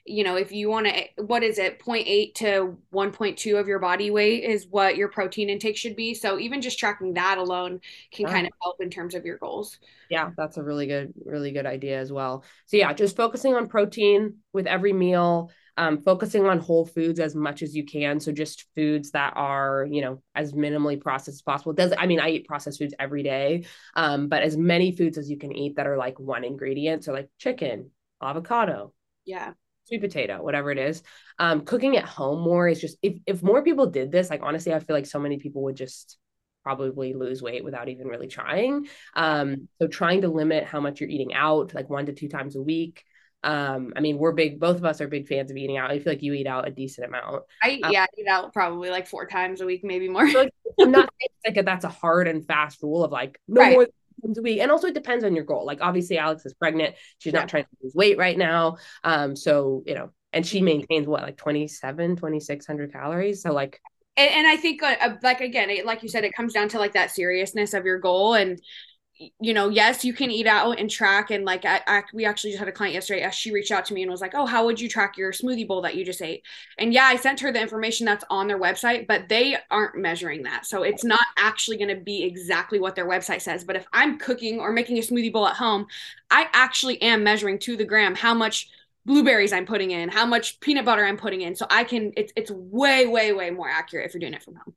you 0.09 0.23
know, 0.23 0.35
if 0.35 0.51
you 0.51 0.69
want 0.69 0.87
to, 0.87 1.23
what 1.23 1.43
is 1.43 1.57
it, 1.57 1.79
0.8 1.79 2.33
to 2.35 2.77
1.2 2.93 3.59
of 3.59 3.67
your 3.67 3.79
body 3.79 4.11
weight 4.11 4.43
is 4.43 4.67
what 4.67 4.97
your 4.97 5.07
protein 5.07 5.49
intake 5.49 5.77
should 5.77 5.95
be. 5.95 6.13
So 6.13 6.39
even 6.39 6.61
just 6.61 6.79
tracking 6.79 7.13
that 7.13 7.37
alone 7.37 7.79
can 8.11 8.25
yeah. 8.25 8.33
kind 8.33 8.47
of 8.47 8.53
help 8.61 8.81
in 8.81 8.89
terms 8.89 9.15
of 9.15 9.25
your 9.25 9.37
goals. 9.37 9.77
Yeah, 10.09 10.31
that's 10.35 10.57
a 10.57 10.63
really 10.63 10.87
good, 10.87 11.13
really 11.25 11.51
good 11.51 11.65
idea 11.65 11.99
as 11.99 12.11
well. 12.11 12.43
So 12.65 12.77
yeah, 12.77 12.91
just 12.93 13.15
focusing 13.15 13.55
on 13.55 13.67
protein 13.67 14.37
with 14.53 14.67
every 14.67 14.93
meal 14.93 15.51
um, 15.79 16.01
focusing 16.01 16.45
on 16.45 16.59
whole 16.59 16.85
foods 16.85 17.21
as 17.21 17.35
much 17.35 17.61
as 17.61 17.73
you 17.73 17.85
can. 17.85 18.19
So 18.19 18.33
just 18.33 18.65
foods 18.75 19.11
that 19.11 19.31
are, 19.37 19.87
you 19.89 20.01
know, 20.01 20.21
as 20.35 20.51
minimally 20.51 20.99
processed 20.99 21.37
as 21.37 21.41
possible. 21.41 21.71
Does 21.71 21.93
I 21.97 22.05
mean 22.05 22.19
I 22.19 22.31
eat 22.31 22.47
processed 22.47 22.79
foods 22.79 22.93
every 22.99 23.23
day, 23.23 23.63
um, 23.95 24.27
but 24.27 24.43
as 24.43 24.57
many 24.57 24.91
foods 24.91 25.17
as 25.17 25.29
you 25.29 25.37
can 25.37 25.55
eat 25.55 25.77
that 25.77 25.87
are 25.87 25.95
like 25.95 26.19
one 26.19 26.43
ingredient. 26.43 27.05
So 27.05 27.13
like 27.13 27.29
chicken, 27.37 27.91
avocado, 28.21 28.93
yeah, 29.25 29.53
sweet 29.89 30.01
potato, 30.01 30.41
whatever 30.41 30.71
it 30.71 30.77
is. 30.77 31.03
Um, 31.37 31.61
cooking 31.61 31.97
at 31.97 32.05
home 32.05 32.41
more 32.41 32.67
is 32.67 32.79
just 32.79 32.97
if 33.01 33.17
if 33.25 33.43
more 33.43 33.63
people 33.63 33.87
did 33.87 34.11
this, 34.11 34.29
like 34.29 34.41
honestly, 34.43 34.73
I 34.73 34.79
feel 34.79 34.95
like 34.95 35.05
so 35.05 35.19
many 35.19 35.37
people 35.37 35.63
would 35.63 35.75
just 35.75 36.17
probably 36.63 37.13
lose 37.13 37.41
weight 37.41 37.63
without 37.63 37.89
even 37.89 38.07
really 38.07 38.27
trying. 38.27 38.87
Um, 39.15 39.67
so 39.81 39.87
trying 39.87 40.21
to 40.21 40.27
limit 40.27 40.65
how 40.65 40.79
much 40.79 41.01
you're 41.01 41.09
eating 41.09 41.33
out, 41.33 41.73
like 41.73 41.89
one 41.89 42.05
to 42.05 42.13
two 42.13 42.29
times 42.29 42.55
a 42.55 42.61
week. 42.61 43.03
Um, 43.41 43.93
I 43.95 44.01
mean, 44.01 44.17
we're 44.17 44.33
big, 44.33 44.59
both 44.59 44.75
of 44.75 44.85
us 44.85 44.99
are 44.99 45.07
big 45.07 45.27
fans 45.27 45.49
of 45.49 45.57
eating 45.57 45.77
out. 45.77 45.91
I 45.91 45.99
feel 45.99 46.11
like 46.11 46.21
you 46.21 46.33
eat 46.33 46.47
out 46.47 46.67
a 46.67 46.71
decent 46.71 47.07
amount. 47.07 47.43
I, 47.63 47.79
um, 47.83 47.91
yeah, 47.91 48.03
I 48.03 48.07
eat 48.19 48.27
out 48.27 48.53
probably 48.53 48.89
like 48.89 49.07
four 49.07 49.25
times 49.27 49.61
a 49.61 49.65
week, 49.65 49.81
maybe 49.83 50.09
more. 50.09 50.29
So 50.29 50.49
I'm 50.79 50.91
not 50.91 51.09
saying 51.45 51.55
like 51.55 51.65
that's 51.65 51.85
a 51.85 51.89
hard 51.89 52.27
and 52.27 52.45
fast 52.45 52.83
rule 52.83 53.03
of 53.03 53.11
like 53.11 53.39
no 53.47 53.61
right. 53.61 53.73
more 53.73 53.87
times 54.21 54.37
a 54.37 54.41
week. 54.41 54.59
And 54.59 54.71
also 54.71 54.87
it 54.87 54.93
depends 54.93 55.23
on 55.23 55.35
your 55.35 55.45
goal. 55.45 55.65
Like 55.65 55.79
obviously 55.81 56.17
Alix 56.17 56.45
is 56.45 56.53
pregnant. 56.53 56.95
She's 57.19 57.33
yeah. 57.33 57.39
not 57.39 57.49
trying 57.49 57.63
to 57.63 57.69
lose 57.81 57.95
weight 57.95 58.17
right 58.17 58.37
now. 58.37 58.77
Um, 59.03 59.35
so, 59.35 59.83
you 59.85 59.95
know, 59.95 60.11
and 60.33 60.45
she 60.45 60.61
maintains 60.61 61.07
what, 61.07 61.23
like 61.23 61.37
27, 61.37 62.15
2600 62.15 62.91
calories. 62.91 63.41
So 63.41 63.51
like, 63.51 63.81
and, 64.17 64.31
and 64.31 64.47
I 64.47 64.57
think 64.57 64.83
uh, 64.83 64.95
uh, 65.01 65.15
like 65.23 65.41
again, 65.41 65.69
it, 65.69 65.85
like 65.85 66.03
you 66.03 66.09
said, 66.09 66.23
it 66.23 66.33
comes 66.33 66.53
down 66.53 66.69
to 66.69 66.79
like 66.79 66.93
that 66.93 67.11
seriousness 67.11 67.73
of 67.73 67.85
your 67.85 67.99
goal 67.99 68.33
and 68.33 68.61
you 69.19 69.53
know, 69.53 69.67
yes, 69.67 70.05
you 70.05 70.13
can 70.13 70.31
eat 70.31 70.47
out 70.47 70.79
and 70.79 70.89
track. 70.89 71.29
And 71.29 71.43
like, 71.43 71.65
I, 71.65 71.81
I, 71.85 72.03
we 72.13 72.25
actually 72.25 72.51
just 72.51 72.59
had 72.59 72.69
a 72.69 72.71
client 72.71 72.93
yesterday. 72.93 73.29
She 73.31 73.51
reached 73.51 73.71
out 73.71 73.83
to 73.85 73.93
me 73.93 74.01
and 74.01 74.09
was 74.09 74.21
like, 74.21 74.33
"Oh, 74.33 74.45
how 74.45 74.65
would 74.65 74.79
you 74.79 74.87
track 74.87 75.17
your 75.17 75.33
smoothie 75.33 75.67
bowl 75.67 75.81
that 75.81 75.95
you 75.95 76.05
just 76.05 76.21
ate?" 76.21 76.43
And 76.77 76.93
yeah, 76.93 77.03
I 77.03 77.17
sent 77.17 77.41
her 77.41 77.51
the 77.51 77.61
information 77.61 78.05
that's 78.05 78.23
on 78.29 78.47
their 78.47 78.59
website, 78.59 79.07
but 79.07 79.27
they 79.27 79.57
aren't 79.69 79.95
measuring 79.95 80.43
that, 80.43 80.65
so 80.65 80.83
it's 80.83 81.03
not 81.03 81.19
actually 81.37 81.77
going 81.77 81.95
to 81.95 82.01
be 82.01 82.23
exactly 82.23 82.79
what 82.79 82.95
their 82.95 83.07
website 83.07 83.41
says. 83.41 83.65
But 83.65 83.75
if 83.75 83.85
I'm 83.91 84.17
cooking 84.17 84.59
or 84.59 84.71
making 84.71 84.97
a 84.97 85.01
smoothie 85.01 85.33
bowl 85.33 85.47
at 85.47 85.57
home, 85.57 85.87
I 86.31 86.47
actually 86.53 87.01
am 87.01 87.23
measuring 87.23 87.59
to 87.59 87.75
the 87.75 87.85
gram 87.85 88.15
how 88.15 88.33
much 88.33 88.69
blueberries 89.05 89.51
I'm 89.51 89.65
putting 89.65 89.91
in, 89.91 90.07
how 90.09 90.25
much 90.25 90.61
peanut 90.61 90.85
butter 90.85 91.05
I'm 91.05 91.17
putting 91.17 91.41
in, 91.41 91.55
so 91.55 91.67
I 91.69 91.83
can. 91.83 92.13
It's 92.15 92.31
it's 92.37 92.51
way 92.51 93.05
way 93.05 93.33
way 93.33 93.49
more 93.49 93.69
accurate 93.69 94.05
if 94.05 94.13
you're 94.13 94.21
doing 94.21 94.33
it 94.33 94.43
from 94.43 94.55
home. 94.55 94.75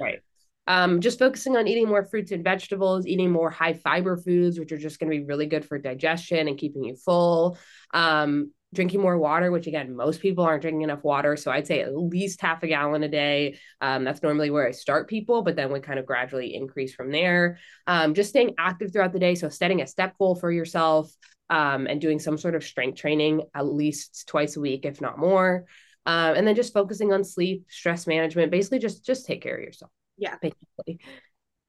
Right 0.00 0.22
um, 0.70 1.00
just 1.00 1.18
focusing 1.18 1.56
on 1.56 1.66
eating 1.66 1.88
more 1.88 2.04
fruits 2.04 2.30
and 2.30 2.44
vegetables, 2.44 3.04
eating 3.04 3.32
more 3.32 3.50
high 3.50 3.72
fiber 3.72 4.16
foods, 4.16 4.56
which 4.56 4.70
are 4.70 4.78
just 4.78 5.00
going 5.00 5.10
to 5.10 5.18
be 5.18 5.24
really 5.24 5.46
good 5.46 5.64
for 5.64 5.78
digestion 5.78 6.46
and 6.46 6.56
keeping 6.56 6.84
you 6.84 6.94
full. 6.94 7.58
Um, 7.92 8.52
drinking 8.72 9.00
more 9.00 9.18
water, 9.18 9.50
which 9.50 9.66
again, 9.66 9.96
most 9.96 10.20
people 10.20 10.44
aren't 10.44 10.62
drinking 10.62 10.82
enough 10.82 11.02
water. 11.02 11.34
So 11.36 11.50
I'd 11.50 11.66
say 11.66 11.80
at 11.80 11.96
least 11.96 12.40
half 12.40 12.62
a 12.62 12.68
gallon 12.68 13.02
a 13.02 13.08
day. 13.08 13.58
Um, 13.80 14.04
that's 14.04 14.22
normally 14.22 14.50
where 14.50 14.64
I 14.64 14.70
start 14.70 15.08
people, 15.08 15.42
but 15.42 15.56
then 15.56 15.72
we 15.72 15.80
kind 15.80 15.98
of 15.98 16.06
gradually 16.06 16.54
increase 16.54 16.94
from 16.94 17.10
there. 17.10 17.58
Um, 17.88 18.14
just 18.14 18.30
staying 18.30 18.54
active 18.56 18.92
throughout 18.92 19.12
the 19.12 19.18
day. 19.18 19.34
So 19.34 19.48
setting 19.48 19.80
a 19.80 19.88
step 19.88 20.16
goal 20.18 20.36
for 20.36 20.52
yourself 20.52 21.12
um, 21.48 21.88
and 21.88 22.00
doing 22.00 22.20
some 22.20 22.38
sort 22.38 22.54
of 22.54 22.62
strength 22.62 22.96
training 22.96 23.42
at 23.56 23.66
least 23.66 24.28
twice 24.28 24.56
a 24.56 24.60
week, 24.60 24.84
if 24.84 25.00
not 25.00 25.18
more. 25.18 25.64
Um, 26.06 26.36
and 26.36 26.46
then 26.46 26.54
just 26.54 26.72
focusing 26.72 27.12
on 27.12 27.24
sleep, 27.24 27.64
stress 27.68 28.06
management, 28.06 28.52
basically 28.52 28.78
just 28.78 29.04
just 29.04 29.26
take 29.26 29.42
care 29.42 29.56
of 29.56 29.64
yourself. 29.64 29.90
Yeah. 30.20 30.36
Basically. 30.40 31.00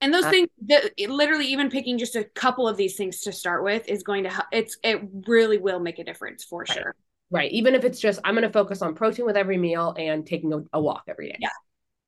And 0.02 0.14
those 0.14 0.26
uh, 0.26 0.30
things 0.30 0.50
that 0.68 0.92
literally 1.10 1.48
even 1.48 1.70
picking 1.70 1.98
just 1.98 2.16
a 2.16 2.24
couple 2.24 2.68
of 2.68 2.76
these 2.76 2.96
things 2.96 3.22
to 3.22 3.32
start 3.32 3.64
with 3.64 3.88
is 3.88 4.04
going 4.04 4.24
to 4.24 4.30
help 4.30 4.48
it's 4.52 4.78
it 4.84 5.02
really 5.28 5.58
will 5.58 5.80
make 5.80 6.00
a 6.00 6.04
difference 6.04 6.44
for 6.44 6.62
right. 6.62 6.70
sure. 6.70 6.96
Right. 7.30 7.52
Even 7.52 7.76
if 7.76 7.86
it's 7.86 8.00
just 8.00 8.20
I'm 8.24 8.34
going 8.34 8.44
to 8.44 8.52
focus 8.52 8.82
on 8.82 8.94
protein 8.94 9.26
with 9.26 9.38
every 9.38 9.58
meal 9.58 9.96
and 9.98 10.26
taking 10.26 10.54
a, 10.54 10.64
a 10.74 10.82
walk 10.82 11.04
every 11.08 11.30
day. 11.30 11.38
Yeah. 11.40 11.50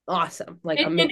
Awesome. 0.08 0.60
Like 0.64 0.80
and, 0.80 1.00
and 1.00 1.12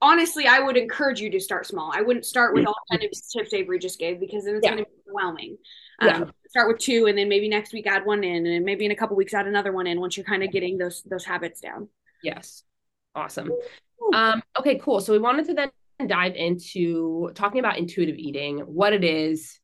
honestly, 0.00 0.46
I 0.46 0.60
would 0.60 0.76
encourage 0.76 1.20
you 1.20 1.30
to 1.30 1.40
start 1.40 1.66
small. 1.66 1.92
I 1.94 2.00
wouldn't 2.00 2.24
start 2.24 2.54
with 2.54 2.66
all 2.66 2.76
kind 2.90 3.02
of 3.02 3.10
tips 3.10 3.52
Averie 3.52 3.80
just 3.80 3.98
gave 3.98 4.18
because 4.18 4.44
then 4.44 4.56
it's 4.56 4.64
yeah. 4.64 4.72
going 4.72 4.84
to 4.84 4.90
be 4.90 4.96
overwhelming. 5.08 5.58
Um, 6.00 6.08
yeah. 6.08 6.24
Start 6.48 6.68
with 6.68 6.78
two, 6.78 7.06
and 7.06 7.16
then 7.16 7.28
maybe 7.28 7.48
next 7.48 7.72
week 7.72 7.86
add 7.86 8.04
one 8.04 8.24
in, 8.24 8.46
and 8.46 8.64
maybe 8.64 8.84
in 8.84 8.90
a 8.90 8.96
couple 8.96 9.16
weeks 9.16 9.34
add 9.34 9.46
another 9.46 9.72
one 9.72 9.86
in 9.86 10.00
once 10.00 10.16
you're 10.16 10.26
kind 10.26 10.42
of 10.42 10.50
getting 10.50 10.78
those 10.78 11.02
those 11.02 11.24
habits 11.24 11.60
down. 11.60 11.88
Yes. 12.22 12.62
Awesome. 13.14 13.50
Um, 14.14 14.42
okay, 14.58 14.78
cool. 14.78 15.00
So 15.00 15.12
we 15.12 15.18
wanted 15.18 15.46
to 15.46 15.54
then 15.54 15.70
dive 16.06 16.34
into 16.34 17.30
talking 17.34 17.58
about 17.58 17.78
intuitive 17.78 18.16
eating, 18.16 18.58
what 18.58 18.92
it 18.92 19.04
is, 19.04 19.58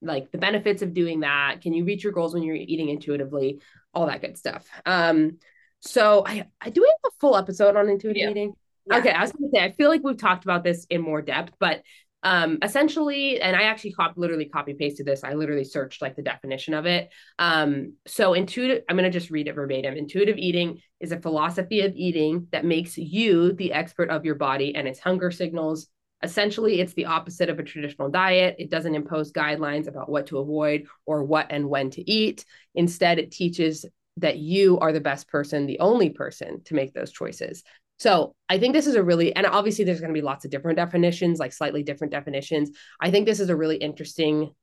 like 0.00 0.30
the 0.30 0.38
benefits 0.38 0.82
of 0.82 0.94
doing 0.94 1.20
that. 1.20 1.60
Can 1.60 1.72
you 1.72 1.84
reach 1.84 2.04
your 2.04 2.12
goals 2.12 2.34
when 2.34 2.42
you're 2.42 2.56
eating 2.56 2.88
intuitively? 2.88 3.60
All 3.94 4.06
that 4.06 4.20
good 4.20 4.36
stuff. 4.36 4.66
Um, 4.86 5.38
so 5.80 6.24
I, 6.26 6.46
I 6.60 6.70
do 6.70 6.82
we 6.82 6.88
have 6.88 7.12
a 7.12 7.16
full 7.20 7.36
episode 7.36 7.76
on 7.76 7.88
intuitive 7.88 8.20
yeah. 8.20 8.30
eating? 8.30 8.52
Yeah. 8.86 8.98
Okay, 8.98 9.10
I 9.10 9.20
was 9.22 9.32
gonna 9.32 9.50
say 9.52 9.62
I 9.62 9.72
feel 9.72 9.90
like 9.90 10.02
we've 10.02 10.16
talked 10.16 10.44
about 10.44 10.64
this 10.64 10.86
in 10.90 11.00
more 11.00 11.22
depth, 11.22 11.54
but 11.58 11.82
um 12.22 12.58
essentially 12.62 13.40
and 13.40 13.54
i 13.54 13.62
actually 13.62 13.92
cop 13.92 14.14
literally 14.16 14.46
copy 14.46 14.74
pasted 14.74 15.06
this 15.06 15.22
i 15.22 15.34
literally 15.34 15.64
searched 15.64 16.02
like 16.02 16.16
the 16.16 16.22
definition 16.22 16.74
of 16.74 16.86
it. 16.86 17.10
Um 17.38 17.94
so 18.06 18.34
intuitive 18.34 18.82
i'm 18.88 18.96
going 18.96 19.10
to 19.10 19.18
just 19.18 19.30
read 19.30 19.48
it 19.48 19.54
verbatim. 19.54 19.96
Intuitive 19.96 20.36
eating 20.36 20.80
is 21.00 21.12
a 21.12 21.20
philosophy 21.20 21.80
of 21.82 21.94
eating 21.94 22.48
that 22.50 22.64
makes 22.64 22.98
you 22.98 23.52
the 23.52 23.72
expert 23.72 24.10
of 24.10 24.24
your 24.24 24.34
body 24.34 24.74
and 24.74 24.88
its 24.88 24.98
hunger 24.98 25.30
signals. 25.30 25.86
Essentially 26.22 26.80
it's 26.80 26.94
the 26.94 27.06
opposite 27.06 27.48
of 27.48 27.60
a 27.60 27.62
traditional 27.62 28.10
diet. 28.10 28.56
It 28.58 28.70
doesn't 28.70 28.96
impose 28.96 29.32
guidelines 29.32 29.86
about 29.86 30.08
what 30.08 30.26
to 30.28 30.38
avoid 30.38 30.86
or 31.06 31.22
what 31.22 31.46
and 31.50 31.68
when 31.68 31.90
to 31.90 32.10
eat. 32.10 32.44
Instead 32.74 33.18
it 33.18 33.30
teaches 33.30 33.86
that 34.16 34.38
you 34.38 34.78
are 34.80 34.92
the 34.92 35.00
best 35.00 35.28
person 35.28 35.66
the 35.66 35.78
only 35.78 36.10
person 36.10 36.62
to 36.64 36.74
make 36.74 36.92
those 36.92 37.12
choices 37.12 37.62
so 37.98 38.34
I 38.48 38.58
think 38.58 38.74
this 38.74 38.86
is 38.86 38.94
a 38.94 39.02
really, 39.02 39.34
and 39.34 39.46
obviously 39.46 39.84
there's 39.84 40.00
going 40.00 40.12
to 40.12 40.18
be 40.18 40.24
lots 40.24 40.44
of 40.44 40.50
different 40.50 40.76
definitions, 40.76 41.38
like 41.38 41.52
slightly 41.52 41.82
different 41.82 42.12
definitions. 42.12 42.70
I 43.00 43.10
think 43.10 43.26
this 43.26 43.40
is 43.40 43.50
a 43.50 43.56
really 43.56 43.76
interesting 43.76 44.54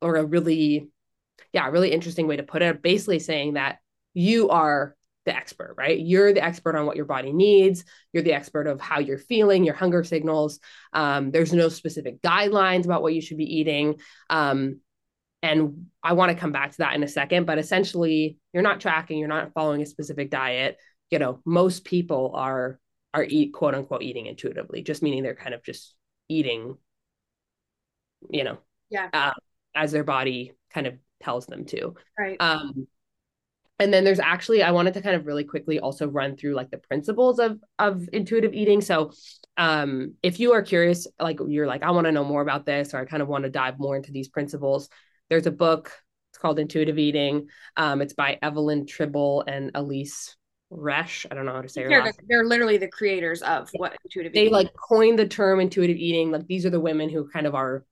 or 0.00 0.16
a 0.16 0.24
really, 0.24 0.88
yeah, 1.52 1.68
really 1.68 1.92
interesting 1.92 2.28
way 2.28 2.36
to 2.36 2.42
put 2.44 2.62
it. 2.62 2.82
Basically 2.82 3.18
saying 3.18 3.54
that 3.54 3.78
you 4.14 4.50
are 4.50 4.94
the 5.24 5.36
expert, 5.36 5.74
right? 5.76 5.98
You're 5.98 6.32
the 6.32 6.44
expert 6.44 6.76
on 6.76 6.86
what 6.86 6.96
your 6.96 7.04
body 7.04 7.32
needs. 7.32 7.84
You're 8.12 8.22
the 8.22 8.34
expert 8.34 8.68
of 8.68 8.80
how 8.80 9.00
you're 9.00 9.18
feeling, 9.18 9.64
your 9.64 9.74
hunger 9.74 10.04
signals. 10.04 10.60
Um, 10.92 11.32
there's 11.32 11.52
no 11.52 11.68
specific 11.68 12.22
guidelines 12.22 12.84
about 12.84 13.02
what 13.02 13.14
you 13.14 13.20
should 13.20 13.36
be 13.36 13.58
eating. 13.58 13.96
Um, 14.30 14.80
and 15.42 15.86
I 16.02 16.12
want 16.12 16.30
to 16.30 16.38
come 16.38 16.52
back 16.52 16.70
to 16.72 16.78
that 16.78 16.94
in 16.94 17.02
a 17.02 17.08
second, 17.08 17.44
but 17.44 17.58
essentially, 17.58 18.38
you're 18.52 18.62
not 18.62 18.80
tracking, 18.80 19.18
you're 19.18 19.28
not 19.28 19.52
following 19.52 19.82
a 19.82 19.86
specific 19.86 20.30
diet. 20.30 20.78
You 21.10 21.18
know, 21.18 21.40
most 21.44 21.84
people 21.84 22.32
are 22.34 22.80
are 23.14 23.24
eat 23.24 23.52
quote 23.52 23.74
unquote 23.74 24.02
eating 24.02 24.26
intuitively, 24.26 24.82
just 24.82 25.02
meaning 25.02 25.22
they're 25.22 25.34
kind 25.34 25.54
of 25.54 25.62
just 25.62 25.94
eating, 26.28 26.76
you 28.30 28.44
know, 28.44 28.58
yeah, 28.90 29.08
uh, 29.12 29.32
as 29.74 29.92
their 29.92 30.04
body 30.04 30.52
kind 30.72 30.86
of 30.86 30.94
tells 31.22 31.46
them 31.46 31.64
to. 31.66 31.94
Right. 32.18 32.36
Um, 32.40 32.86
and 33.78 33.92
then 33.92 34.04
there's 34.04 34.20
actually 34.20 34.62
i 34.62 34.70
wanted 34.70 34.94
to 34.94 35.02
kind 35.02 35.16
of 35.16 35.26
really 35.26 35.44
quickly 35.44 35.78
also 35.78 36.08
run 36.08 36.36
through 36.36 36.54
like 36.54 36.70
the 36.70 36.78
principles 36.78 37.38
of 37.38 37.58
of 37.78 38.08
intuitive 38.12 38.54
eating 38.54 38.80
so 38.80 39.12
um 39.56 40.14
if 40.22 40.40
you 40.40 40.52
are 40.52 40.62
curious 40.62 41.06
like 41.20 41.38
you're 41.46 41.66
like 41.66 41.82
i 41.82 41.90
want 41.90 42.06
to 42.06 42.12
know 42.12 42.24
more 42.24 42.42
about 42.42 42.66
this 42.66 42.94
or 42.94 42.98
i 42.98 43.04
kind 43.04 43.22
of 43.22 43.28
want 43.28 43.44
to 43.44 43.50
dive 43.50 43.78
more 43.78 43.96
into 43.96 44.12
these 44.12 44.28
principles 44.28 44.88
there's 45.28 45.46
a 45.46 45.52
book 45.52 45.92
it's 46.30 46.38
called 46.38 46.58
intuitive 46.58 46.98
eating 46.98 47.48
um 47.76 48.00
it's 48.00 48.14
by 48.14 48.38
evelyn 48.42 48.86
tribole 48.86 49.44
and 49.46 49.72
elyse 49.74 50.34
resch 50.72 51.26
i 51.30 51.34
don't 51.34 51.46
know 51.46 51.52
how 51.52 51.62
to 51.62 51.68
say 51.68 51.86
they're, 51.86 52.02
the, 52.02 52.12
they're 52.28 52.44
literally 52.44 52.76
the 52.76 52.88
creators 52.88 53.40
of 53.42 53.68
what 53.76 53.96
intuitive 54.04 54.32
eating. 54.32 54.40
they 54.40 54.46
eating. 54.46 54.52
like 54.52 54.74
coined 54.74 55.18
the 55.18 55.26
term 55.26 55.60
intuitive 55.60 55.96
eating 55.96 56.32
like 56.32 56.46
these 56.46 56.66
are 56.66 56.70
the 56.70 56.80
women 56.80 57.08
who 57.08 57.28
kind 57.28 57.46
of 57.46 57.54
are 57.54 57.84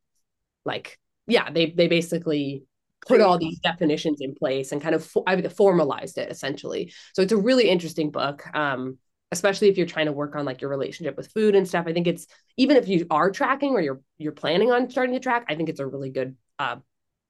like 0.65 0.99
yeah 1.29 1.51
they 1.51 1.71
they 1.71 1.87
basically 1.87 2.65
put 3.07 3.21
all 3.21 3.39
these 3.39 3.59
definitions 3.61 4.21
in 4.21 4.35
place 4.35 4.73
and 4.73 4.83
kind 4.83 4.95
of 4.95 5.05
fo- 5.05 5.25
I 5.27 5.41
formalized 5.49 6.19
it 6.19 6.31
essentially. 6.31 6.93
So 7.15 7.23
it's 7.23 7.33
a 7.33 7.37
really 7.37 7.69
interesting 7.69 8.11
book. 8.11 8.45
Um, 8.55 8.99
especially 9.33 9.69
if 9.69 9.77
you're 9.77 9.87
trying 9.87 10.07
to 10.07 10.13
work 10.13 10.37
on 10.37 10.45
like 10.45 10.61
your 10.61 10.71
relationship 10.71 11.17
with 11.17 11.33
food 11.33 11.57
and 11.57 11.67
stuff. 11.67 11.87
I 11.89 11.93
think 11.93 12.07
it's 12.07 12.27
even 12.57 12.77
if 12.77 12.87
you 12.87 13.07
are 13.11 13.31
tracking 13.31 13.73
or 13.73 13.81
you're 13.81 14.01
you're 14.17 14.33
planning 14.33 14.71
on 14.71 14.89
starting 14.91 15.15
to 15.15 15.21
track, 15.21 15.47
I 15.49 15.57
think 15.57 15.69
it's 15.69 15.81
a 15.81 15.87
really 15.87 16.11
good 16.11 16.37
uh, 16.59 16.77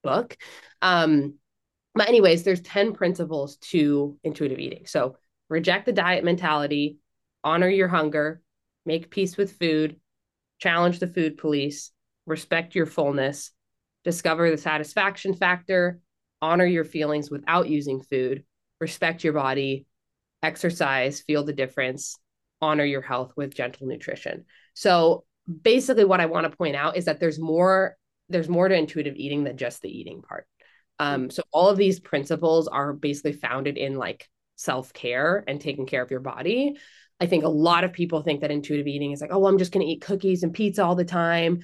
book. 0.03 0.37
Um, 0.83 1.35
but 1.95 2.09
anyways, 2.09 2.43
there's 2.43 2.61
10 2.61 2.93
principles 2.93 3.57
to 3.57 4.19
intuitive 4.23 4.59
eating. 4.59 4.87
So 4.87 5.17
reject 5.49 5.87
the 5.87 5.93
diet 5.93 6.25
mentality, 6.25 6.99
honor 7.43 7.69
your 7.69 7.89
hunger, 7.89 8.41
make 8.87 9.11
peace 9.11 9.37
with 9.37 9.59
food, 9.59 9.97
challenge 10.59 10.99
the 10.99 11.07
food 11.07 11.37
police, 11.37 11.91
respect 12.27 12.75
your 12.75 12.87
fullness, 12.87 13.51
discover 14.05 14.51
the 14.51 14.59
satisfaction 14.59 15.35
factor, 15.35 16.01
honor 16.41 16.67
your 16.67 16.85
feelings 16.85 17.31
without 17.31 17.69
using 17.69 18.03
food, 18.03 18.45
respect 18.81 19.25
your 19.25 19.33
body, 19.33 19.87
exercise, 20.43 21.21
feel 21.21 21.45
the 21.45 21.53
difference, 21.53 22.19
honor 22.61 22.85
your 22.85 23.03
health 23.03 23.33
with 23.37 23.55
gentle 23.55 23.87
nutrition. 23.87 24.45
So 24.75 25.25
basically 25.63 26.05
what 26.05 26.21
I 26.21 26.27
want 26.27 26.51
to 26.51 26.57
point 26.57 26.77
out 26.77 26.97
is 26.97 27.07
that 27.07 27.21
there's 27.21 27.39
more 27.39 27.97
there's 28.31 28.49
more 28.49 28.69
to 28.69 28.75
intuitive 28.75 29.17
eating 29.17 29.45
than 29.45 29.59
just 29.59 29.83
the 29.83 29.91
eating 29.91 30.23
part. 30.23 30.47
Um, 30.99 31.29
so 31.29 31.43
all 31.53 31.69
of 31.69 31.77
these 31.77 32.01
principles 32.01 32.69
are 32.69 32.95
basically 32.95 33.35
founded 33.35 33.77
in 33.77 33.97
like 33.97 34.27
self-care 34.57 35.45
and 35.47 35.61
taking 35.61 35.87
care 35.87 36.03
of 36.03 36.11
your 36.11 36.21
body. 36.21 36.77
I 37.21 37.27
think 37.27 37.45
a 37.45 37.49
lot 37.49 37.85
of 37.85 37.93
people 37.93 38.23
think 38.23 38.41
that 38.41 38.51
intuitive 38.51 38.87
eating 38.87 39.13
is 39.13 39.21
like, 39.21 39.31
oh, 39.33 39.39
well, 39.39 39.53
I'm 39.53 39.59
just 39.59 39.73
going 39.73 39.87
to 39.87 39.93
eat 39.93 40.03
cookies 40.03 40.43
and 40.43 40.53
pizza 40.53 40.85
all 40.85 40.97
the 40.97 41.05
time 41.05 41.61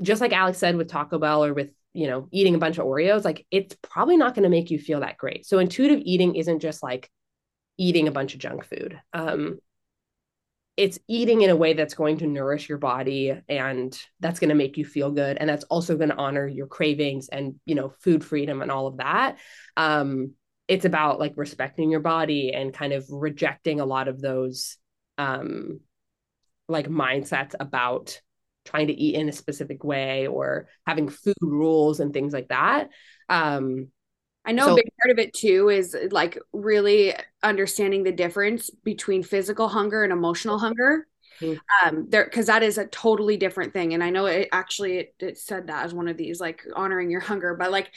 just 0.00 0.20
like 0.20 0.32
Alix 0.32 0.58
said 0.58 0.76
with 0.76 0.88
Taco 0.88 1.18
Bell 1.18 1.44
or 1.44 1.54
with, 1.54 1.70
you 1.92 2.06
know, 2.06 2.28
eating 2.30 2.54
a 2.54 2.58
bunch 2.58 2.78
of 2.78 2.86
Oreos, 2.86 3.24
like 3.24 3.46
it's 3.50 3.76
probably 3.82 4.16
not 4.16 4.34
going 4.34 4.44
to 4.44 4.48
make 4.48 4.70
you 4.70 4.78
feel 4.78 5.00
that 5.00 5.18
great. 5.18 5.46
So 5.46 5.58
intuitive 5.58 6.00
eating 6.04 6.36
isn't 6.36 6.60
just 6.60 6.82
like 6.82 7.10
eating 7.76 8.08
a 8.08 8.12
bunch 8.12 8.34
of 8.34 8.40
junk 8.40 8.64
food. 8.64 9.00
Um, 9.12 9.58
it's 10.76 10.98
eating 11.08 11.42
in 11.42 11.50
a 11.50 11.56
way 11.56 11.74
that's 11.74 11.94
going 11.94 12.18
to 12.18 12.26
nourish 12.26 12.68
your 12.68 12.78
body 12.78 13.38
and 13.48 14.00
that's 14.20 14.40
going 14.40 14.48
to 14.48 14.54
make 14.54 14.78
you 14.78 14.84
feel 14.84 15.10
good 15.10 15.36
and 15.36 15.48
that's 15.48 15.64
also 15.64 15.96
going 15.96 16.08
to 16.08 16.16
honor 16.16 16.46
your 16.46 16.66
cravings 16.66 17.28
and 17.28 17.56
you 17.66 17.74
know 17.74 17.92
food 18.00 18.24
freedom 18.24 18.62
and 18.62 18.70
all 18.70 18.86
of 18.86 18.96
that 18.96 19.36
um, 19.76 20.32
it's 20.70 20.84
about 20.84 21.18
like 21.18 21.32
respecting 21.34 21.90
your 21.90 21.98
body 21.98 22.52
and 22.54 22.72
kind 22.72 22.92
of 22.92 23.04
rejecting 23.10 23.80
a 23.80 23.84
lot 23.84 24.06
of 24.06 24.20
those 24.20 24.76
um, 25.18 25.80
like 26.68 26.86
mindsets 26.86 27.56
about 27.58 28.20
trying 28.64 28.86
to 28.86 28.92
eat 28.92 29.16
in 29.16 29.28
a 29.28 29.32
specific 29.32 29.82
way 29.82 30.28
or 30.28 30.68
having 30.86 31.08
food 31.08 31.34
rules 31.40 31.98
and 31.98 32.12
things 32.12 32.32
like 32.32 32.50
that. 32.50 32.88
Um, 33.28 33.88
I 34.44 34.52
know 34.52 34.66
so, 34.66 34.72
a 34.74 34.76
big 34.76 34.90
part 35.02 35.10
of 35.10 35.18
it 35.18 35.34
too 35.34 35.70
is 35.70 35.96
like 36.12 36.38
really 36.52 37.14
understanding 37.42 38.04
the 38.04 38.12
difference 38.12 38.70
between 38.70 39.24
physical 39.24 39.66
hunger 39.66 40.04
and 40.04 40.12
emotional 40.12 40.60
hunger. 40.60 41.08
Mm-hmm. 41.40 41.88
Um, 41.88 42.06
there 42.10 42.26
because 42.26 42.46
that 42.46 42.62
is 42.62 42.78
a 42.78 42.86
totally 42.86 43.36
different 43.36 43.72
thing. 43.72 43.92
And 43.92 44.04
I 44.04 44.10
know 44.10 44.26
it 44.26 44.48
actually 44.52 44.98
it, 44.98 45.14
it 45.18 45.38
said 45.38 45.66
that 45.66 45.84
as 45.84 45.92
one 45.92 46.06
of 46.06 46.16
these 46.16 46.40
like 46.40 46.62
honoring 46.76 47.10
your 47.10 47.20
hunger, 47.20 47.56
but 47.58 47.72
like 47.72 47.90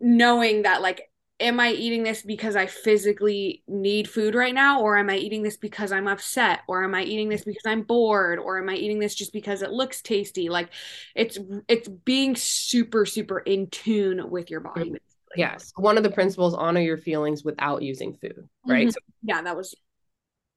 knowing 0.00 0.62
that 0.62 0.82
like 0.82 1.10
am 1.40 1.58
I 1.58 1.70
eating 1.72 2.02
this 2.02 2.22
because 2.22 2.54
I 2.54 2.66
physically 2.66 3.62
need 3.66 4.08
food 4.08 4.34
right 4.34 4.54
now? 4.54 4.82
Or 4.82 4.96
am 4.98 5.08
I 5.10 5.16
eating 5.16 5.42
this 5.42 5.56
because 5.56 5.90
I'm 5.90 6.06
upset? 6.06 6.60
Or 6.68 6.84
am 6.84 6.94
I 6.94 7.02
eating 7.02 7.28
this 7.28 7.44
because 7.44 7.64
I'm 7.66 7.82
bored? 7.82 8.38
Or 8.38 8.58
am 8.58 8.68
I 8.68 8.74
eating 8.74 8.98
this 8.98 9.14
just 9.14 9.32
because 9.32 9.62
it 9.62 9.70
looks 9.70 10.02
tasty? 10.02 10.48
Like 10.48 10.68
it's 11.16 11.38
it's 11.66 11.88
being 11.88 12.36
super, 12.36 13.06
super 13.06 13.38
in 13.38 13.68
tune 13.68 14.30
with 14.30 14.50
your 14.50 14.60
body. 14.60 14.90
Basically. 14.90 15.00
Yes. 15.36 15.72
One 15.76 15.96
of 15.96 16.02
the 16.02 16.10
principles 16.10 16.54
honor 16.54 16.80
your 16.80 16.98
feelings 16.98 17.42
without 17.42 17.82
using 17.82 18.14
food. 18.14 18.48
Right. 18.66 18.88
Mm-hmm. 18.88 18.90
So, 18.90 19.00
yeah, 19.22 19.42
that 19.42 19.56
was 19.56 19.74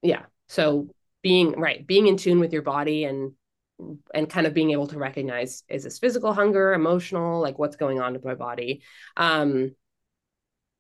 yeah. 0.02 0.24
So 0.50 0.90
being 1.22 1.54
right, 1.54 1.88
being 1.88 2.08
in 2.08 2.18
tune 2.18 2.40
with 2.40 2.52
your 2.52 2.62
body 2.62 3.06
and 3.06 3.32
and 4.14 4.30
kind 4.30 4.46
of 4.46 4.54
being 4.54 4.72
able 4.72 4.88
to 4.88 4.98
recognize 4.98 5.64
is 5.68 5.84
this 5.84 6.00
physical 6.00 6.34
hunger, 6.34 6.74
emotional, 6.74 7.42
like 7.42 7.58
what's 7.58 7.76
going 7.76 8.02
on 8.02 8.14
with 8.14 8.26
my 8.26 8.36
body. 8.36 8.82
Um 9.16 9.72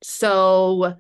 so 0.03 0.95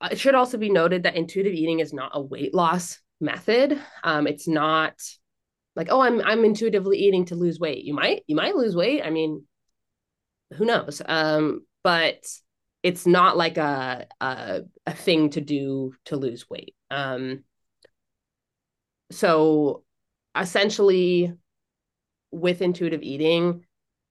uh, 0.00 0.08
it 0.10 0.18
should 0.18 0.34
also 0.34 0.58
be 0.58 0.70
noted 0.70 1.02
that 1.02 1.16
intuitive 1.16 1.54
eating 1.54 1.80
is 1.80 1.92
not 1.92 2.12
a 2.14 2.20
weight 2.20 2.54
loss 2.54 3.00
method. 3.20 3.80
Um, 4.04 4.26
it's 4.26 4.46
not 4.46 4.94
like, 5.74 5.88
oh, 5.90 6.00
I'm 6.00 6.20
I'm 6.20 6.44
intuitively 6.44 6.98
eating 6.98 7.24
to 7.26 7.34
lose 7.34 7.58
weight. 7.58 7.84
You 7.84 7.94
might 7.94 8.22
you 8.26 8.36
might 8.36 8.56
lose 8.56 8.76
weight. 8.76 9.02
I 9.04 9.10
mean, 9.10 9.44
who 10.54 10.64
knows? 10.64 11.02
Um, 11.04 11.62
but 11.82 12.26
it's 12.82 13.06
not 13.06 13.36
like 13.36 13.56
a 13.56 14.06
a, 14.20 14.60
a 14.86 14.92
thing 14.92 15.30
to 15.30 15.40
do 15.40 15.94
to 16.06 16.16
lose 16.16 16.48
weight. 16.48 16.74
Um, 16.90 17.44
so 19.10 19.84
essentially, 20.38 21.32
with 22.30 22.60
intuitive 22.62 23.02
eating, 23.02 23.64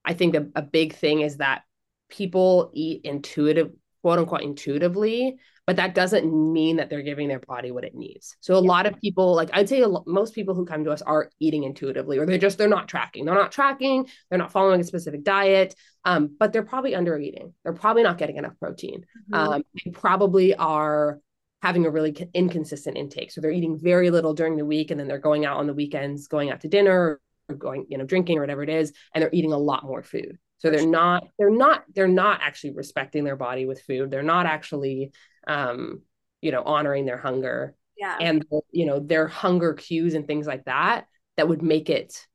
I 0.03 0.13
think 0.13 0.35
a, 0.35 0.47
a 0.55 0.61
big 0.61 0.95
thing 0.95 1.21
is 1.21 1.37
that 1.37 1.63
people 2.09 2.71
eat 2.73 3.01
intuitive 3.03 3.71
quote 4.01 4.19
unquote 4.19 4.41
intuitively 4.41 5.37
but 5.67 5.75
that 5.75 5.93
doesn't 5.93 6.53
mean 6.53 6.77
that 6.77 6.89
they're 6.89 7.01
giving 7.01 7.27
their 7.27 7.41
body 7.41 7.71
what 7.71 7.83
it 7.83 7.93
needs. 7.93 8.37
So 8.39 8.55
a 8.55 8.61
yeah. 8.61 8.67
lot 8.69 8.85
of 8.85 8.99
people 9.01 9.35
like 9.35 9.49
i'd 9.53 9.67
say 9.67 9.83
most 10.05 10.33
people 10.33 10.55
who 10.55 10.65
come 10.65 10.85
to 10.85 10.91
us 10.91 11.01
are 11.01 11.29
eating 11.39 11.65
intuitively 11.65 12.17
or 12.17 12.25
they're 12.25 12.37
just 12.37 12.57
they're 12.57 12.69
not 12.69 12.87
tracking. 12.87 13.25
They're 13.25 13.35
not 13.35 13.51
tracking 13.51 14.07
they're 14.29 14.39
not 14.39 14.51
following 14.51 14.79
a 14.79 14.85
specific 14.85 15.23
diet 15.23 15.75
um, 16.05 16.35
but 16.39 16.53
they're 16.53 16.63
probably 16.63 16.95
under 16.95 17.19
eating 17.19 17.53
they're 17.63 17.73
probably 17.73 18.03
not 18.03 18.17
getting 18.17 18.37
enough 18.37 18.57
protein. 18.59 19.05
Mm-hmm. 19.31 19.33
um, 19.33 19.63
they 19.83 19.91
probably 19.91 20.55
are 20.55 21.19
having 21.61 21.85
a 21.85 21.89
really 21.89 22.15
inconsistent 22.33 22.97
intake. 22.97 23.31
So 23.31 23.41
they're 23.41 23.51
eating 23.51 23.79
very 23.79 24.09
little 24.11 24.33
during 24.33 24.57
the 24.57 24.65
week 24.65 24.91
and 24.91 24.99
then 24.99 25.07
they're 25.07 25.17
going 25.17 25.43
out 25.43 25.57
on 25.57 25.67
the 25.67 25.73
weekends 25.73 26.27
going 26.27 26.49
out 26.49 26.61
to 26.61 26.69
dinner 26.69 27.19
or 27.49 27.55
going 27.55 27.85
you 27.89 27.97
know 27.97 28.05
drinking 28.05 28.37
or 28.37 28.41
whatever 28.41 28.63
it 28.63 28.69
is 28.69 28.93
and 29.13 29.21
they're 29.21 29.29
eating 29.33 29.51
a 29.51 29.57
lot 29.57 29.83
more 29.83 30.03
food 30.03 30.37
so 30.59 30.69
they're 30.69 30.87
not 30.87 31.23
they're 31.37 31.49
not 31.49 31.83
they're 31.93 32.07
not 32.07 32.39
actually 32.41 32.73
respecting 32.73 33.23
their 33.23 33.35
body 33.35 33.65
with 33.65 33.81
food. 33.81 34.11
They're 34.11 34.23
not 34.23 34.45
actually 34.45 35.11
um 35.47 36.01
you 36.41 36.51
know 36.51 36.63
honoring 36.63 37.05
their 37.05 37.17
hunger. 37.17 37.75
Yeah. 37.97 38.17
And 38.19 38.45
you 38.71 38.85
know 38.85 38.99
their 38.99 39.27
hunger 39.27 39.73
cues 39.73 40.13
and 40.13 40.27
things 40.27 40.47
like 40.47 40.65
that 40.65 41.05
that 41.35 41.47
would 41.47 41.61
make 41.61 41.89
it 41.89 42.25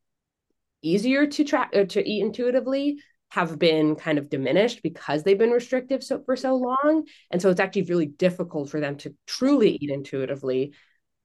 easier 0.82 1.26
to 1.26 1.44
track 1.44 1.70
uh, 1.74 1.84
to 1.84 2.08
eat 2.08 2.22
intuitively 2.22 2.98
have 3.30 3.58
been 3.58 3.96
kind 3.96 4.18
of 4.18 4.28
diminished 4.28 4.82
because 4.82 5.22
they've 5.22 5.38
been 5.38 5.50
restrictive 5.50 6.04
so 6.04 6.22
for 6.26 6.36
so 6.36 6.54
long. 6.54 7.06
And 7.30 7.40
so 7.40 7.48
it's 7.48 7.60
actually 7.60 7.84
really 7.84 8.04
difficult 8.04 8.68
for 8.68 8.78
them 8.78 8.96
to 8.98 9.14
truly 9.26 9.78
eat 9.80 9.90
intuitively 9.90 10.74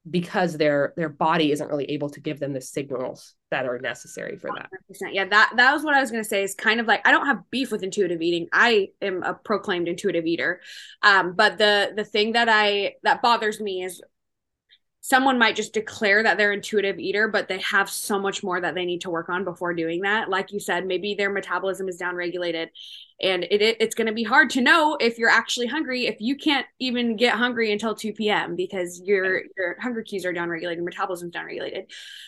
because 0.10 0.58
their 0.58 0.94
their 0.96 1.10
body 1.10 1.52
isn't 1.52 1.68
really 1.68 1.86
able 1.86 2.10
to 2.10 2.20
give 2.20 2.40
them 2.40 2.54
the 2.54 2.62
signals 2.62 3.36
that 3.52 3.66
are 3.66 3.80
necessary 3.80 4.38
for 4.38 4.50
that. 4.56 4.70
100%. 4.92 5.14
Yeah, 5.14 5.26
that 5.26 5.54
that 5.56 5.74
was 5.74 5.84
what 5.84 5.94
I 5.94 6.02
was 6.02 6.12
going 6.12 6.24
to 6.24 6.30
say 6.30 6.44
is 6.44 6.56
kind 6.56 6.80
of 6.80 6.88
like 6.88 7.08
I 7.08 7.12
don't 7.12 7.26
have 7.26 7.50
beef 7.50 7.72
with 7.72 7.84
intuitive 7.84 8.22
eating. 8.22 8.48
I 8.52 8.90
am 9.02 9.24
a 9.24 9.34
proclaimed 9.34 9.88
intuitive 9.88 10.26
eater. 10.26 10.62
Um 11.02 11.34
but 11.34 11.58
the 11.58 11.94
the 11.96 12.06
thing 12.06 12.34
that 12.34 12.50
I 12.50 12.96
that 13.04 13.22
bothers 13.22 13.60
me 13.60 13.84
is 13.84 14.02
someone 15.08 15.40
might 15.40 15.56
just 15.56 15.72
declare 15.72 16.22
that 16.22 16.38
they're 16.38 16.52
intuitive 16.52 17.00
eater 17.00 17.30
but 17.30 17.48
they 17.48 17.60
have 17.60 17.90
so 17.90 18.20
much 18.20 18.44
more 18.44 18.60
that 18.60 18.76
they 18.76 18.84
need 18.84 19.00
to 19.00 19.10
work 19.10 19.30
on 19.30 19.46
before 19.46 19.74
doing 19.74 20.02
that. 20.02 20.30
Like 20.30 20.52
you 20.52 20.60
said 20.60 20.86
maybe 20.86 21.14
their 21.14 21.30
metabolism 21.30 21.88
is 21.88 21.98
downregulated 21.98 22.68
and 23.22 23.46
it, 23.46 23.62
it 23.62 23.78
it's 23.80 23.96
going 23.96 24.08
to 24.08 24.14
be 24.14 24.24
hard 24.24 24.50
to 24.50 24.60
know 24.60 24.98
if 25.00 25.18
you're 25.18 25.30
actually 25.30 25.68
hungry 25.68 26.08
if 26.08 26.18
you 26.20 26.36
can't 26.36 26.66
even 26.80 27.16
get 27.16 27.36
hungry 27.36 27.72
until 27.72 27.96
2 27.96 28.12
p.m 28.12 28.58
because 28.58 29.00
your 29.00 29.44
your 29.58 29.80
hunger 29.80 30.02
cues 30.02 30.26
are 30.26 30.34
downregulated 30.34 30.84
metabolism's 30.84 31.34
downregulated. 31.34 31.86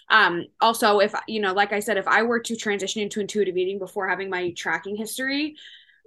Um 0.09 0.45
also 0.61 0.99
if 0.99 1.13
you 1.27 1.41
know 1.41 1.51
like 1.51 1.73
i 1.73 1.81
said 1.81 1.97
if 1.97 2.07
i 2.07 2.21
were 2.23 2.39
to 2.39 2.55
transition 2.55 3.01
into 3.01 3.19
intuitive 3.19 3.57
eating 3.57 3.77
before 3.77 4.07
having 4.07 4.29
my 4.29 4.51
tracking 4.51 4.95
history 4.95 5.57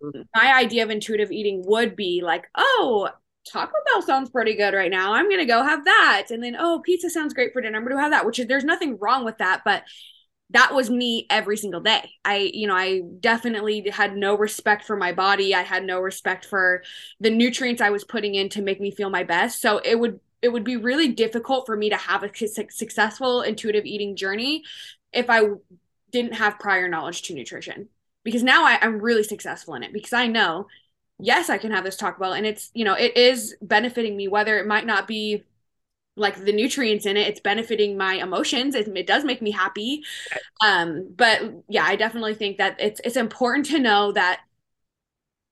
mm-hmm. 0.02 0.22
my 0.34 0.54
idea 0.54 0.84
of 0.84 0.90
intuitive 0.90 1.30
eating 1.30 1.62
would 1.66 1.96
be 1.96 2.22
like 2.24 2.48
oh 2.54 3.10
Taco 3.50 3.72
Bell 3.86 4.02
sounds 4.02 4.30
pretty 4.30 4.54
good 4.54 4.74
right 4.74 4.90
now. 4.90 5.12
I'm 5.12 5.28
gonna 5.28 5.46
go 5.46 5.62
have 5.62 5.84
that. 5.84 6.28
And 6.30 6.42
then, 6.42 6.56
oh, 6.58 6.80
pizza 6.84 7.10
sounds 7.10 7.34
great 7.34 7.52
for 7.52 7.60
dinner. 7.60 7.78
I'm 7.78 7.84
gonna 7.86 8.00
have 8.00 8.12
that, 8.12 8.26
which 8.26 8.38
is 8.38 8.46
there's 8.46 8.64
nothing 8.64 8.98
wrong 8.98 9.24
with 9.24 9.38
that, 9.38 9.62
but 9.64 9.84
that 10.50 10.74
was 10.74 10.90
me 10.90 11.26
every 11.30 11.56
single 11.56 11.80
day. 11.80 12.10
I, 12.24 12.50
you 12.52 12.66
know, 12.66 12.76
I 12.76 13.00
definitely 13.20 13.88
had 13.90 14.16
no 14.16 14.36
respect 14.36 14.84
for 14.84 14.96
my 14.96 15.12
body. 15.12 15.54
I 15.54 15.62
had 15.62 15.84
no 15.84 15.98
respect 15.98 16.44
for 16.44 16.82
the 17.20 17.30
nutrients 17.30 17.80
I 17.80 17.90
was 17.90 18.04
putting 18.04 18.34
in 18.34 18.50
to 18.50 18.62
make 18.62 18.80
me 18.80 18.90
feel 18.90 19.10
my 19.10 19.24
best. 19.24 19.60
So 19.60 19.80
it 19.82 19.98
would 19.98 20.20
it 20.42 20.48
would 20.48 20.64
be 20.64 20.76
really 20.76 21.08
difficult 21.08 21.66
for 21.66 21.76
me 21.76 21.90
to 21.90 21.96
have 21.96 22.24
a 22.24 22.30
successful 22.34 23.42
intuitive 23.42 23.84
eating 23.84 24.16
journey 24.16 24.64
if 25.12 25.30
I 25.30 25.42
didn't 26.10 26.34
have 26.34 26.58
prior 26.58 26.88
knowledge 26.88 27.22
to 27.22 27.34
nutrition. 27.34 27.88
Because 28.24 28.42
now 28.42 28.64
I, 28.64 28.78
I'm 28.80 29.00
really 29.00 29.22
successful 29.22 29.74
in 29.74 29.82
it 29.82 29.92
because 29.92 30.12
I 30.12 30.26
know 30.26 30.66
yes, 31.22 31.48
I 31.48 31.58
can 31.58 31.70
have 31.70 31.84
this 31.84 31.96
Taco 31.96 32.18
Bell. 32.20 32.32
And 32.32 32.44
it's, 32.46 32.70
you 32.74 32.84
know, 32.84 32.94
it 32.94 33.16
is 33.16 33.56
benefiting 33.62 34.16
me, 34.16 34.28
whether 34.28 34.58
it 34.58 34.66
might 34.66 34.86
not 34.86 35.06
be 35.06 35.44
like 36.16 36.44
the 36.44 36.52
nutrients 36.52 37.06
in 37.06 37.16
it, 37.16 37.26
it's 37.28 37.40
benefiting 37.40 37.96
my 37.96 38.14
emotions. 38.14 38.74
It, 38.74 38.88
it 38.88 39.06
does 39.06 39.24
make 39.24 39.40
me 39.40 39.50
happy. 39.50 40.02
Um, 40.64 41.08
but 41.16 41.42
yeah, 41.68 41.84
I 41.84 41.96
definitely 41.96 42.34
think 42.34 42.58
that 42.58 42.76
it's 42.80 43.00
it's 43.04 43.16
important 43.16 43.66
to 43.66 43.78
know 43.78 44.12
that 44.12 44.42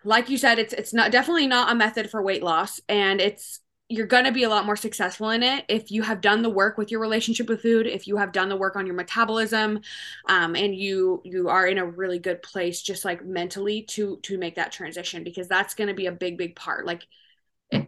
like 0.05 0.31
you 0.31 0.39
said, 0.39 0.59
it's 0.59 0.73
it's 0.73 0.95
not 0.95 1.13
definitely 1.13 1.47
not 1.47 1.71
a 1.71 1.75
method 1.75 2.11
for 2.11 2.23
weight 2.23 2.43
loss. 2.43 2.81
And 2.89 3.21
it's 3.21 3.60
you're 3.91 4.07
going 4.07 4.25
to 4.25 4.33
be 4.33 4.45
a 4.45 4.49
lot 4.49 4.65
more 4.65 4.77
successful 4.77 5.31
in 5.31 5.43
it 5.43 5.65
if 5.69 5.91
you 5.91 6.03
have 6.03 6.21
done 6.21 6.43
the 6.43 6.49
work 6.49 6.79
with 6.79 6.93
your 6.93 7.01
relationship 7.01 7.49
with 7.49 7.61
food 7.61 7.87
if 7.87 8.07
you 8.07 8.17
have 8.17 8.33
done 8.33 8.49
the 8.49 8.57
work 8.57 8.77
on 8.77 8.87
your 8.87 8.95
metabolism 8.95 9.81
um, 10.29 10.55
and 10.55 10.75
you 10.75 11.21
you 11.25 11.49
are 11.49 11.67
in 11.67 11.77
a 11.77 11.85
really 11.85 12.19
good 12.19 12.41
place 12.41 12.81
just 12.81 13.05
like 13.05 13.25
mentally 13.25 13.83
to 13.83 14.19
to 14.23 14.39
make 14.39 14.55
that 14.55 14.73
transition 14.73 15.25
because 15.25 15.49
that's 15.49 15.75
going 15.75 15.89
to 15.89 15.95
be 15.95 16.07
a 16.07 16.13
big 16.13 16.39
big 16.39 16.55
part 16.55 16.87
like 16.87 17.03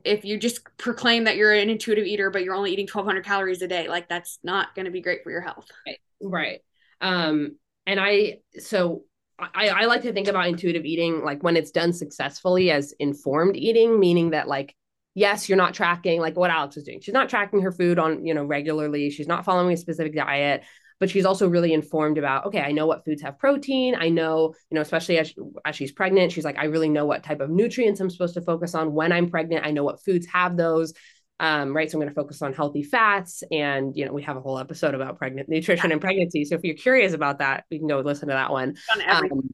if 0.05 0.25
you 0.25 0.39
just 0.39 0.61
proclaim 0.77 1.25
that 1.25 1.37
you're 1.37 1.53
an 1.53 1.71
intuitive 1.71 2.05
eater 2.05 2.31
but 2.31 2.43
you're 2.43 2.55
only 2.55 2.73
eating 2.73 2.87
1200 2.87 3.25
calories 3.25 3.63
a 3.63 3.69
day 3.69 3.89
like 3.89 4.09
that's 4.09 4.39
not 4.43 4.75
going 4.75 4.85
to 4.85 4.91
be 4.91 5.01
great 5.01 5.23
for 5.23 5.31
your 5.31 5.41
health 5.41 5.69
right, 5.87 5.99
right. 6.21 6.61
um 7.01 7.57
and 7.87 8.01
i 8.01 8.39
so 8.59 9.05
I, 9.39 9.69
I 9.69 9.85
like 9.87 10.03
to 10.03 10.13
think 10.13 10.29
about 10.29 10.47
intuitive 10.47 10.85
eating 10.85 11.25
like 11.25 11.43
when 11.43 11.57
it's 11.57 11.73
done 11.73 11.93
successfully 11.93 12.71
as 12.71 12.93
informed 13.01 13.57
eating 13.57 13.99
meaning 13.99 14.31
that 14.31 14.47
like 14.47 14.77
yes, 15.15 15.49
you're 15.49 15.59
not 15.59 15.75
tracking 15.75 16.21
like 16.21 16.37
what 16.37 16.51
Alix 16.51 16.77
was 16.77 16.85
doing. 16.85 17.01
She's 17.01 17.15
not 17.15 17.29
tracking 17.29 17.63
her 17.63 17.73
food 17.73 17.99
on, 17.99 18.25
you 18.25 18.35
know, 18.35 18.45
regularly. 18.45 19.11
She's 19.11 19.29
not 19.29 19.45
following 19.45 19.75
a 19.75 19.77
specific 19.77 20.15
diet, 20.15 20.63
but 21.01 21.11
she's 21.11 21.25
also 21.25 21.49
really 21.49 21.73
informed 21.73 22.17
about, 22.17 22.47
okay, 22.47 22.61
I 22.61 22.73
know 22.73 22.87
what 22.87 23.05
foods 23.05 23.23
have 23.23 23.39
protein. 23.39 23.95
I 23.95 24.09
know, 24.09 24.55
you 24.71 24.75
know, 24.77 24.81
especially 24.81 25.19
as, 25.19 25.35
as 25.65 25.77
she's 25.77 25.93
pregnant, 25.93 26.33
she's 26.33 26.45
like, 26.45 26.59
I 26.59 26.65
really 26.65 26.89
know 26.89 27.07
what 27.07 27.25
type 27.25 27.41
of 27.41 27.51
nutrients 27.51 28.01
I'm 28.01 28.11
supposed 28.11 28.35
to 28.35 28.41
focus 28.41 28.75
on 28.75 28.93
when 28.93 29.13
I'm 29.13 29.29
pregnant. 29.29 29.67
I 29.67 29.73
know 29.73 29.85
what 29.85 30.03
foods 30.05 30.27
have 30.29 30.57
those. 30.57 30.95
Um, 31.41 31.75
right. 31.75 31.91
So 31.91 31.97
I'm 31.97 32.03
going 32.03 32.09
to 32.09 32.15
focus 32.15 32.41
on 32.41 32.53
healthy 32.53 32.85
fats. 32.85 33.43
And, 33.51 33.97
you 33.97 34.07
know, 34.07 34.13
we 34.13 34.23
have 34.23 34.37
a 34.37 34.41
whole 34.41 34.61
episode 34.61 34.95
about 34.95 35.19
pregnant 35.19 35.49
nutrition 35.49 35.91
and 35.91 36.01
pregnancy. 36.01 36.45
So 36.45 36.55
if 36.55 36.63
you're 36.63 36.77
curious 36.77 37.15
about 37.15 37.41
that, 37.41 37.65
we 37.69 37.81
can 37.81 37.89
go 37.89 37.99
listen 37.99 38.29
to 38.29 38.35
that 38.35 38.53
one. 38.53 38.77
Um, 39.09 39.53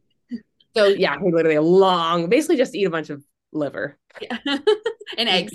so 0.76 0.84
yeah, 0.84 1.16
literally 1.22 1.56
a 1.56 1.62
long, 1.62 2.28
basically 2.28 2.58
just 2.58 2.74
eat 2.74 2.84
a 2.84 2.90
bunch 2.90 3.08
of 3.08 3.24
liver. 3.52 3.98
Yeah. 4.20 4.38
and 4.46 5.28
eggs. 5.28 5.52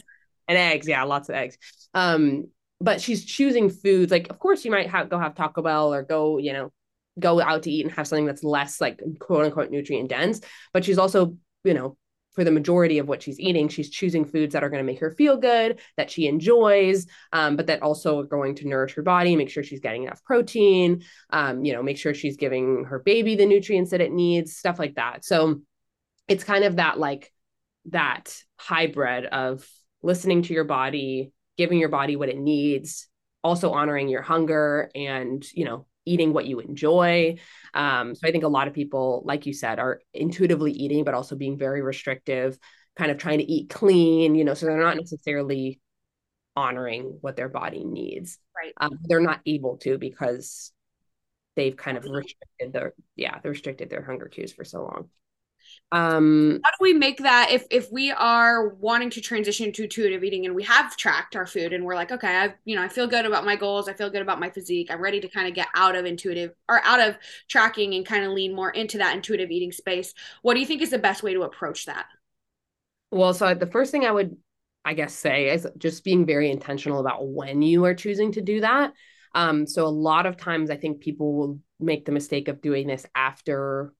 And 0.47 0.57
eggs, 0.57 0.87
yeah, 0.87 1.03
lots 1.03 1.29
of 1.29 1.35
eggs. 1.35 1.57
Um, 1.93 2.47
but 2.81 2.99
she's 2.99 3.23
choosing 3.23 3.69
foods 3.69 4.11
like 4.11 4.29
of 4.29 4.39
course 4.39 4.65
you 4.65 4.71
might 4.71 4.89
have 4.89 5.09
go 5.09 5.17
have 5.17 5.35
Taco 5.35 5.61
Bell 5.61 5.93
or 5.93 6.03
go, 6.03 6.37
you 6.37 6.51
know, 6.51 6.71
go 7.19 7.39
out 7.41 7.63
to 7.63 7.71
eat 7.71 7.85
and 7.85 7.93
have 7.95 8.07
something 8.07 8.25
that's 8.25 8.43
less 8.43 8.81
like 8.81 9.01
quote 9.19 9.45
unquote 9.45 9.71
nutrient 9.71 10.09
dense. 10.09 10.41
But 10.73 10.83
she's 10.83 10.97
also, 10.97 11.37
you 11.63 11.73
know, 11.73 11.97
for 12.33 12.43
the 12.43 12.51
majority 12.51 12.97
of 12.97 13.07
what 13.07 13.21
she's 13.21 13.39
eating, 13.39 13.67
she's 13.67 13.89
choosing 13.89 14.25
foods 14.25 14.53
that 14.53 14.63
are 14.63 14.69
going 14.69 14.83
to 14.83 14.91
make 14.91 14.99
her 14.99 15.11
feel 15.11 15.37
good, 15.37 15.79
that 15.97 16.09
she 16.09 16.27
enjoys, 16.27 17.05
um, 17.31 17.55
but 17.55 17.67
that 17.67 17.83
also 17.83 18.19
are 18.19 18.25
going 18.25 18.55
to 18.55 18.67
nourish 18.67 18.95
her 18.95 19.03
body, 19.03 19.35
make 19.35 19.51
sure 19.51 19.63
she's 19.63 19.79
getting 19.79 20.03
enough 20.03 20.23
protein, 20.23 21.03
um, 21.29 21.63
you 21.63 21.73
know, 21.73 21.83
make 21.83 21.97
sure 21.97 22.13
she's 22.13 22.37
giving 22.37 22.85
her 22.85 22.99
baby 22.99 23.35
the 23.35 23.45
nutrients 23.45 23.91
that 23.91 24.01
it 24.01 24.11
needs, 24.11 24.55
stuff 24.55 24.79
like 24.79 24.95
that. 24.95 25.23
So 25.23 25.61
it's 26.27 26.43
kind 26.43 26.63
of 26.63 26.77
that 26.77 26.97
like 26.97 27.31
that 27.85 28.35
hybrid 28.57 29.25
of 29.25 29.67
listening 30.01 30.43
to 30.43 30.53
your 30.53 30.63
body, 30.63 31.31
giving 31.57 31.79
your 31.79 31.89
body 31.89 32.15
what 32.15 32.29
it 32.29 32.37
needs, 32.37 33.07
also 33.43 33.71
honoring 33.71 34.07
your 34.07 34.21
hunger 34.21 34.89
and, 34.95 35.45
you 35.53 35.65
know, 35.65 35.85
eating 36.05 36.33
what 36.33 36.45
you 36.45 36.59
enjoy. 36.59 37.37
Um, 37.73 38.15
so 38.15 38.27
I 38.27 38.31
think 38.31 38.43
a 38.43 38.49
lot 38.49 38.67
of 38.67 38.73
people, 38.73 39.23
like 39.25 39.45
you 39.45 39.53
said, 39.53 39.79
are 39.79 40.01
intuitively 40.13 40.71
eating, 40.71 41.03
but 41.03 41.13
also 41.13 41.35
being 41.35 41.57
very 41.57 41.81
restrictive, 41.81 42.57
kind 42.95 43.11
of 43.11 43.17
trying 43.17 43.39
to 43.39 43.49
eat 43.51 43.69
clean, 43.69 44.35
you 44.35 44.43
know, 44.43 44.53
so 44.53 44.65
they're 44.65 44.77
not 44.77 44.97
necessarily 44.97 45.79
honoring 46.55 47.17
what 47.21 47.35
their 47.35 47.49
body 47.49 47.83
needs. 47.83 48.37
Right. 48.55 48.73
Um, 48.77 48.99
they're 49.03 49.21
not 49.21 49.41
able 49.45 49.77
to 49.77 49.97
because 49.97 50.71
they've 51.55 51.75
kind 51.75 51.97
of 51.97 52.03
restricted 52.03 52.73
their, 52.73 52.93
yeah, 53.15 53.39
they 53.39 53.49
restricted 53.49 53.89
their 53.89 54.03
hunger 54.03 54.27
cues 54.27 54.51
for 54.53 54.63
so 54.63 54.83
long 54.83 55.09
um 55.93 56.59
how 56.63 56.71
do 56.71 56.77
we 56.81 56.93
make 56.93 57.19
that 57.19 57.49
if 57.51 57.65
if 57.69 57.91
we 57.91 58.11
are 58.11 58.69
wanting 58.75 59.09
to 59.09 59.21
transition 59.21 59.71
to 59.71 59.83
intuitive 59.83 60.23
eating 60.23 60.45
and 60.45 60.55
we 60.55 60.63
have 60.63 60.97
tracked 60.97 61.35
our 61.35 61.45
food 61.45 61.71
and 61.71 61.85
we're 61.85 61.95
like 61.95 62.11
okay 62.11 62.35
i 62.35 62.53
you 62.65 62.75
know 62.75 62.81
i 62.81 62.87
feel 62.87 63.07
good 63.07 63.25
about 63.25 63.45
my 63.45 63.55
goals. 63.55 63.87
I 63.87 63.93
feel 63.93 64.09
good 64.09 64.21
about 64.21 64.39
my 64.39 64.49
physique. 64.49 64.89
I'm 64.91 65.01
ready 65.01 65.19
to 65.21 65.27
kind 65.27 65.47
of 65.47 65.53
get 65.53 65.67
out 65.75 65.95
of 65.95 66.05
intuitive 66.05 66.51
or 66.67 66.83
out 66.83 66.99
of 66.99 67.17
tracking 67.47 67.93
and 67.93 68.05
kind 68.05 68.25
of 68.25 68.31
lean 68.31 68.55
more 68.55 68.69
into 68.69 68.97
that 68.97 69.15
intuitive 69.15 69.51
eating 69.51 69.71
space. 69.71 70.13
What 70.41 70.55
do 70.55 70.59
you 70.59 70.65
think 70.65 70.81
is 70.81 70.89
the 70.89 70.99
best 70.99 71.23
way 71.23 71.33
to 71.33 71.43
approach 71.43 71.85
that? 71.85 72.05
Well 73.11 73.33
so 73.33 73.53
the 73.53 73.67
first 73.67 73.91
thing 73.91 74.05
i 74.05 74.11
would 74.11 74.35
i 74.83 74.93
guess 74.93 75.13
say 75.13 75.49
is 75.49 75.67
just 75.77 76.03
being 76.03 76.25
very 76.25 76.49
intentional 76.51 76.99
about 76.99 77.27
when 77.27 77.61
you 77.61 77.85
are 77.85 77.93
choosing 77.93 78.31
to 78.33 78.41
do 78.41 78.61
that. 78.61 78.93
Um 79.35 79.67
so 79.67 79.85
a 79.85 79.87
lot 79.87 80.25
of 80.25 80.37
times 80.37 80.69
i 80.69 80.75
think 80.75 81.01
people 81.01 81.33
will 81.33 81.59
make 81.79 82.05
the 82.05 82.11
mistake 82.11 82.47
of 82.47 82.61
doing 82.61 82.87
this 82.87 83.05
after 83.15 83.93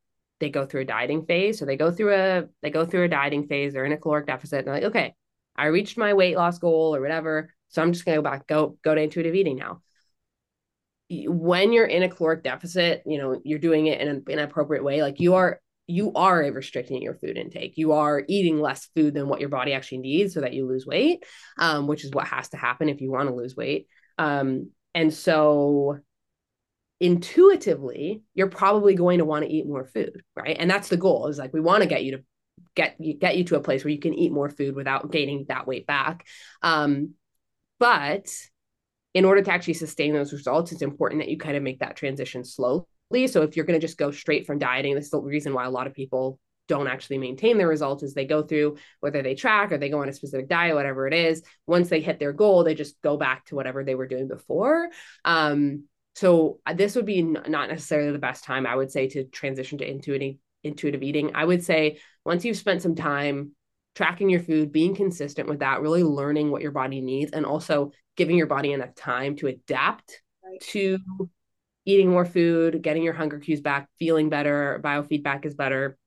they 0.43 0.49
go 0.49 0.65
through 0.65 0.81
a 0.81 0.85
dieting 0.85 1.25
phase. 1.25 1.57
So 1.57 1.65
they 1.65 1.77
go 1.77 1.89
through 1.89 2.13
a 2.13 2.43
they 2.61 2.69
go 2.69 2.85
through 2.85 3.05
a 3.05 3.07
dieting 3.07 3.47
phase. 3.47 3.71
They're 3.71 3.85
in 3.85 3.93
a 3.93 3.97
caloric 3.97 4.27
deficit. 4.27 4.59
And 4.59 4.67
they're 4.67 4.75
like, 4.75 4.83
okay, 4.83 5.15
I 5.55 5.67
reached 5.67 5.97
my 5.97 6.13
weight 6.13 6.35
loss 6.35 6.59
goal 6.59 6.93
or 6.93 6.99
whatever. 6.99 7.53
So 7.69 7.81
I'm 7.81 7.93
just 7.93 8.03
gonna 8.03 8.17
go 8.17 8.23
back, 8.23 8.45
go 8.45 8.77
go 8.83 8.93
to 8.93 9.01
intuitive 9.01 9.35
eating 9.35 9.55
now. 9.55 9.81
When 11.09 11.71
you're 11.71 11.85
in 11.85 12.03
a 12.03 12.09
caloric 12.09 12.43
deficit, 12.43 13.03
you 13.05 13.17
know 13.17 13.39
you're 13.45 13.59
doing 13.59 13.87
it 13.87 14.01
in, 14.01 14.07
a, 14.07 14.31
in 14.31 14.39
an 14.39 14.45
appropriate 14.45 14.83
way. 14.83 15.01
Like 15.01 15.21
you 15.21 15.35
are 15.35 15.61
you 15.87 16.11
are 16.13 16.39
restricting 16.51 17.01
your 17.01 17.15
food 17.15 17.37
intake. 17.37 17.77
You 17.77 17.93
are 17.93 18.23
eating 18.27 18.59
less 18.59 18.89
food 18.95 19.13
than 19.13 19.29
what 19.29 19.39
your 19.39 19.49
body 19.49 19.73
actually 19.73 19.99
needs 19.99 20.33
so 20.33 20.41
that 20.41 20.53
you 20.53 20.67
lose 20.67 20.85
weight, 20.85 21.25
um, 21.57 21.87
which 21.87 22.03
is 22.03 22.11
what 22.11 22.27
has 22.27 22.49
to 22.49 22.57
happen 22.57 22.89
if 22.89 22.99
you 22.99 23.11
want 23.11 23.29
to 23.29 23.35
lose 23.35 23.55
weight. 23.55 23.87
Um, 24.17 24.71
and 24.93 25.13
so 25.13 25.99
intuitively 27.03 28.23
you're 28.33 28.47
probably 28.47 28.95
going 28.95 29.17
to 29.17 29.25
want 29.25 29.43
to 29.43 29.51
eat 29.51 29.67
more 29.67 29.83
food 29.83 30.23
right? 30.37 30.55
And 30.57 30.71
that's 30.71 30.87
the 30.87 30.95
goal 30.95 31.27
is 31.27 31.37
like 31.37 31.53
we 31.53 31.59
want 31.59 31.83
to 31.83 31.89
get 31.89 32.05
you 32.05 32.15
to 32.15 32.23
get 32.75 32.95
you 32.97 33.13
get 33.13 33.35
you 33.35 33.43
to 33.43 33.57
a 33.57 33.59
place 33.59 33.83
where 33.83 33.91
you 33.91 33.99
can 33.99 34.13
eat 34.13 34.31
more 34.31 34.49
food 34.49 34.73
without 34.73 35.11
gaining 35.11 35.43
that 35.49 35.67
weight 35.67 35.85
back. 35.85 36.25
Um 36.61 37.15
but 37.77 38.33
in 39.13 39.25
order 39.25 39.41
to 39.41 39.51
actually 39.51 39.73
sustain 39.73 40.13
those 40.13 40.31
results 40.31 40.71
it's 40.71 40.81
important 40.81 41.19
that 41.19 41.27
you 41.27 41.37
kind 41.37 41.57
of 41.57 41.61
make 41.61 41.79
that 41.79 41.97
transition 41.97 42.45
slowly. 42.45 42.85
So 43.27 43.41
if 43.41 43.57
you're 43.57 43.65
going 43.65 43.79
to 43.79 43.85
just 43.85 43.97
go 43.97 44.11
straight 44.11 44.47
from 44.47 44.57
dieting 44.57 44.95
this 44.95 45.05
is 45.05 45.11
the 45.11 45.19
reason 45.19 45.53
why 45.53 45.65
a 45.65 45.69
lot 45.69 45.87
of 45.87 45.93
people 45.93 46.39
don't 46.69 46.87
actually 46.87 47.17
maintain 47.17 47.57
their 47.57 47.67
results 47.67 48.01
is 48.01 48.13
they 48.13 48.23
go 48.23 48.43
through 48.43 48.77
whether 49.01 49.21
they 49.21 49.35
track 49.35 49.73
or 49.73 49.77
they 49.77 49.89
go 49.89 50.01
on 50.01 50.07
a 50.07 50.13
specific 50.13 50.47
diet 50.47 50.73
whatever 50.73 51.05
it 51.05 51.13
is 51.13 51.43
once 51.67 51.89
they 51.89 51.99
hit 51.99 52.17
their 52.17 52.31
goal 52.31 52.63
they 52.63 52.75
just 52.75 53.01
go 53.01 53.17
back 53.17 53.43
to 53.43 53.55
whatever 53.55 53.83
they 53.83 53.93
were 53.93 54.07
doing 54.07 54.29
before. 54.29 54.87
Um 55.25 55.83
so 56.15 56.59
uh, 56.65 56.73
this 56.73 56.95
would 56.95 57.05
be 57.05 57.21
not 57.21 57.69
necessarily 57.69 58.11
the 58.11 58.19
best 58.19 58.43
time 58.43 58.67
I 58.67 58.75
would 58.75 58.91
say 58.91 59.07
to 59.09 59.25
transition 59.25 59.77
to 59.79 59.89
intuitive 59.89 60.35
intuitive 60.63 61.03
eating. 61.03 61.31
I 61.35 61.43
would 61.43 61.63
say 61.63 61.99
once 62.23 62.45
you've 62.45 62.57
spent 62.57 62.81
some 62.81 62.95
time 62.95 63.51
tracking 63.95 64.29
your 64.29 64.39
food, 64.39 64.71
being 64.71 64.95
consistent 64.95 65.49
with 65.49 65.59
that, 65.59 65.81
really 65.81 66.03
learning 66.03 66.51
what 66.51 66.61
your 66.61 66.71
body 66.71 67.01
needs 67.01 67.31
and 67.31 67.45
also 67.45 67.91
giving 68.15 68.37
your 68.37 68.47
body 68.47 68.71
enough 68.71 68.95
time 68.95 69.35
to 69.37 69.47
adapt 69.47 70.21
right. 70.43 70.59
to 70.61 70.99
eating 71.85 72.09
more 72.09 72.25
food, 72.25 72.81
getting 72.81 73.03
your 73.03 73.13
hunger 73.13 73.39
cues 73.39 73.59
back, 73.59 73.89
feeling 73.99 74.29
better, 74.29 74.79
biofeedback 74.83 75.45
is 75.45 75.55
better. 75.55 75.97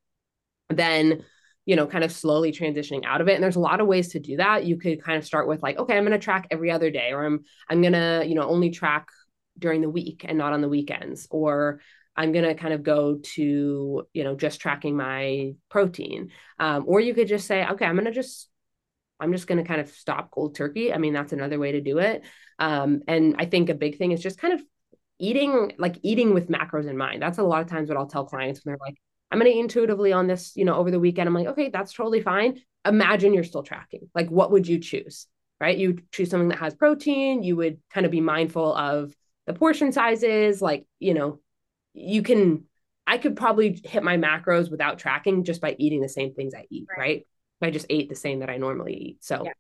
Then 0.71 1.23
you 1.67 1.75
know, 1.75 1.89
kind 1.89 2.05
of 2.05 2.13
slowly 2.13 2.53
transitioning 2.53 3.05
out 3.05 3.21
of 3.21 3.29
it. 3.29 3.35
And 3.35 3.43
there's 3.43 3.57
a 3.57 3.61
lot 3.61 3.81
of 3.81 3.89
ways 3.89 4.11
to 4.11 4.21
do 4.21 4.37
that. 4.37 4.65
You 4.65 4.79
could 4.79 5.03
kind 5.03 5.19
of 5.19 5.27
start 5.27 5.49
with 5.49 5.65
like, 5.65 5.77
okay, 5.77 5.97
I'm 5.97 6.05
going 6.05 6.13
to 6.13 6.25
track 6.25 6.47
every 6.53 6.71
other 6.71 6.93
day, 6.93 7.11
or 7.11 7.27
I'm 7.27 7.41
I'm 7.69 7.81
going 7.81 7.93
to, 7.93 8.25
you 8.25 8.37
know, 8.37 8.49
only 8.49 8.71
track 8.71 9.09
during 9.59 9.81
the 9.81 9.91
week 9.91 10.25
and 10.27 10.39
not 10.39 10.53
on 10.53 10.61
the 10.61 10.69
weekends, 10.69 11.27
or 11.31 11.81
I'm 12.17 12.33
going 12.33 12.45
to 12.45 12.55
kind 12.55 12.73
of 12.73 12.83
go 12.83 13.19
to, 13.35 14.07
you 14.13 14.25
know, 14.25 14.35
just 14.37 14.61
tracking 14.61 14.97
my 14.97 15.55
protein. 15.69 16.31
Um, 16.59 16.85
or 16.87 17.01
you 17.01 17.15
could 17.15 17.29
just 17.29 17.47
say, 17.47 17.67
okay, 17.67 17.85
I'm 17.85 17.95
going 17.95 18.07
to 18.07 18.11
just, 18.13 18.49
I'm 19.21 19.33
just 19.33 19.47
going 19.47 19.63
to 19.63 19.69
kind 19.69 19.81
of 19.81 19.89
stop 19.89 20.31
cold 20.31 20.55
turkey. 20.55 20.93
I 20.93 20.99
mean, 20.99 21.13
that's 21.13 21.33
another 21.33 21.59
way 21.59 21.73
to 21.73 21.81
do 21.81 21.99
it. 21.99 22.25
Um, 22.59 23.03
and 23.07 23.37
I 23.39 23.45
think 23.45 23.69
a 23.69 23.75
big 23.75 23.99
thing 23.99 24.13
is 24.13 24.23
just 24.23 24.39
kind 24.39 24.55
of 24.55 24.63
eating, 25.19 25.73
like 25.79 25.99
eating 26.03 26.33
with 26.33 26.49
macros 26.49 26.89
in 26.89 26.97
mind. 26.97 27.21
That's 27.21 27.39
a 27.39 27.43
lot 27.43 27.61
of 27.61 27.69
times 27.69 27.89
what 27.89 27.99
I'll 27.99 28.07
tell 28.07 28.25
clients 28.25 28.65
when 28.65 28.73
they're 28.73 28.87
like, 28.87 28.97
I'm 29.31 29.39
going 29.39 29.53
to 29.53 29.59
intuitively 29.59 30.13
on 30.13 30.27
this, 30.27 30.53
you 30.57 30.65
know, 30.65 30.77
over 30.77 30.91
the 30.91 31.01
weekend. 31.01 31.29
I'm 31.29 31.35
like, 31.35 31.49
okay, 31.49 31.69
that's 31.69 31.93
totally 31.93 32.23
fine. 32.23 32.61
Imagine 32.87 33.35
you're 33.35 33.45
still 33.45 33.63
tracking. 33.63 34.09
Like, 34.15 34.31
what 34.31 34.53
would 34.53 34.67
you 34.67 34.79
choose? 34.79 35.27
Right? 35.59 35.77
You 35.77 35.99
choose 36.13 36.31
something 36.31 36.49
that 36.49 36.59
has 36.59 36.75
protein. 36.75 37.43
You 37.43 37.57
would 37.57 37.79
kind 37.91 38.05
of 38.05 38.13
be 38.13 38.21
mindful 38.21 38.75
of 38.75 39.15
the 39.47 39.55
portion 39.55 39.93
sizes. 39.93 40.61
Like, 40.61 40.87
you 40.99 41.15
know, 41.15 41.41
you 41.95 42.23
can, 42.23 42.65
I 43.07 43.19
could 43.19 43.37
probably 43.37 43.81
hit 43.85 44.03
my 44.03 44.17
macros 44.17 44.71
without 44.71 44.99
tracking 44.99 45.45
just 45.45 45.61
by 45.61 45.77
eating 45.79 46.01
the 46.01 46.09
same 46.09 46.35
things 46.35 46.55
I 46.55 46.67
eat. 46.71 46.87
Right. 46.89 46.99
right? 46.99 47.27
I 47.63 47.71
just 47.71 47.87
ate 47.89 48.09
the 48.09 48.15
same 48.15 48.41
that 48.41 48.51
I 48.51 48.57
normally 48.57 48.95
eat. 48.95 49.25
So, 49.25 49.43
yeah. 49.45 49.53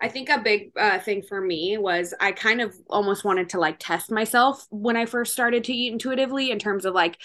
I 0.00 0.08
think 0.08 0.28
a 0.28 0.38
big 0.38 0.70
uh, 0.76 1.00
thing 1.00 1.22
for 1.22 1.40
me 1.40 1.76
was 1.76 2.14
I 2.20 2.30
kind 2.30 2.60
of 2.60 2.76
almost 2.88 3.24
wanted 3.24 3.48
to 3.50 3.58
like 3.58 3.78
test 3.80 4.12
myself 4.12 4.64
when 4.70 4.96
I 4.96 5.06
first 5.06 5.32
started 5.32 5.64
to 5.64 5.72
eat 5.72 5.92
intuitively 5.92 6.52
in 6.52 6.60
terms 6.60 6.84
of 6.84 6.94
like 6.94 7.18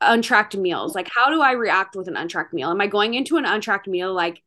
untracked 0.00 0.56
meals. 0.56 0.94
Like, 0.94 1.10
how 1.12 1.30
do 1.30 1.40
I 1.40 1.52
react 1.52 1.96
with 1.96 2.06
an 2.06 2.16
untracked 2.16 2.54
meal? 2.54 2.70
Am 2.70 2.80
I 2.80 2.86
going 2.86 3.14
into 3.14 3.36
an 3.36 3.44
untracked 3.44 3.88
meal 3.88 4.14
like, 4.14 4.43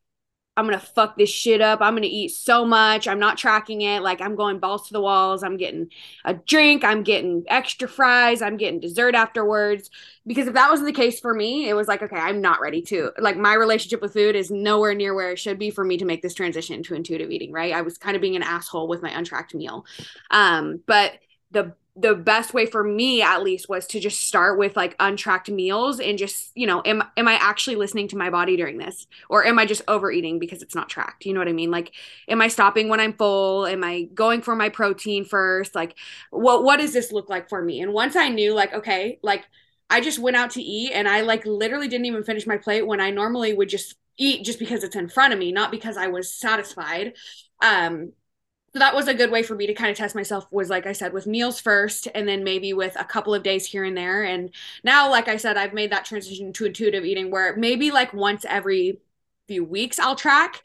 I'm 0.58 0.64
gonna 0.64 0.80
fuck 0.80 1.16
this 1.16 1.30
shit 1.30 1.60
up. 1.60 1.80
I'm 1.80 1.94
gonna 1.94 2.08
eat 2.10 2.30
so 2.30 2.64
much. 2.64 3.06
I'm 3.06 3.20
not 3.20 3.38
tracking 3.38 3.82
it. 3.82 4.02
Like 4.02 4.20
I'm 4.20 4.34
going 4.34 4.58
balls 4.58 4.88
to 4.88 4.92
the 4.92 5.00
walls. 5.00 5.44
I'm 5.44 5.56
getting 5.56 5.88
a 6.24 6.34
drink. 6.34 6.82
I'm 6.82 7.04
getting 7.04 7.44
extra 7.46 7.86
fries. 7.86 8.42
I'm 8.42 8.56
getting 8.56 8.80
dessert 8.80 9.14
afterwards. 9.14 9.88
Because 10.26 10.48
if 10.48 10.54
that 10.54 10.68
wasn't 10.68 10.88
the 10.88 11.00
case 11.00 11.20
for 11.20 11.32
me, 11.32 11.68
it 11.68 11.74
was 11.74 11.86
like, 11.86 12.02
okay, 12.02 12.16
I'm 12.16 12.40
not 12.40 12.60
ready 12.60 12.82
to. 12.82 13.12
Like 13.20 13.36
my 13.36 13.54
relationship 13.54 14.02
with 14.02 14.14
food 14.14 14.34
is 14.34 14.50
nowhere 14.50 14.94
near 14.94 15.14
where 15.14 15.30
it 15.30 15.38
should 15.38 15.60
be 15.60 15.70
for 15.70 15.84
me 15.84 15.96
to 15.96 16.04
make 16.04 16.22
this 16.22 16.34
transition 16.34 16.82
to 16.82 16.94
intuitive 16.94 17.30
eating. 17.30 17.52
Right? 17.52 17.72
I 17.72 17.82
was 17.82 17.96
kind 17.96 18.16
of 18.16 18.20
being 18.20 18.34
an 18.34 18.42
asshole 18.42 18.88
with 18.88 19.00
my 19.00 19.16
untracked 19.16 19.54
meal. 19.54 19.86
Um, 20.32 20.82
but 20.86 21.12
the 21.52 21.74
the 22.00 22.14
best 22.14 22.54
way 22.54 22.64
for 22.64 22.84
me 22.84 23.22
at 23.22 23.42
least 23.42 23.68
was 23.68 23.86
to 23.88 23.98
just 23.98 24.20
start 24.20 24.58
with 24.58 24.76
like 24.76 24.94
untracked 25.00 25.50
meals 25.50 25.98
and 25.98 26.16
just 26.16 26.52
you 26.54 26.66
know 26.66 26.80
am 26.84 27.02
am 27.16 27.26
i 27.26 27.34
actually 27.34 27.76
listening 27.76 28.06
to 28.06 28.16
my 28.16 28.30
body 28.30 28.56
during 28.56 28.78
this? 28.78 29.06
Or 29.28 29.44
am 29.44 29.58
i 29.58 29.66
just 29.66 29.82
overeating 29.88 30.38
because 30.38 30.62
it's 30.62 30.74
not 30.74 30.88
tracked? 30.88 31.26
You 31.26 31.34
know 31.34 31.40
what 31.40 31.48
i 31.48 31.52
mean? 31.52 31.70
Like 31.70 31.92
am 32.28 32.40
i 32.40 32.48
stopping 32.48 32.88
when 32.88 33.00
i'm 33.00 33.14
full? 33.14 33.66
Am 33.66 33.82
i 33.82 34.02
going 34.14 34.42
for 34.42 34.54
my 34.54 34.68
protein 34.68 35.24
first? 35.24 35.74
Like 35.74 35.96
what 36.30 36.62
what 36.62 36.78
does 36.78 36.92
this 36.92 37.10
look 37.10 37.28
like 37.28 37.48
for 37.48 37.62
me? 37.62 37.80
And 37.80 37.92
once 37.92 38.14
i 38.16 38.28
knew 38.28 38.54
like 38.54 38.72
okay 38.74 39.18
like 39.22 39.44
i 39.90 40.00
just 40.00 40.18
went 40.18 40.36
out 40.36 40.50
to 40.50 40.62
eat 40.62 40.92
and 40.92 41.08
i 41.08 41.22
like 41.22 41.44
literally 41.46 41.88
didn't 41.88 42.06
even 42.06 42.22
finish 42.22 42.46
my 42.46 42.56
plate 42.56 42.86
when 42.86 43.00
i 43.00 43.10
normally 43.10 43.54
would 43.54 43.68
just 43.68 43.96
eat 44.18 44.44
just 44.44 44.58
because 44.58 44.84
it's 44.84 44.96
in 44.96 45.08
front 45.08 45.32
of 45.32 45.38
me 45.38 45.50
not 45.50 45.70
because 45.70 45.96
i 45.96 46.06
was 46.06 46.32
satisfied. 46.32 47.14
Um 47.60 48.12
so 48.72 48.78
that 48.78 48.94
was 48.94 49.08
a 49.08 49.14
good 49.14 49.30
way 49.30 49.42
for 49.42 49.54
me 49.54 49.66
to 49.66 49.74
kind 49.74 49.90
of 49.90 49.96
test 49.96 50.14
myself 50.14 50.46
was 50.50 50.70
like 50.70 50.86
i 50.86 50.92
said 50.92 51.12
with 51.12 51.26
meals 51.26 51.60
first 51.60 52.08
and 52.14 52.28
then 52.28 52.44
maybe 52.44 52.72
with 52.72 52.98
a 53.00 53.04
couple 53.04 53.34
of 53.34 53.42
days 53.42 53.66
here 53.66 53.84
and 53.84 53.96
there 53.96 54.24
and 54.24 54.50
now 54.84 55.10
like 55.10 55.28
i 55.28 55.36
said 55.36 55.56
i've 55.56 55.74
made 55.74 55.90
that 55.92 56.04
transition 56.04 56.52
to 56.52 56.66
intuitive 56.66 57.04
eating 57.04 57.30
where 57.30 57.56
maybe 57.56 57.90
like 57.90 58.12
once 58.12 58.44
every 58.48 59.00
few 59.48 59.64
weeks 59.64 59.98
I'll 59.98 60.14
track. 60.14 60.62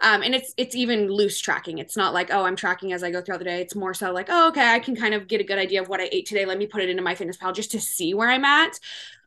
Um, 0.00 0.22
and 0.22 0.34
it's 0.34 0.52
it's 0.56 0.76
even 0.76 1.08
loose 1.10 1.40
tracking. 1.40 1.78
It's 1.78 1.96
not 1.96 2.14
like, 2.14 2.30
oh, 2.30 2.44
I'm 2.44 2.54
tracking 2.54 2.92
as 2.92 3.02
I 3.02 3.10
go 3.10 3.20
throughout 3.20 3.38
the 3.38 3.44
day. 3.46 3.60
It's 3.62 3.74
more 3.74 3.94
so 3.94 4.12
like, 4.12 4.26
oh, 4.28 4.48
okay, 4.48 4.74
I 4.74 4.78
can 4.78 4.94
kind 4.94 5.14
of 5.14 5.26
get 5.26 5.40
a 5.40 5.44
good 5.44 5.58
idea 5.58 5.80
of 5.80 5.88
what 5.88 6.00
I 6.00 6.08
ate 6.12 6.26
today. 6.26 6.44
Let 6.44 6.58
me 6.58 6.66
put 6.66 6.82
it 6.82 6.90
into 6.90 7.02
MyFitnessPal 7.02 7.54
just 7.54 7.72
to 7.72 7.80
see 7.80 8.14
where 8.14 8.28
I'm 8.28 8.44
at. 8.44 8.78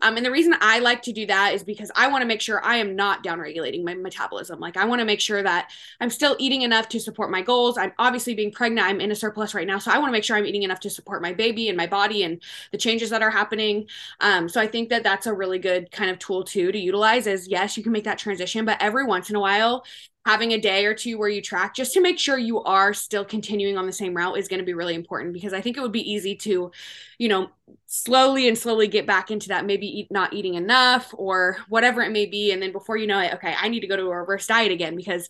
Um, 0.02 0.18
and 0.18 0.26
the 0.26 0.32
reason 0.32 0.56
I 0.60 0.80
like 0.80 1.02
to 1.04 1.14
do 1.14 1.26
that 1.28 1.54
is 1.54 1.64
because 1.64 1.92
I 1.96 2.08
want 2.08 2.22
to 2.22 2.28
make 2.28 2.42
sure 2.42 2.64
I 2.64 2.78
am 2.78 2.96
not 2.96 3.24
downregulating 3.24 3.84
my 3.84 3.94
metabolism. 3.96 4.60
Like 4.60 4.78
I 4.78 4.86
want 4.86 5.00
to 5.00 5.06
make 5.06 5.22
sure 5.22 5.42
that 5.44 5.72
I'm 6.00 6.10
still 6.10 6.36
eating 6.40 6.62
enough 6.62 6.90
to 6.90 7.00
support 7.00 7.32
my 7.32 7.42
goals. 7.42 7.78
I'm 7.78 7.94
obviously 8.00 8.34
being 8.34 8.52
pregnant. 8.52 8.88
I'm 8.88 9.02
in 9.02 9.12
a 9.12 9.16
surplus 9.16 9.54
right 9.54 9.68
now, 9.68 9.80
so 9.80 9.92
I 9.92 9.98
want 9.98 10.10
to 10.10 10.12
make 10.14 10.24
sure 10.24 10.38
I'm 10.38 10.46
eating 10.46 10.64
enough 10.64 10.80
to 10.82 10.90
support 10.90 11.22
my 11.22 11.34
baby 11.34 11.68
and 11.68 11.78
my 11.78 11.88
body 11.88 12.24
and 12.24 12.42
the 12.72 12.78
changes 12.78 13.10
that 13.10 13.22
are 13.22 13.32
happening. 13.32 13.88
Um, 14.20 14.50
so 14.50 14.62
I 14.62 14.68
think 14.68 14.90
that 14.90 15.04
that's 15.04 15.28
a 15.28 15.34
really 15.34 15.60
good 15.60 15.92
kind 15.92 16.10
of 16.10 16.20
tool 16.20 16.44
too 16.44 16.72
to 16.72 16.80
utilize. 16.80 17.28
Is 17.28 17.48
yes, 17.48 17.78
you 17.78 17.84
can 17.84 17.92
make 17.92 18.06
that 18.06 18.18
transition, 18.18 18.66
but 18.66 18.82
every 18.82 19.06
once 19.06 19.30
in 19.30 19.36
a 19.36 19.40
while, 19.40 19.84
having 20.26 20.52
a 20.52 20.60
day 20.60 20.86
or 20.86 20.94
two 20.94 21.18
where 21.18 21.30
you 21.30 21.42
track 21.42 21.74
just 21.74 21.94
to 21.94 22.02
make 22.02 22.20
sure 22.20 22.38
you 22.38 22.62
are 22.64 22.94
still 22.94 23.24
continuing 23.24 23.78
on 23.78 23.86
the 23.86 23.92
same 23.92 24.16
route 24.16 24.38
is 24.38 24.48
going 24.48 24.60
to 24.60 24.66
be 24.66 24.74
really 24.74 24.94
important 24.94 25.34
because 25.34 25.54
I 25.54 25.62
think 25.62 25.78
it 25.78 25.82
would 25.82 25.92
be 25.92 26.12
easy 26.12 26.36
to, 26.36 26.72
you 27.18 27.28
know, 27.30 27.50
slowly 27.88 28.48
and 28.48 28.58
slowly 28.58 28.88
get 28.88 29.08
back 29.08 29.32
into 29.32 29.48
that 29.48 29.66
maybe 29.66 29.88
eat, 29.88 30.12
not 30.12 30.34
eating 30.34 30.56
enough 30.56 31.14
or 31.18 31.58
whatever 31.70 32.02
it 32.02 32.12
may 32.12 32.26
be. 32.26 32.52
And 32.52 32.62
then 32.62 32.72
before 32.72 32.98
you 32.98 33.08
know 33.08 33.20
it, 33.20 33.34
okay, 33.36 33.56
I 33.60 33.70
need 33.70 33.80
to 33.80 33.88
go 33.88 33.96
to 33.96 34.04
a 34.04 34.18
reverse 34.18 34.46
diet 34.46 34.72
again 34.72 34.96
because 34.96 35.30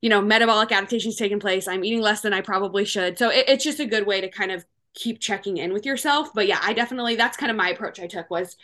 you 0.00 0.08
know 0.08 0.20
metabolic 0.20 0.72
adaptation 0.72 1.10
is 1.10 1.16
taking 1.16 1.40
place 1.40 1.68
i'm 1.68 1.84
eating 1.84 2.00
less 2.00 2.22
than 2.22 2.32
i 2.32 2.40
probably 2.40 2.84
should 2.84 3.18
so 3.18 3.28
it, 3.28 3.44
it's 3.48 3.64
just 3.64 3.80
a 3.80 3.86
good 3.86 4.06
way 4.06 4.20
to 4.20 4.28
kind 4.28 4.50
of 4.50 4.64
keep 4.94 5.20
checking 5.20 5.58
in 5.58 5.72
with 5.72 5.86
yourself 5.86 6.32
but 6.34 6.46
yeah 6.46 6.58
i 6.62 6.72
definitely 6.72 7.16
that's 7.16 7.36
kind 7.36 7.50
of 7.50 7.56
my 7.56 7.68
approach 7.68 8.00
i 8.00 8.06
took 8.06 8.30
was 8.30 8.56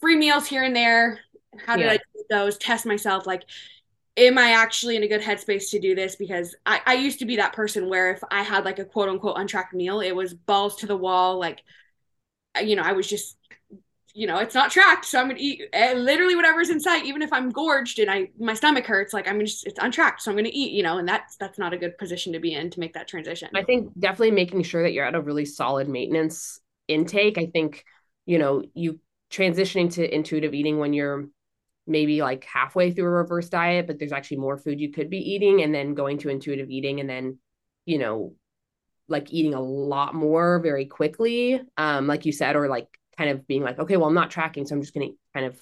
free 0.00 0.16
meals 0.16 0.46
here 0.46 0.62
and 0.62 0.74
there 0.74 1.20
how 1.66 1.76
did 1.76 1.84
yeah. 1.84 1.92
i 1.92 1.96
do 1.96 2.24
those 2.30 2.56
test 2.58 2.86
myself 2.86 3.26
like 3.26 3.44
am 4.18 4.36
I 4.36 4.50
actually 4.50 4.96
in 4.96 5.04
a 5.04 5.08
good 5.08 5.22
headspace 5.22 5.70
to 5.70 5.80
do 5.80 5.94
this? 5.94 6.16
Because 6.16 6.54
I, 6.66 6.80
I 6.84 6.94
used 6.94 7.20
to 7.20 7.24
be 7.24 7.36
that 7.36 7.52
person 7.52 7.88
where 7.88 8.12
if 8.12 8.22
I 8.30 8.42
had 8.42 8.64
like 8.64 8.78
a 8.78 8.84
quote 8.84 9.08
unquote 9.08 9.38
untracked 9.38 9.72
meal, 9.72 10.00
it 10.00 10.14
was 10.14 10.34
balls 10.34 10.76
to 10.76 10.86
the 10.86 10.96
wall. 10.96 11.38
Like, 11.38 11.62
you 12.62 12.76
know, 12.76 12.82
I 12.82 12.92
was 12.92 13.06
just, 13.06 13.36
you 14.14 14.26
know, 14.26 14.38
it's 14.38 14.54
not 14.54 14.72
tracked. 14.72 15.04
So 15.04 15.20
I'm 15.20 15.26
going 15.26 15.36
to 15.36 15.42
eat 15.42 15.62
eh, 15.72 15.94
literally 15.94 16.34
whatever's 16.34 16.70
in 16.70 16.80
sight, 16.80 17.04
even 17.04 17.22
if 17.22 17.32
I'm 17.32 17.50
gorged 17.50 18.00
and 18.00 18.10
I, 18.10 18.30
my 18.38 18.54
stomach 18.54 18.84
hurts, 18.84 19.14
like 19.14 19.28
I'm 19.28 19.38
just, 19.40 19.66
it's 19.66 19.78
untracked. 19.80 20.22
So 20.22 20.30
I'm 20.30 20.36
going 20.36 20.44
to 20.46 20.56
eat, 20.56 20.72
you 20.72 20.82
know, 20.82 20.98
and 20.98 21.08
that's, 21.08 21.36
that's 21.36 21.58
not 21.58 21.72
a 21.72 21.78
good 21.78 21.96
position 21.96 22.32
to 22.32 22.40
be 22.40 22.54
in 22.54 22.70
to 22.70 22.80
make 22.80 22.94
that 22.94 23.06
transition. 23.06 23.48
I 23.54 23.62
think 23.62 23.92
definitely 23.98 24.32
making 24.32 24.64
sure 24.64 24.82
that 24.82 24.92
you're 24.92 25.06
at 25.06 25.14
a 25.14 25.20
really 25.20 25.44
solid 25.44 25.88
maintenance 25.88 26.60
intake. 26.88 27.38
I 27.38 27.46
think, 27.46 27.84
you 28.26 28.38
know, 28.38 28.64
you 28.74 28.98
transitioning 29.30 29.92
to 29.94 30.14
intuitive 30.14 30.54
eating 30.54 30.78
when 30.78 30.92
you're 30.92 31.28
maybe 31.88 32.20
like 32.22 32.44
halfway 32.44 32.92
through 32.92 33.06
a 33.06 33.10
reverse 33.10 33.48
diet, 33.48 33.86
but 33.86 33.98
there's 33.98 34.12
actually 34.12 34.36
more 34.36 34.58
food 34.58 34.78
you 34.78 34.92
could 34.92 35.10
be 35.10 35.18
eating, 35.18 35.62
and 35.62 35.74
then 35.74 35.94
going 35.94 36.18
to 36.18 36.28
intuitive 36.28 36.70
eating, 36.70 37.00
and 37.00 37.08
then, 37.08 37.38
you 37.86 37.98
know, 37.98 38.34
like 39.08 39.32
eating 39.32 39.54
a 39.54 39.60
lot 39.60 40.14
more 40.14 40.60
very 40.60 40.84
quickly, 40.84 41.60
um, 41.78 42.06
like 42.06 42.26
you 42.26 42.32
said, 42.32 42.56
or 42.56 42.68
like 42.68 42.86
kind 43.16 43.30
of 43.30 43.46
being 43.46 43.62
like, 43.62 43.78
okay, 43.78 43.96
well, 43.96 44.08
I'm 44.08 44.14
not 44.14 44.30
tracking, 44.30 44.66
so 44.66 44.74
I'm 44.74 44.82
just 44.82 44.94
going 44.94 45.08
to 45.08 45.16
kind 45.32 45.46
of 45.46 45.58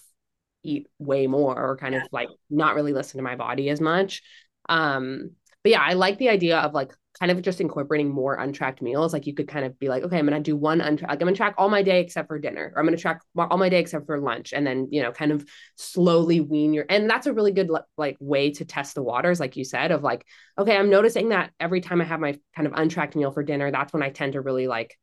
eat 0.65 0.89
way 0.99 1.29
more, 1.29 1.57
or 1.57 1.77
kind 1.77 1.95
yeah. 1.95 2.03
of 2.03 2.09
like 2.11 2.29
not 2.51 2.75
really 2.75 2.93
listen 2.93 3.19
to 3.19 3.23
my 3.23 3.37
body 3.37 3.71
as 3.71 3.81
much. 3.81 4.23
Um, 4.69 5.31
but 5.67 5.73
yeah, 5.73 5.83
I 5.83 5.95
like 5.95 6.19
the 6.19 6.29
idea 6.29 6.61
of 6.61 6.75
like 6.75 6.93
kind 7.19 7.33
of 7.33 7.43
just 7.43 7.61
incorporating 7.61 8.09
more 8.09 8.37
untracked 8.37 8.81
meals. 8.81 9.13
Like 9.13 9.27
you 9.27 9.35
could 9.35 9.49
kind 9.49 9.67
of 9.67 9.77
be 9.81 9.89
like, 9.89 10.05
okay, 10.05 10.17
I'm 10.17 10.25
gonna 10.25 10.39
do 10.39 10.55
one 10.55 10.81
untracked. 10.81 11.11
Like 11.11 11.21
I'm 11.21 11.27
gonna 11.27 11.37
track 11.37 11.57
all 11.59 11.69
my 11.69 11.83
day 11.83 12.01
except 12.01 12.29
for 12.29 12.39
dinner, 12.39 12.73
or 12.73 12.79
I'm 12.79 12.87
gonna 12.87 12.97
track 12.97 13.21
all 13.37 13.59
my 13.59 13.69
day 13.69 13.81
except 13.81 14.07
for 14.07 14.21
lunch, 14.21 14.53
and 14.53 14.65
then 14.65 14.87
you 14.93 15.03
know, 15.03 15.11
kind 15.11 15.33
of 15.33 15.45
slowly 15.75 16.39
wean 16.41 16.73
your. 16.73 16.85
And 16.89 17.11
that's 17.11 17.27
a 17.27 17.33
really 17.33 17.51
good 17.51 17.69
like 17.99 18.17
way 18.21 18.53
to 18.53 18.65
test 18.65 18.95
the 18.95 19.03
waters, 19.03 19.41
like 19.41 19.57
you 19.57 19.65
said, 19.65 19.91
of 19.91 20.05
like, 20.05 20.25
okay, 20.57 20.77
I'm 20.77 20.89
noticing 20.89 21.31
that 21.31 21.51
every 21.59 21.81
time 21.81 22.01
I 22.01 22.05
have 22.05 22.21
my 22.21 22.39
kind 22.55 22.69
of 22.69 22.75
untracked 22.77 23.17
meal 23.17 23.33
for 23.33 23.43
dinner, 23.43 23.73
that's 23.73 23.93
when 23.93 24.05
I 24.05 24.11
tend 24.11 24.35
to 24.35 24.41
really 24.41 24.69
like. 24.69 24.97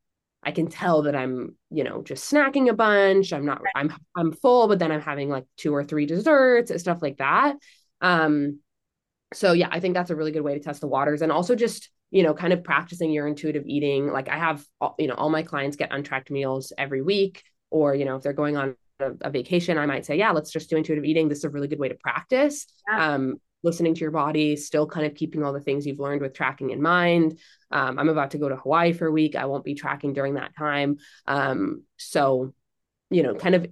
I 0.46 0.52
can 0.52 0.68
tell 0.68 1.02
that 1.02 1.16
I'm, 1.18 1.58
you 1.72 1.84
know, 1.84 2.04
just 2.04 2.32
snacking 2.32 2.70
a 2.70 2.74
bunch. 2.74 3.34
I'm 3.34 3.46
not. 3.46 3.62
I'm 3.76 3.94
I'm 4.16 4.32
full, 4.32 4.70
but 4.70 4.80
then 4.80 4.94
I'm 4.94 5.02
having 5.02 5.28
like 5.28 5.44
two 5.58 5.76
or 5.76 5.84
three 5.84 6.06
desserts 6.06 6.72
and 6.72 6.80
stuff 6.80 7.02
like 7.02 7.18
that. 7.18 7.58
Um, 8.00 8.60
so 9.34 9.54
yeah, 9.54 9.70
I 9.72 9.80
think 9.80 9.94
that's 9.94 10.10
a 10.10 10.16
really 10.16 10.32
good 10.32 10.42
way 10.42 10.54
to 10.54 10.60
test 10.60 10.82
the 10.82 10.88
waters, 10.88 11.22
and 11.22 11.32
also 11.32 11.56
just 11.56 11.90
you 12.14 12.22
know, 12.22 12.36
kind 12.36 12.54
of 12.54 12.64
practicing 12.64 13.12
your 13.12 13.26
intuitive 13.26 13.64
eating. 13.66 14.12
Like 14.12 14.30
I 14.30 14.38
have, 14.38 14.64
you 15.00 15.08
know, 15.08 15.16
all 15.16 15.32
my 15.32 15.42
clients 15.42 15.76
get 15.76 15.90
untracked 15.92 16.30
meals 16.30 16.72
every 16.78 17.02
week, 17.02 17.42
or, 17.72 17.96
you 17.96 18.06
know, 18.06 18.18
if 18.18 18.22
they're 18.22 18.34
going 18.34 18.56
on 18.56 18.76
a, 19.00 19.14
a 19.22 19.32
vacation, 19.32 19.80
I 19.80 19.88
might 19.88 20.06
say, 20.06 20.16
yeah, 20.16 20.30
let's 20.30 20.52
just 20.52 20.70
do 20.70 20.78
intuitive 20.78 21.06
eating. 21.06 21.28
This 21.28 21.40
is 21.40 21.46
a 21.46 21.50
really 21.50 21.68
good 21.68 21.80
way 21.80 21.90
to 21.90 21.96
practice. 21.96 22.68
Yeah. 22.88 23.16
Um, 23.16 23.42
listening 23.64 23.96
to 23.96 24.02
your 24.02 24.12
body, 24.12 24.56
still 24.56 24.86
kind 24.86 25.08
of 25.08 25.16
keeping 25.16 25.44
all 25.44 25.54
the 25.54 25.60
things 25.60 25.88
you've 25.88 26.00
learned 26.00 26.22
with 26.22 26.36
tracking 26.36 26.70
in 26.70 26.84
mind. 26.84 27.40
Um, 27.72 27.98
I'm 27.98 28.10
about 28.10 28.30
to 28.32 28.38
go 28.38 28.48
to 28.48 28.58
Hawaii 28.58 28.94
for 28.94 29.08
a 29.08 29.12
week. 29.12 29.36
I 29.36 29.46
won't 29.46 29.66
be 29.66 29.74
tracking 29.74 30.14
during 30.14 30.36
that 30.36 30.56
time. 30.56 30.98
Um, 31.26 31.82
so, 31.98 32.54
you 33.10 33.24
know, 33.24 33.34
kind 33.34 33.56
of 33.56 33.66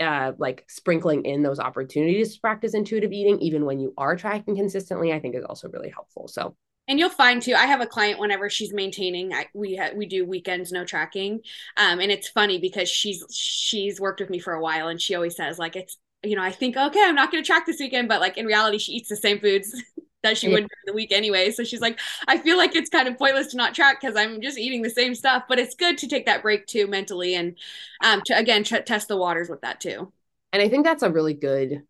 uh, 0.00 0.32
like 0.38 0.64
sprinkling 0.68 1.24
in 1.24 1.42
those 1.42 1.58
opportunities 1.58 2.34
to 2.34 2.40
practice 2.40 2.74
intuitive 2.74 3.12
eating, 3.12 3.38
even 3.40 3.64
when 3.64 3.80
you 3.80 3.92
are 3.98 4.16
tracking 4.16 4.56
consistently, 4.56 5.12
I 5.12 5.20
think 5.20 5.34
is 5.34 5.44
also 5.44 5.68
really 5.68 5.90
helpful. 5.90 6.28
So 6.28 6.56
and 6.88 7.00
you'll 7.00 7.10
find 7.10 7.42
too 7.42 7.52
i 7.54 7.66
have 7.66 7.80
a 7.80 7.86
client 7.86 8.20
whenever 8.20 8.48
she's 8.48 8.72
maintaining 8.72 9.34
I, 9.34 9.46
we 9.52 9.74
ha- 9.74 9.90
we 9.96 10.06
do 10.06 10.24
weekends 10.24 10.70
no 10.70 10.84
tracking 10.84 11.40
um, 11.76 11.98
and 11.98 12.12
it's 12.12 12.28
funny 12.28 12.60
because 12.60 12.88
she's 12.88 13.24
she's 13.28 14.00
worked 14.00 14.20
with 14.20 14.30
me 14.30 14.38
for 14.38 14.52
a 14.52 14.60
while 14.60 14.86
and 14.86 15.02
she 15.02 15.16
always 15.16 15.34
says 15.34 15.58
like 15.58 15.74
it's 15.74 15.96
you 16.26 16.36
know, 16.36 16.42
I 16.42 16.50
think, 16.50 16.76
okay, 16.76 17.02
I'm 17.02 17.14
not 17.14 17.30
going 17.30 17.42
to 17.42 17.46
track 17.46 17.66
this 17.66 17.78
weekend, 17.78 18.08
but 18.08 18.20
like 18.20 18.36
in 18.36 18.46
reality, 18.46 18.78
she 18.78 18.92
eats 18.92 19.08
the 19.08 19.16
same 19.16 19.40
foods 19.40 19.74
that 20.22 20.36
she 20.38 20.48
yeah. 20.48 20.54
would 20.54 20.60
during 20.60 20.86
the 20.86 20.92
week 20.92 21.12
anyway. 21.12 21.50
So 21.50 21.64
she's 21.64 21.80
like, 21.80 21.98
I 22.26 22.38
feel 22.38 22.56
like 22.56 22.74
it's 22.74 22.90
kind 22.90 23.08
of 23.08 23.18
pointless 23.18 23.48
to 23.48 23.56
not 23.56 23.74
track 23.74 24.00
because 24.00 24.16
I'm 24.16 24.40
just 24.40 24.58
eating 24.58 24.82
the 24.82 24.90
same 24.90 25.14
stuff. 25.14 25.44
But 25.48 25.58
it's 25.58 25.74
good 25.74 25.98
to 25.98 26.08
take 26.08 26.26
that 26.26 26.42
break 26.42 26.66
too 26.66 26.86
mentally 26.86 27.34
and 27.34 27.56
um, 28.02 28.22
to 28.26 28.36
again 28.36 28.64
t- 28.64 28.80
test 28.80 29.08
the 29.08 29.16
waters 29.16 29.48
with 29.48 29.60
that 29.62 29.80
too. 29.80 30.12
And 30.52 30.62
I 30.62 30.68
think 30.68 30.84
that's 30.84 31.02
a 31.02 31.10
really 31.10 31.34
good, 31.34 31.82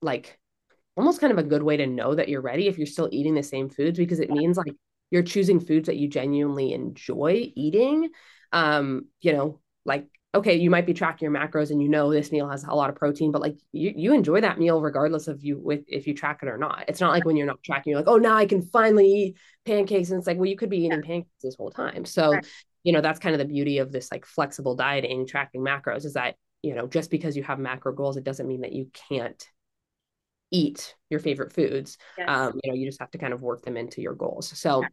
like, 0.00 0.38
almost 0.96 1.20
kind 1.20 1.32
of 1.32 1.38
a 1.38 1.42
good 1.42 1.62
way 1.62 1.76
to 1.76 1.86
know 1.86 2.14
that 2.14 2.28
you're 2.28 2.40
ready 2.40 2.68
if 2.68 2.78
you're 2.78 2.86
still 2.86 3.08
eating 3.10 3.34
the 3.34 3.42
same 3.42 3.68
foods 3.68 3.98
because 3.98 4.20
it 4.20 4.30
means 4.30 4.56
like 4.56 4.72
you're 5.10 5.22
choosing 5.22 5.60
foods 5.60 5.86
that 5.86 5.96
you 5.96 6.08
genuinely 6.08 6.72
enjoy 6.72 7.52
eating. 7.54 8.10
Um, 8.52 9.06
you 9.20 9.32
know, 9.32 9.60
like 9.84 10.06
okay, 10.34 10.56
you 10.56 10.68
might 10.68 10.86
be 10.86 10.94
tracking 10.94 11.30
your 11.30 11.32
macros 11.32 11.70
and 11.70 11.80
you 11.80 11.88
know 11.88 12.12
this 12.12 12.32
meal 12.32 12.48
has 12.48 12.64
a 12.64 12.74
lot 12.74 12.90
of 12.90 12.96
protein, 12.96 13.30
but 13.30 13.40
like 13.40 13.56
you 13.72 13.92
you 13.96 14.12
enjoy 14.12 14.40
that 14.40 14.58
meal 14.58 14.80
regardless 14.80 15.28
of 15.28 15.42
you 15.44 15.58
with 15.58 15.84
if 15.86 16.06
you 16.06 16.14
track 16.14 16.40
it 16.42 16.48
or 16.48 16.58
not. 16.58 16.84
It's 16.88 17.00
not 17.00 17.12
like 17.12 17.24
when 17.24 17.36
you're 17.36 17.46
not 17.46 17.62
tracking, 17.62 17.92
you're 17.92 18.00
like, 18.00 18.08
oh 18.08 18.16
now 18.16 18.34
I 18.34 18.46
can 18.46 18.62
finally 18.62 19.06
eat 19.06 19.36
pancakes. 19.64 20.10
And 20.10 20.18
it's 20.18 20.26
like, 20.26 20.36
well, 20.36 20.46
you 20.46 20.56
could 20.56 20.70
be 20.70 20.78
eating 20.78 21.02
yeah. 21.02 21.06
pancakes 21.06 21.42
this 21.42 21.54
whole 21.56 21.70
time. 21.70 22.04
So, 22.04 22.32
right. 22.32 22.46
you 22.82 22.92
know, 22.92 23.00
that's 23.00 23.20
kind 23.20 23.34
of 23.34 23.38
the 23.38 23.52
beauty 23.52 23.78
of 23.78 23.92
this 23.92 24.10
like 24.10 24.26
flexible 24.26 24.74
dieting, 24.74 25.26
tracking 25.26 25.62
macros 25.62 26.04
is 26.04 26.14
that, 26.14 26.34
you 26.62 26.74
know, 26.74 26.86
just 26.86 27.10
because 27.10 27.36
you 27.36 27.44
have 27.44 27.58
macro 27.58 27.92
goals, 27.92 28.16
it 28.16 28.24
doesn't 28.24 28.48
mean 28.48 28.62
that 28.62 28.72
you 28.72 28.90
can't 29.08 29.48
eat 30.50 30.94
your 31.10 31.20
favorite 31.20 31.52
foods. 31.52 31.96
Yes. 32.18 32.28
Um, 32.28 32.60
you 32.62 32.70
know, 32.70 32.76
you 32.76 32.86
just 32.86 33.00
have 33.00 33.10
to 33.12 33.18
kind 33.18 33.32
of 33.32 33.42
work 33.42 33.62
them 33.62 33.76
into 33.76 34.02
your 34.02 34.14
goals. 34.14 34.52
So 34.58 34.84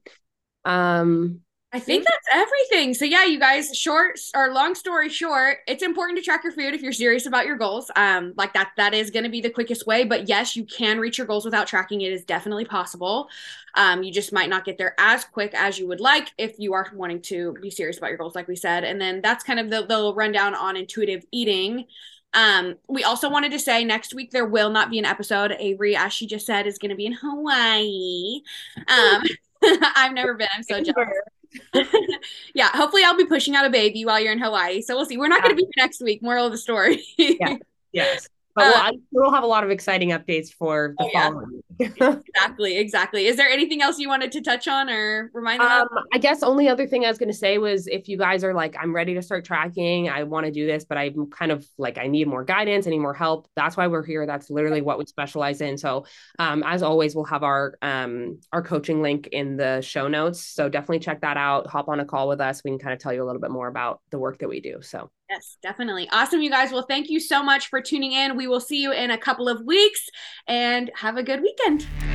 um 0.65 1.41
I 1.73 1.79
think 1.79 2.03
that's 2.03 2.27
everything. 2.33 2.93
So 2.93 3.05
yeah, 3.05 3.23
you 3.23 3.39
guys, 3.39 3.73
short 3.77 4.19
or 4.35 4.51
long 4.51 4.75
story 4.75 5.07
short, 5.07 5.59
it's 5.67 5.81
important 5.81 6.17
to 6.19 6.23
track 6.23 6.43
your 6.43 6.51
food 6.51 6.73
if 6.73 6.81
you're 6.81 6.91
serious 6.91 7.25
about 7.25 7.45
your 7.45 7.55
goals. 7.55 7.89
Um, 7.95 8.33
like 8.35 8.53
that, 8.55 8.71
that 8.75 8.93
is 8.93 9.09
going 9.09 9.23
to 9.23 9.29
be 9.29 9.39
the 9.39 9.49
quickest 9.49 9.87
way. 9.87 10.03
But 10.03 10.27
yes, 10.27 10.57
you 10.57 10.65
can 10.65 10.99
reach 10.99 11.17
your 11.17 11.27
goals 11.27 11.45
without 11.45 11.67
tracking. 11.67 12.01
It 12.01 12.11
is 12.11 12.25
definitely 12.25 12.65
possible. 12.65 13.29
Um, 13.75 14.03
you 14.03 14.11
just 14.11 14.33
might 14.33 14.49
not 14.49 14.65
get 14.65 14.77
there 14.77 14.95
as 14.97 15.23
quick 15.23 15.53
as 15.53 15.79
you 15.79 15.87
would 15.87 16.01
like 16.01 16.33
if 16.37 16.59
you 16.59 16.73
are 16.73 16.87
wanting 16.93 17.21
to 17.23 17.53
be 17.61 17.71
serious 17.71 17.97
about 17.97 18.09
your 18.09 18.17
goals, 18.17 18.35
like 18.35 18.49
we 18.49 18.57
said. 18.57 18.83
And 18.83 18.99
then 18.99 19.21
that's 19.21 19.45
kind 19.45 19.59
of 19.59 19.69
the, 19.69 19.85
the 19.85 20.13
rundown 20.13 20.53
on 20.53 20.75
intuitive 20.75 21.23
eating. 21.31 21.85
Um, 22.33 22.75
we 22.89 23.05
also 23.05 23.29
wanted 23.29 23.53
to 23.53 23.59
say 23.59 23.85
next 23.85 24.13
week 24.13 24.31
there 24.31 24.45
will 24.45 24.71
not 24.71 24.89
be 24.89 24.99
an 24.99 25.05
episode. 25.05 25.51
Averie, 25.51 25.95
as 25.95 26.11
she 26.11 26.27
just 26.27 26.45
said, 26.45 26.67
is 26.67 26.77
going 26.77 26.89
to 26.89 26.95
be 26.95 27.05
in 27.05 27.13
Hawaii. 27.13 28.41
Um, 28.89 29.23
I've 29.95 30.13
never 30.13 30.33
been. 30.33 30.49
I'm 30.53 30.63
so 30.63 30.81
jealous. 30.83 31.30
yeah, 32.53 32.69
hopefully 32.73 33.03
I'll 33.05 33.17
be 33.17 33.25
pushing 33.25 33.55
out 33.55 33.65
a 33.65 33.69
baby 33.69 34.05
while 34.05 34.19
you're 34.19 34.31
in 34.31 34.39
Hawaii. 34.39 34.81
So 34.81 34.95
we'll 34.95 35.05
see. 35.05 35.17
We're 35.17 35.27
not 35.27 35.41
going 35.41 35.55
to 35.55 35.55
be 35.55 35.63
here 35.63 35.83
next 35.83 36.01
week. 36.01 36.21
Moral 36.21 36.45
of 36.45 36.51
the 36.51 36.57
story. 36.57 37.03
yeah. 37.17 37.55
Yes. 37.91 38.27
But 38.53 38.65
we'll, 38.65 38.75
uh, 38.75 38.91
we'll 39.11 39.31
have 39.31 39.43
a 39.45 39.47
lot 39.47 39.63
of 39.63 39.69
exciting 39.69 40.09
updates 40.09 40.51
for 40.51 40.93
the 40.97 41.05
oh, 41.05 41.09
following. 41.13 41.63
Exactly, 41.81 42.77
exactly. 42.77 43.27
Is 43.27 43.37
there 43.37 43.49
anything 43.49 43.81
else 43.81 43.99
you 43.99 44.07
wanted 44.07 44.31
to 44.33 44.41
touch 44.41 44.67
on 44.67 44.89
or 44.89 45.31
remind 45.33 45.61
um, 45.61 45.87
I 46.13 46.17
guess 46.17 46.43
only 46.43 46.67
other 46.67 46.87
thing 46.87 47.05
I 47.05 47.07
was 47.07 47.17
going 47.17 47.31
to 47.31 47.37
say 47.37 47.57
was 47.57 47.87
if 47.87 48.07
you 48.07 48.17
guys 48.17 48.43
are 48.43 48.53
like, 48.53 48.75
I'm 48.79 48.93
ready 48.93 49.13
to 49.15 49.21
start 49.21 49.45
tracking, 49.45 50.09
I 50.09 50.23
want 50.23 50.45
to 50.45 50.51
do 50.51 50.65
this, 50.65 50.85
but 50.85 50.97
I'm 50.97 51.29
kind 51.29 51.51
of 51.51 51.65
like, 51.77 51.97
I 51.97 52.07
need 52.07 52.27
more 52.27 52.43
guidance, 52.43 52.87
I 52.87 52.91
need 52.91 52.99
more 52.99 53.13
help. 53.13 53.47
That's 53.55 53.77
why 53.77 53.87
we're 53.87 54.05
here. 54.05 54.25
That's 54.25 54.49
literally 54.49 54.81
what 54.81 54.97
we 54.97 55.05
specialize 55.05 55.61
in. 55.61 55.77
So, 55.77 56.05
um, 56.39 56.63
as 56.65 56.83
always, 56.83 57.15
we'll 57.15 57.25
have 57.25 57.43
our 57.43 57.75
um, 57.81 58.39
our 58.51 58.61
coaching 58.61 59.01
link 59.01 59.27
in 59.27 59.57
the 59.57 59.81
show 59.81 60.07
notes. 60.07 60.45
So 60.45 60.69
definitely 60.69 60.99
check 60.99 61.21
that 61.21 61.37
out. 61.37 61.67
Hop 61.67 61.87
on 61.87 61.99
a 61.99 62.05
call 62.05 62.27
with 62.27 62.41
us. 62.41 62.61
We 62.63 62.71
can 62.71 62.79
kind 62.79 62.93
of 62.93 62.99
tell 62.99 63.13
you 63.13 63.23
a 63.23 63.25
little 63.25 63.41
bit 63.41 63.51
more 63.51 63.67
about 63.67 64.01
the 64.11 64.19
work 64.19 64.39
that 64.39 64.49
we 64.49 64.59
do. 64.59 64.81
So. 64.81 65.09
Yes, 65.31 65.55
definitely. 65.63 66.09
Awesome, 66.11 66.41
you 66.41 66.49
guys. 66.49 66.73
Well, 66.73 66.85
thank 66.85 67.09
you 67.09 67.17
so 67.21 67.41
much 67.41 67.69
for 67.69 67.79
tuning 67.79 68.11
in. 68.11 68.35
We 68.35 68.47
will 68.47 68.59
see 68.59 68.81
you 68.81 68.91
in 68.91 69.11
a 69.11 69.17
couple 69.17 69.47
of 69.47 69.61
weeks 69.65 70.09
and 70.45 70.91
have 70.93 71.15
a 71.15 71.23
good 71.23 71.41
weekend. 71.41 71.70
different. 71.77 72.11